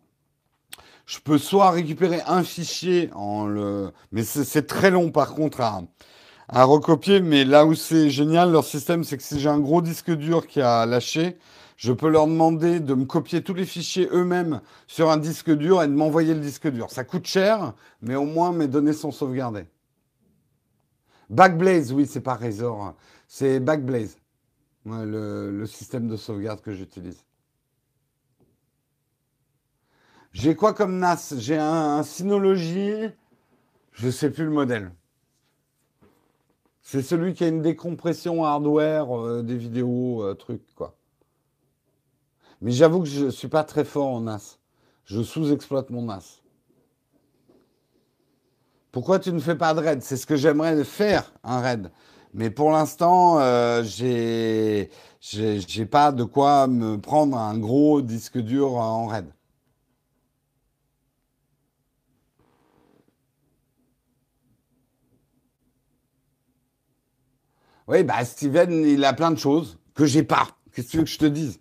je 1.06 1.18
peux 1.18 1.38
soit 1.38 1.70
récupérer 1.70 2.20
un 2.26 2.44
fichier 2.44 3.10
en 3.14 3.46
le. 3.46 3.90
Mais 4.12 4.22
c'est 4.22 4.66
très 4.66 4.90
long 4.90 5.10
par 5.10 5.34
contre 5.34 5.62
à, 5.62 5.82
à 6.48 6.64
recopier. 6.64 7.20
Mais 7.20 7.44
là 7.44 7.64
où 7.64 7.74
c'est 7.74 8.10
génial, 8.10 8.52
leur 8.52 8.64
système, 8.64 9.02
c'est 9.02 9.16
que 9.16 9.22
si 9.22 9.40
j'ai 9.40 9.48
un 9.48 9.60
gros 9.60 9.80
disque 9.80 10.10
dur 10.10 10.46
qui 10.46 10.60
a 10.60 10.84
lâché, 10.84 11.38
je 11.76 11.92
peux 11.92 12.08
leur 12.08 12.26
demander 12.26 12.80
de 12.80 12.94
me 12.94 13.04
copier 13.04 13.42
tous 13.42 13.54
les 13.54 13.66
fichiers 13.66 14.08
eux-mêmes 14.10 14.60
sur 14.86 15.10
un 15.10 15.18
disque 15.18 15.50
dur 15.50 15.82
et 15.82 15.86
de 15.86 15.92
m'envoyer 15.92 16.34
le 16.34 16.40
disque 16.40 16.68
dur. 16.68 16.90
Ça 16.90 17.04
coûte 17.04 17.26
cher, 17.26 17.74
mais 18.00 18.14
au 18.14 18.24
moins 18.24 18.52
mes 18.52 18.66
données 18.66 18.94
sont 18.94 19.12
sauvegardées. 19.12 19.66
Backblaze, 21.28 21.92
oui, 21.92 22.06
c'est 22.06 22.20
pas 22.20 22.34
Razor, 22.34 22.94
c'est 23.26 23.60
Backblaze, 23.60 24.16
le, 24.86 25.64
système 25.66 26.08
de 26.08 26.16
sauvegarde 26.16 26.60
que 26.60 26.72
j'utilise. 26.72 27.24
J'ai 30.32 30.54
quoi 30.54 30.72
comme 30.72 30.98
NAS? 30.98 31.34
J'ai 31.38 31.56
un, 31.56 32.02
Synology, 32.02 33.08
je 33.92 34.06
ne 34.06 34.10
sais 34.10 34.30
plus 34.30 34.44
le 34.44 34.50
modèle. 34.50 34.92
C'est 36.82 37.02
celui 37.02 37.34
qui 37.34 37.42
a 37.42 37.48
une 37.48 37.62
décompression 37.62 38.44
hardware 38.44 39.18
euh, 39.18 39.42
des 39.42 39.56
vidéos, 39.56 40.22
euh, 40.22 40.34
trucs, 40.34 40.74
quoi. 40.76 40.95
Mais 42.60 42.72
j'avoue 42.72 43.00
que 43.00 43.06
je 43.08 43.26
ne 43.26 43.30
suis 43.30 43.48
pas 43.48 43.64
très 43.64 43.84
fort 43.84 44.08
en 44.08 44.20
NAS. 44.20 44.58
Je 45.04 45.22
sous-exploite 45.22 45.90
mon 45.90 46.02
NAS. 46.02 46.40
Pourquoi 48.92 49.18
tu 49.18 49.32
ne 49.32 49.40
fais 49.40 49.56
pas 49.56 49.74
de 49.74 49.80
raid? 49.80 50.02
C'est 50.02 50.16
ce 50.16 50.26
que 50.26 50.36
j'aimerais 50.36 50.82
faire, 50.82 51.32
un 51.44 51.60
raid. 51.60 51.90
Mais 52.32 52.50
pour 52.50 52.70
l'instant, 52.70 53.38
euh, 53.40 53.82
j'ai 53.82 54.90
j'ai 55.20 55.86
pas 55.86 56.12
de 56.12 56.24
quoi 56.24 56.66
me 56.66 56.98
prendre 57.00 57.36
un 57.36 57.58
gros 57.58 58.00
disque 58.00 58.38
dur 58.38 58.72
en 58.74 59.06
raid. 59.06 59.26
Oui, 67.88 68.02
bah 68.02 68.24
Steven, 68.24 68.72
il 68.72 69.04
a 69.04 69.12
plein 69.12 69.30
de 69.30 69.38
choses 69.38 69.78
que 69.94 70.06
j'ai 70.06 70.22
pas. 70.22 70.48
Qu'est-ce 70.72 70.86
que 70.86 70.90
tu 70.92 70.96
veux 70.98 71.04
que 71.04 71.10
je 71.10 71.18
te 71.18 71.26
dise? 71.26 71.60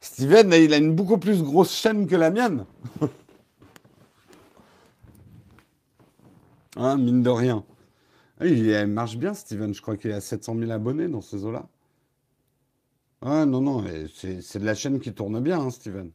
Steven, 0.00 0.52
il 0.52 0.72
a 0.72 0.78
une 0.78 0.94
beaucoup 0.94 1.18
plus 1.18 1.42
grosse 1.42 1.72
chaîne 1.72 2.06
que 2.06 2.16
la 2.16 2.30
mienne. 2.30 2.64
hein, 6.76 6.96
mine 6.96 7.22
de 7.22 7.30
rien. 7.30 7.64
Il 8.42 8.86
marche 8.86 9.16
bien, 9.18 9.34
Steven. 9.34 9.74
Je 9.74 9.82
crois 9.82 9.98
qu'il 9.98 10.12
a 10.12 10.20
700 10.20 10.56
000 10.58 10.70
abonnés 10.70 11.08
dans 11.08 11.20
ces 11.20 11.44
eaux-là. 11.44 11.68
Ah 13.20 13.44
non, 13.44 13.60
non, 13.60 13.84
c'est 14.14 14.58
de 14.58 14.64
la 14.64 14.74
chaîne 14.74 14.98
qui 14.98 15.12
tourne 15.12 15.40
bien, 15.40 15.60
hein, 15.60 15.70
Steven. 15.70 16.10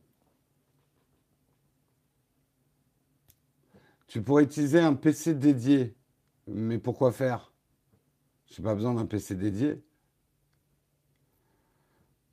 Tu 4.07 4.24
pourrais 4.24 4.44
utiliser 4.44 4.80
un 4.80 4.95
PC 4.95 5.36
dédié. 5.36 5.95
Mais 6.48 6.80
pourquoi 6.80 7.12
faire? 7.12 7.52
Je 8.48 8.60
n'ai 8.60 8.66
pas 8.66 8.74
besoin 8.74 8.95
d'un 8.95 9.06
PC 9.06 9.36
dédié. 9.36 9.84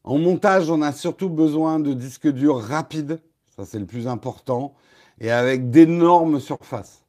En 0.05 0.19
montage, 0.19 0.71
on 0.71 0.83
a 0.83 0.93
surtout 0.93 1.29
besoin 1.29 1.79
de 1.79 1.93
disques 1.93 2.29
durs 2.29 2.61
rapides, 2.61 3.21
ça 3.57 3.65
c'est 3.65 3.79
le 3.79 3.87
plus 3.87 4.09
important, 4.09 4.75
et 5.21 5.31
avec 5.31 5.71
d'énormes 5.71 6.41
surfaces. 6.41 7.05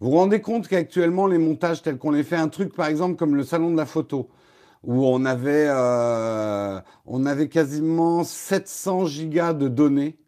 Vous 0.00 0.10
vous 0.10 0.16
rendez 0.16 0.40
compte 0.40 0.68
qu'actuellement, 0.68 1.26
les 1.26 1.38
montages 1.38 1.80
tels 1.80 1.96
qu'on 1.96 2.10
les 2.10 2.24
fait, 2.24 2.36
un 2.36 2.48
truc 2.48 2.74
par 2.74 2.88
exemple 2.88 3.16
comme 3.16 3.36
le 3.36 3.44
salon 3.44 3.70
de 3.70 3.76
la 3.76 3.86
photo, 3.86 4.28
où 4.82 5.06
on 5.06 5.24
avait, 5.24 5.66
euh, 5.68 6.80
on 7.06 7.24
avait 7.24 7.48
quasiment 7.48 8.24
700 8.24 9.06
gigas 9.06 9.54
de 9.54 9.68
données 9.68 10.18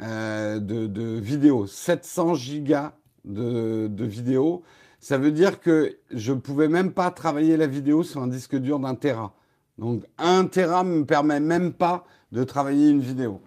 euh, 0.00 0.58
de, 0.58 1.20
vidéos. 1.20 1.66
700 1.66 2.34
gigas 2.34 2.94
de, 3.24 3.86
de 3.86 4.04
vidéos. 4.04 4.62
Ça 4.98 5.18
veut 5.18 5.30
dire 5.30 5.60
que 5.60 5.98
je 6.10 6.32
ne 6.32 6.38
pouvais 6.38 6.68
même 6.68 6.92
pas 6.92 7.10
travailler 7.10 7.56
la 7.56 7.66
vidéo 7.66 8.02
sur 8.02 8.22
un 8.22 8.26
disque 8.26 8.56
dur 8.56 8.80
d'un 8.80 8.94
Tera. 8.94 9.34
Donc 9.80 10.04
un 10.18 10.44
Tera 10.46 10.84
ne 10.84 10.90
me 10.90 11.06
permet 11.06 11.40
même 11.40 11.72
pas 11.72 12.04
de 12.32 12.44
travailler 12.44 12.90
une 12.90 13.00
vidéo. 13.00 13.40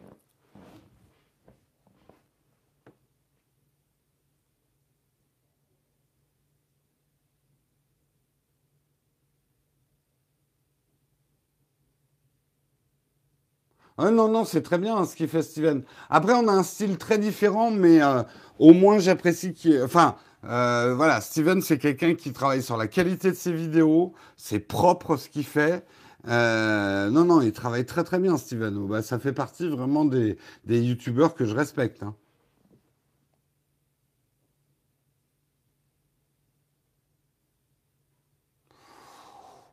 Ah 13.99 14.09
non, 14.09 14.27
non, 14.27 14.43
c'est 14.43 14.63
très 14.63 14.79
bien 14.79 15.05
ce 15.05 15.15
qu'il 15.15 15.27
fait 15.27 15.43
Steven. 15.43 15.83
Après, 16.09 16.33
on 16.33 16.47
a 16.47 16.51
un 16.51 16.63
style 16.63 16.97
très 16.97 17.19
différent, 17.19 17.69
mais 17.69 18.01
euh, 18.01 18.23
au 18.57 18.73
moins 18.73 18.97
j'apprécie 18.97 19.53
qu'il... 19.53 19.79
Enfin, 19.83 20.15
euh, 20.45 20.95
voilà, 20.95 21.21
Steven, 21.21 21.61
c'est 21.61 21.77
quelqu'un 21.77 22.15
qui 22.15 22.33
travaille 22.33 22.63
sur 22.63 22.75
la 22.75 22.87
qualité 22.87 23.29
de 23.29 23.35
ses 23.35 23.53
vidéos, 23.53 24.13
c'est 24.35 24.59
propre 24.59 25.15
ce 25.15 25.29
qu'il 25.29 25.45
fait. 25.45 25.85
Euh, 26.27 27.09
non, 27.09 27.25
non, 27.25 27.41
il 27.41 27.51
travaille 27.51 27.85
très 27.85 28.03
très 28.03 28.19
bien, 28.19 28.37
Steven. 28.37 28.87
Bah, 28.87 29.01
ça 29.01 29.19
fait 29.19 29.33
partie 29.33 29.67
vraiment 29.67 30.05
des, 30.05 30.37
des 30.65 30.81
youtubeurs 30.81 31.35
que 31.35 31.45
je 31.45 31.53
respecte. 31.55 32.03
Hein. 32.03 32.15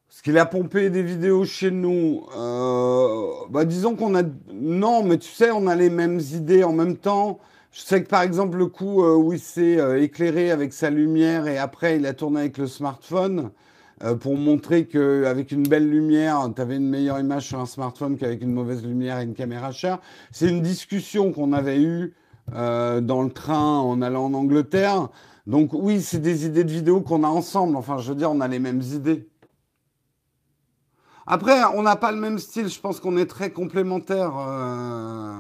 Ce 0.09 0.23
qu'il 0.23 0.37
a 0.39 0.45
pompé 0.45 0.91
des 0.91 1.03
vidéos 1.03 1.45
chez 1.45 1.71
nous, 1.71 2.27
euh, 2.37 3.33
bah 3.49 3.65
disons 3.65 3.97
qu'on 3.97 4.15
a... 4.15 4.23
Non, 4.53 5.03
mais 5.03 5.19
tu 5.19 5.31
sais, 5.31 5.51
on 5.51 5.67
a 5.67 5.75
les 5.77 5.89
mêmes 5.89 6.21
idées 6.21 6.65
en 6.65 6.73
même 6.73 6.97
temps. 6.97 7.39
Je 7.73 7.81
sais 7.81 8.03
que 8.03 8.09
par 8.09 8.23
exemple, 8.23 8.59
le 8.59 8.67
coup 8.67 9.03
euh, 9.05 9.15
où 9.15 9.33
il 9.33 9.39
s'est 9.41 9.79
éclairé 10.03 10.51
avec 10.51 10.73
sa 10.73 10.91
lumière 10.91 11.47
et 11.47 11.59
après 11.59 11.97
il 11.97 12.07
a 12.07 12.13
tourné 12.13 12.41
avec 12.41 12.59
le 12.59 12.67
smartphone, 12.67 13.51
euh, 14.03 14.15
pour 14.15 14.37
montrer 14.37 14.87
qu'avec 14.87 15.53
une 15.53 15.65
belle 15.65 15.89
lumière, 15.89 16.49
tu 16.55 16.63
avais 16.63 16.77
une 16.77 16.89
meilleure 16.89 17.21
image 17.21 17.47
sur 17.49 17.61
un 17.61 17.67
smartphone 17.67 18.17
qu'avec 18.17 18.43
une 18.43 18.53
mauvaise 18.53 18.83
lumière 18.85 19.19
et 19.19 19.25
une 19.25 19.35
caméra 19.35 19.73
chère. 19.73 19.99
C'est 20.33 20.49
une 20.49 20.63
discussion 20.63 21.33
qu'on 21.33 21.53
avait 21.53 21.81
eue 21.81 22.15
euh, 22.55 23.01
dans 23.01 23.23
le 23.23 23.31
train 23.31 23.79
en 23.79 24.01
allant 24.01 24.25
en 24.27 24.35
Angleterre. 24.35 25.09
Donc 25.47 25.71
oui, 25.73 26.01
c'est 26.01 26.19
des 26.19 26.47
idées 26.47 26.65
de 26.65 26.73
vidéo 26.73 27.01
qu'on 27.01 27.25
a 27.25 27.29
ensemble. 27.29 27.77
Enfin, 27.77 27.99
je 27.99 28.09
veux 28.11 28.17
dire, 28.17 28.31
on 28.31 28.41
a 28.41 28.49
les 28.49 28.59
mêmes 28.59 28.81
idées. 28.81 29.29
Après, 31.27 31.63
on 31.75 31.83
n'a 31.83 31.97
pas 31.97 32.11
le 32.11 32.19
même 32.19 32.39
style. 32.39 32.69
Je 32.69 32.81
pense 32.81 33.01
qu'on 33.01 33.17
est 33.17 33.27
très 33.27 33.51
complémentaires. 33.51 34.33
Euh, 34.39 35.39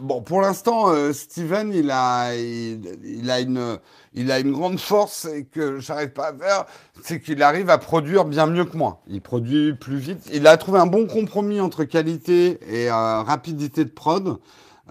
Bon, 0.00 0.22
pour 0.22 0.40
l'instant, 0.40 0.88
euh, 0.88 1.12
Steven, 1.12 1.72
il 1.72 1.90
a, 1.92 2.34
il, 2.34 3.30
a 3.30 3.40
une, 3.40 3.78
il 4.12 4.32
a 4.32 4.40
une 4.40 4.50
grande 4.50 4.80
force 4.80 5.24
et 5.26 5.44
que 5.44 5.78
j'arrive 5.78 6.10
pas 6.10 6.28
à 6.28 6.34
faire, 6.34 6.66
c'est 7.04 7.20
qu'il 7.20 7.42
arrive 7.44 7.70
à 7.70 7.78
produire 7.78 8.24
bien 8.24 8.46
mieux 8.46 8.64
que 8.64 8.76
moi. 8.76 9.02
Il 9.06 9.20
produit 9.20 9.74
plus 9.74 9.98
vite. 9.98 10.28
Il 10.32 10.48
a 10.48 10.56
trouvé 10.56 10.80
un 10.80 10.86
bon 10.86 11.06
compromis 11.06 11.60
entre 11.60 11.84
qualité 11.84 12.58
et 12.68 12.90
euh, 12.90 13.22
rapidité 13.22 13.84
de 13.84 13.90
prod. 13.90 14.38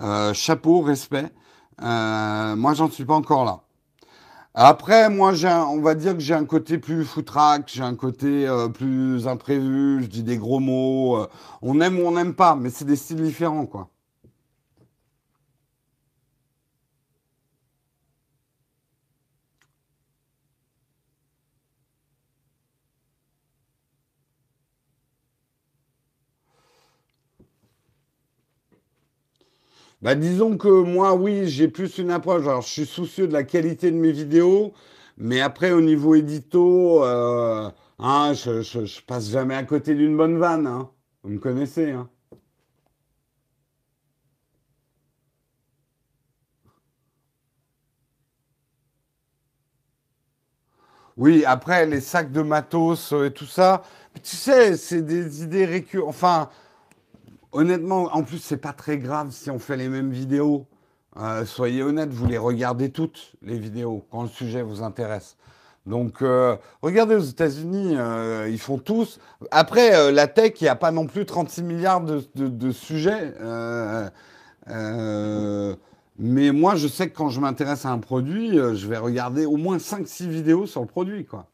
Euh, 0.01 0.33
chapeau, 0.33 0.81
respect. 0.81 1.31
moi, 1.79 2.73
j'en 2.73 2.89
suis 2.89 3.05
pas 3.05 3.15
encore 3.15 3.43
là. 3.43 3.63
Après, 4.53 5.09
moi, 5.09 5.33
j'ai, 5.33 5.49
on 5.49 5.81
va 5.81 5.95
dire 5.95 6.13
que 6.13 6.21
j'ai 6.21 6.33
un 6.33 6.45
côté 6.45 6.77
plus 6.77 7.03
foutraque, 7.03 7.69
j'ai 7.73 7.83
un 7.83 7.95
côté 7.95 8.47
plus 8.73 9.27
imprévu. 9.27 10.01
Je 10.03 10.07
dis 10.07 10.23
des 10.23 10.37
gros 10.37 10.59
mots. 10.59 11.27
on 11.61 11.81
aime 11.81 11.99
ou 11.99 12.03
on 12.07 12.11
n'aime 12.11 12.33
pas, 12.35 12.55
mais 12.55 12.69
c'est 12.69 12.85
des 12.85 12.95
styles 12.95 13.21
différents, 13.21 13.65
quoi. 13.65 13.89
Bah, 30.01 30.15
disons 30.15 30.57
que 30.57 30.67
moi, 30.67 31.15
oui, 31.15 31.47
j'ai 31.47 31.67
plus 31.67 31.97
une 31.97 32.11
approche. 32.11 32.43
Alors, 32.43 32.61
je 32.61 32.69
suis 32.69 32.85
soucieux 32.85 33.27
de 33.27 33.33
la 33.33 33.43
qualité 33.43 33.89
de 33.91 33.95
mes 33.97 34.11
vidéos, 34.11 34.73
mais 35.17 35.41
après, 35.41 35.71
au 35.71 35.81
niveau 35.81 36.13
édito, 36.15 37.03
euh, 37.03 37.69
hein, 37.99 38.33
je, 38.33 38.61
je, 38.61 39.01
passe 39.01 39.29
jamais 39.29 39.55
à 39.55 39.63
côté 39.63 39.95
d'une 39.95 40.15
bonne 40.15 40.37
vanne. 40.37 40.67
Hein. 40.67 40.91
Vous 41.23 41.29
me 41.31 41.39
connaissez. 41.39 41.91
Hein. 41.91 42.09
Oui, 51.17 51.43
après, 51.45 51.85
les 51.87 51.99
sacs 52.01 52.31
de 52.31 52.41
matos 52.43 53.11
et 53.25 53.31
tout 53.31 53.45
ça, 53.45 53.81
tu 54.23 54.35
sais, 54.35 54.77
c'est 54.77 55.01
des 55.01 55.43
idées 55.43 55.65
récurrentes. 55.65 56.09
Enfin, 56.09 56.49
Honnêtement, 57.57 58.15
en 58.15 58.21
plus, 58.21 58.37
c'est 58.37 58.57
pas 58.57 58.71
très 58.71 58.99
grave 58.99 59.31
si 59.31 59.49
on 59.49 59.57
fait 59.57 59.77
les 59.77 59.89
mêmes 59.89 60.11
vidéos. 60.11 60.67
Euh, 61.17 61.43
soyez 61.43 61.81
honnête, 61.81 62.11
vous 62.11 62.27
les 62.27 62.37
regardez 62.37 62.91
toutes, 62.91 63.33
les 63.41 63.57
vidéos, 63.57 64.05
quand 64.11 64.21
le 64.21 64.29
sujet 64.29 64.61
vous 64.61 64.83
intéresse. 64.83 65.37
Donc, 65.87 66.21
euh, 66.21 66.55
regardez 66.83 67.15
aux 67.15 67.19
États-Unis, 67.19 67.95
euh, 67.97 68.47
ils 68.47 68.59
font 68.59 68.77
tous. 68.77 69.19
Après, 69.49 70.11
la 70.11 70.27
tech, 70.27 70.61
il 70.61 70.65
n'y 70.65 70.69
a 70.69 70.75
pas 70.75 70.91
non 70.91 71.07
plus 71.07 71.25
36 71.25 71.63
milliards 71.63 72.01
de, 72.01 72.21
de 72.35 72.71
sujets. 72.71 73.33
mais 76.19 76.51
moi, 76.51 76.75
je 76.75 76.87
sais 76.87 77.09
que 77.09 77.17
quand 77.17 77.29
je 77.29 77.39
m'intéresse 77.39 77.87
à 77.87 77.89
un 77.89 77.97
produit, 77.97 78.51
je 78.51 78.87
vais 78.87 78.97
regarder 78.97 79.47
au 79.47 79.57
moins 79.57 79.77
5-6 79.77 80.27
vidéos 80.27 80.67
sur 80.67 80.81
le 80.81 80.87
produit, 80.87 81.25
quoi. 81.25 81.47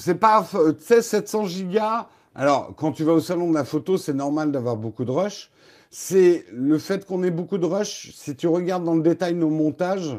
C'est 0.00 0.14
pas, 0.14 0.46
tu 0.50 0.82
sais, 0.82 1.02
700 1.02 1.44
gigas. 1.44 2.08
Alors, 2.34 2.72
quand 2.74 2.92
tu 2.92 3.04
vas 3.04 3.12
au 3.12 3.20
salon 3.20 3.50
de 3.50 3.54
la 3.54 3.64
photo, 3.64 3.98
c'est 3.98 4.14
normal 4.14 4.50
d'avoir 4.50 4.76
beaucoup 4.76 5.04
de 5.04 5.10
rush. 5.10 5.50
C'est 5.90 6.46
le 6.52 6.78
fait 6.78 7.04
qu'on 7.04 7.22
ait 7.22 7.30
beaucoup 7.30 7.58
de 7.58 7.66
rush. 7.66 8.12
Si 8.14 8.34
tu 8.34 8.48
regardes 8.48 8.84
dans 8.84 8.94
le 8.94 9.02
détail 9.02 9.34
nos 9.34 9.50
montages, 9.50 10.18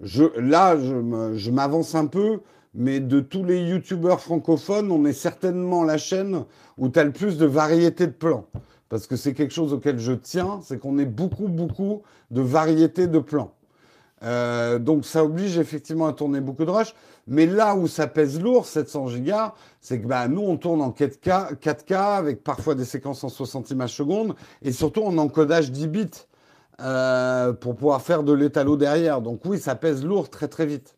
là, 0.00 0.76
je 0.76 1.50
m'avance 1.52 1.94
un 1.94 2.06
peu, 2.06 2.40
mais 2.74 2.98
de 2.98 3.20
tous 3.20 3.44
les 3.44 3.60
youtubeurs 3.60 4.20
francophones, 4.20 4.90
on 4.90 5.04
est 5.04 5.12
certainement 5.12 5.84
la 5.84 5.98
chaîne 5.98 6.44
où 6.76 6.88
tu 6.88 6.98
as 6.98 7.04
le 7.04 7.12
plus 7.12 7.38
de 7.38 7.46
variété 7.46 8.08
de 8.08 8.12
plans. 8.12 8.46
Parce 8.88 9.06
que 9.06 9.14
c'est 9.14 9.34
quelque 9.34 9.54
chose 9.54 9.72
auquel 9.72 10.00
je 10.00 10.14
tiens, 10.14 10.58
c'est 10.64 10.80
qu'on 10.80 10.98
ait 10.98 11.06
beaucoup, 11.06 11.46
beaucoup 11.46 12.02
de 12.32 12.40
variété 12.40 13.06
de 13.06 13.20
plans. 13.20 13.54
Euh, 14.22 14.78
donc 14.78 15.04
ça 15.04 15.24
oblige 15.24 15.58
effectivement 15.58 16.06
à 16.06 16.12
tourner 16.12 16.40
beaucoup 16.40 16.64
de 16.64 16.70
rush. 16.70 16.94
Mais 17.26 17.46
là 17.46 17.76
où 17.76 17.86
ça 17.86 18.06
pèse 18.06 18.40
lourd, 18.40 18.66
700 18.66 19.06
Go, 19.18 19.32
c'est 19.80 20.00
que 20.00 20.06
bah, 20.06 20.26
nous, 20.28 20.42
on 20.42 20.56
tourne 20.56 20.80
en 20.80 20.90
4K, 20.90 21.56
4K 21.56 21.94
avec 21.94 22.42
parfois 22.42 22.74
des 22.74 22.84
séquences 22.84 23.22
en 23.24 23.28
60 23.28 23.70
images 23.70 23.94
secondes 23.94 24.34
et 24.62 24.72
surtout 24.72 25.02
en 25.02 25.16
encodage 25.18 25.70
10 25.70 25.86
bits 25.88 26.10
euh, 26.80 27.52
pour 27.52 27.76
pouvoir 27.76 28.02
faire 28.02 28.22
de 28.24 28.32
l'étalo 28.32 28.76
derrière. 28.76 29.20
Donc 29.20 29.42
oui, 29.44 29.58
ça 29.60 29.74
pèse 29.76 30.04
lourd 30.04 30.30
très 30.30 30.48
très 30.48 30.66
vite. 30.66 30.96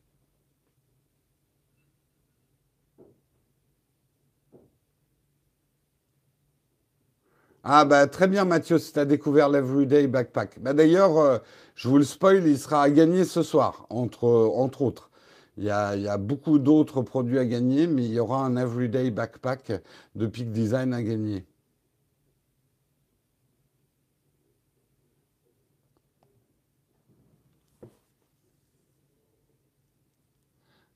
Ah 7.66 7.84
bah 7.86 8.06
très 8.06 8.28
bien 8.28 8.44
Mathieu, 8.44 8.78
si 8.78 8.92
tu 8.92 8.98
as 8.98 9.04
découvert 9.06 9.48
l'Everyday 9.48 10.06
Backpack. 10.06 10.60
Bah, 10.60 10.74
D'ailleurs, 10.74 11.18
euh, 11.18 11.38
je 11.74 11.88
vous 11.88 11.98
le 11.98 12.04
spoil, 12.04 12.46
il 12.46 12.58
sera 12.58 12.82
à 12.82 12.90
gagner 12.90 13.24
ce 13.24 13.42
soir, 13.42 13.86
entre, 13.90 14.24
autres. 14.24 15.10
Il 15.56 15.64
y, 15.64 15.70
a, 15.70 15.96
il 15.96 16.02
y 16.02 16.08
a 16.08 16.18
beaucoup 16.18 16.58
d'autres 16.58 17.02
produits 17.02 17.38
à 17.38 17.44
gagner, 17.44 17.86
mais 17.86 18.04
il 18.04 18.12
y 18.12 18.18
aura 18.20 18.44
un 18.44 18.56
Everyday 18.56 19.10
Backpack 19.10 19.72
de 20.14 20.26
Peak 20.26 20.50
Design 20.52 20.92
à 20.94 21.02
gagner. 21.02 21.44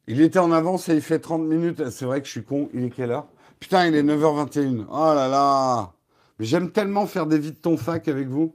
Il 0.09 0.23
était 0.23 0.39
en 0.39 0.53
avance 0.53 0.89
et 0.89 0.95
il 0.95 1.03
fait 1.03 1.19
30 1.19 1.43
minutes. 1.43 1.91
C'est 1.91 2.07
vrai 2.07 2.21
que 2.23 2.27
je 2.27 2.33
suis 2.33 2.43
con. 2.43 2.71
Il 2.73 2.85
est 2.85 2.91
quelle 2.91 3.11
heure? 3.11 3.29
Putain, 3.61 3.89
il 3.89 3.95
est 3.95 4.03
9h21. 4.03 4.87
Oh 4.91 5.15
là 5.15 5.29
là 5.29 5.93
J'aime 6.41 6.71
tellement 6.71 7.07
faire 7.07 7.27
des 7.27 7.39
vies 7.39 7.53
de 7.53 7.57
ton 7.59 7.77
fac 7.77 8.09
avec 8.09 8.27
vous. 8.29 8.55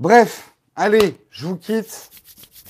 Bref, 0.00 0.54
allez, 0.76 1.14
je 1.28 1.46
vous 1.46 1.56
quitte. 1.56 2.10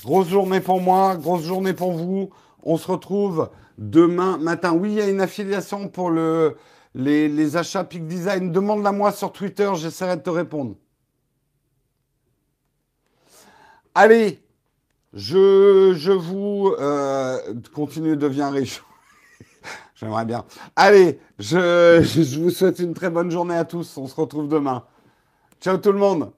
Grosse 0.03 0.27
journée 0.27 0.59
pour 0.59 0.81
moi, 0.81 1.15
grosse 1.15 1.43
journée 1.43 1.71
pour 1.71 1.93
vous. 1.93 2.29
On 2.61 2.75
se 2.75 2.91
retrouve 2.91 3.49
demain 3.77 4.37
matin. 4.37 4.73
Oui, 4.73 4.91
il 4.91 4.95
y 4.95 5.01
a 5.01 5.07
une 5.07 5.21
affiliation 5.21 5.87
pour 5.87 6.09
le, 6.09 6.57
les, 6.93 7.55
achats 7.55 7.85
Peak 7.85 8.05
Design. 8.05 8.51
Demande-la 8.51 8.91
moi 8.91 9.13
sur 9.13 9.31
Twitter, 9.31 9.71
j'essaierai 9.75 10.17
de 10.17 10.23
te 10.23 10.29
répondre. 10.29 10.75
Allez, 13.95 14.43
je, 15.13 15.93
je 15.95 16.11
vous 16.11 16.75
euh, 16.79 17.39
continue, 17.73 18.17
deviens 18.17 18.49
riche. 18.49 18.83
J'aimerais 19.95 20.25
bien. 20.25 20.43
Allez, 20.75 21.17
je, 21.39 22.01
je 22.03 22.39
vous 22.41 22.49
souhaite 22.49 22.79
une 22.79 22.93
très 22.93 23.09
bonne 23.09 23.31
journée 23.31 23.55
à 23.55 23.63
tous. 23.63 23.95
On 23.95 24.07
se 24.07 24.15
retrouve 24.15 24.49
demain. 24.49 24.83
Ciao 25.61 25.77
tout 25.77 25.93
le 25.93 25.99
monde. 25.99 26.33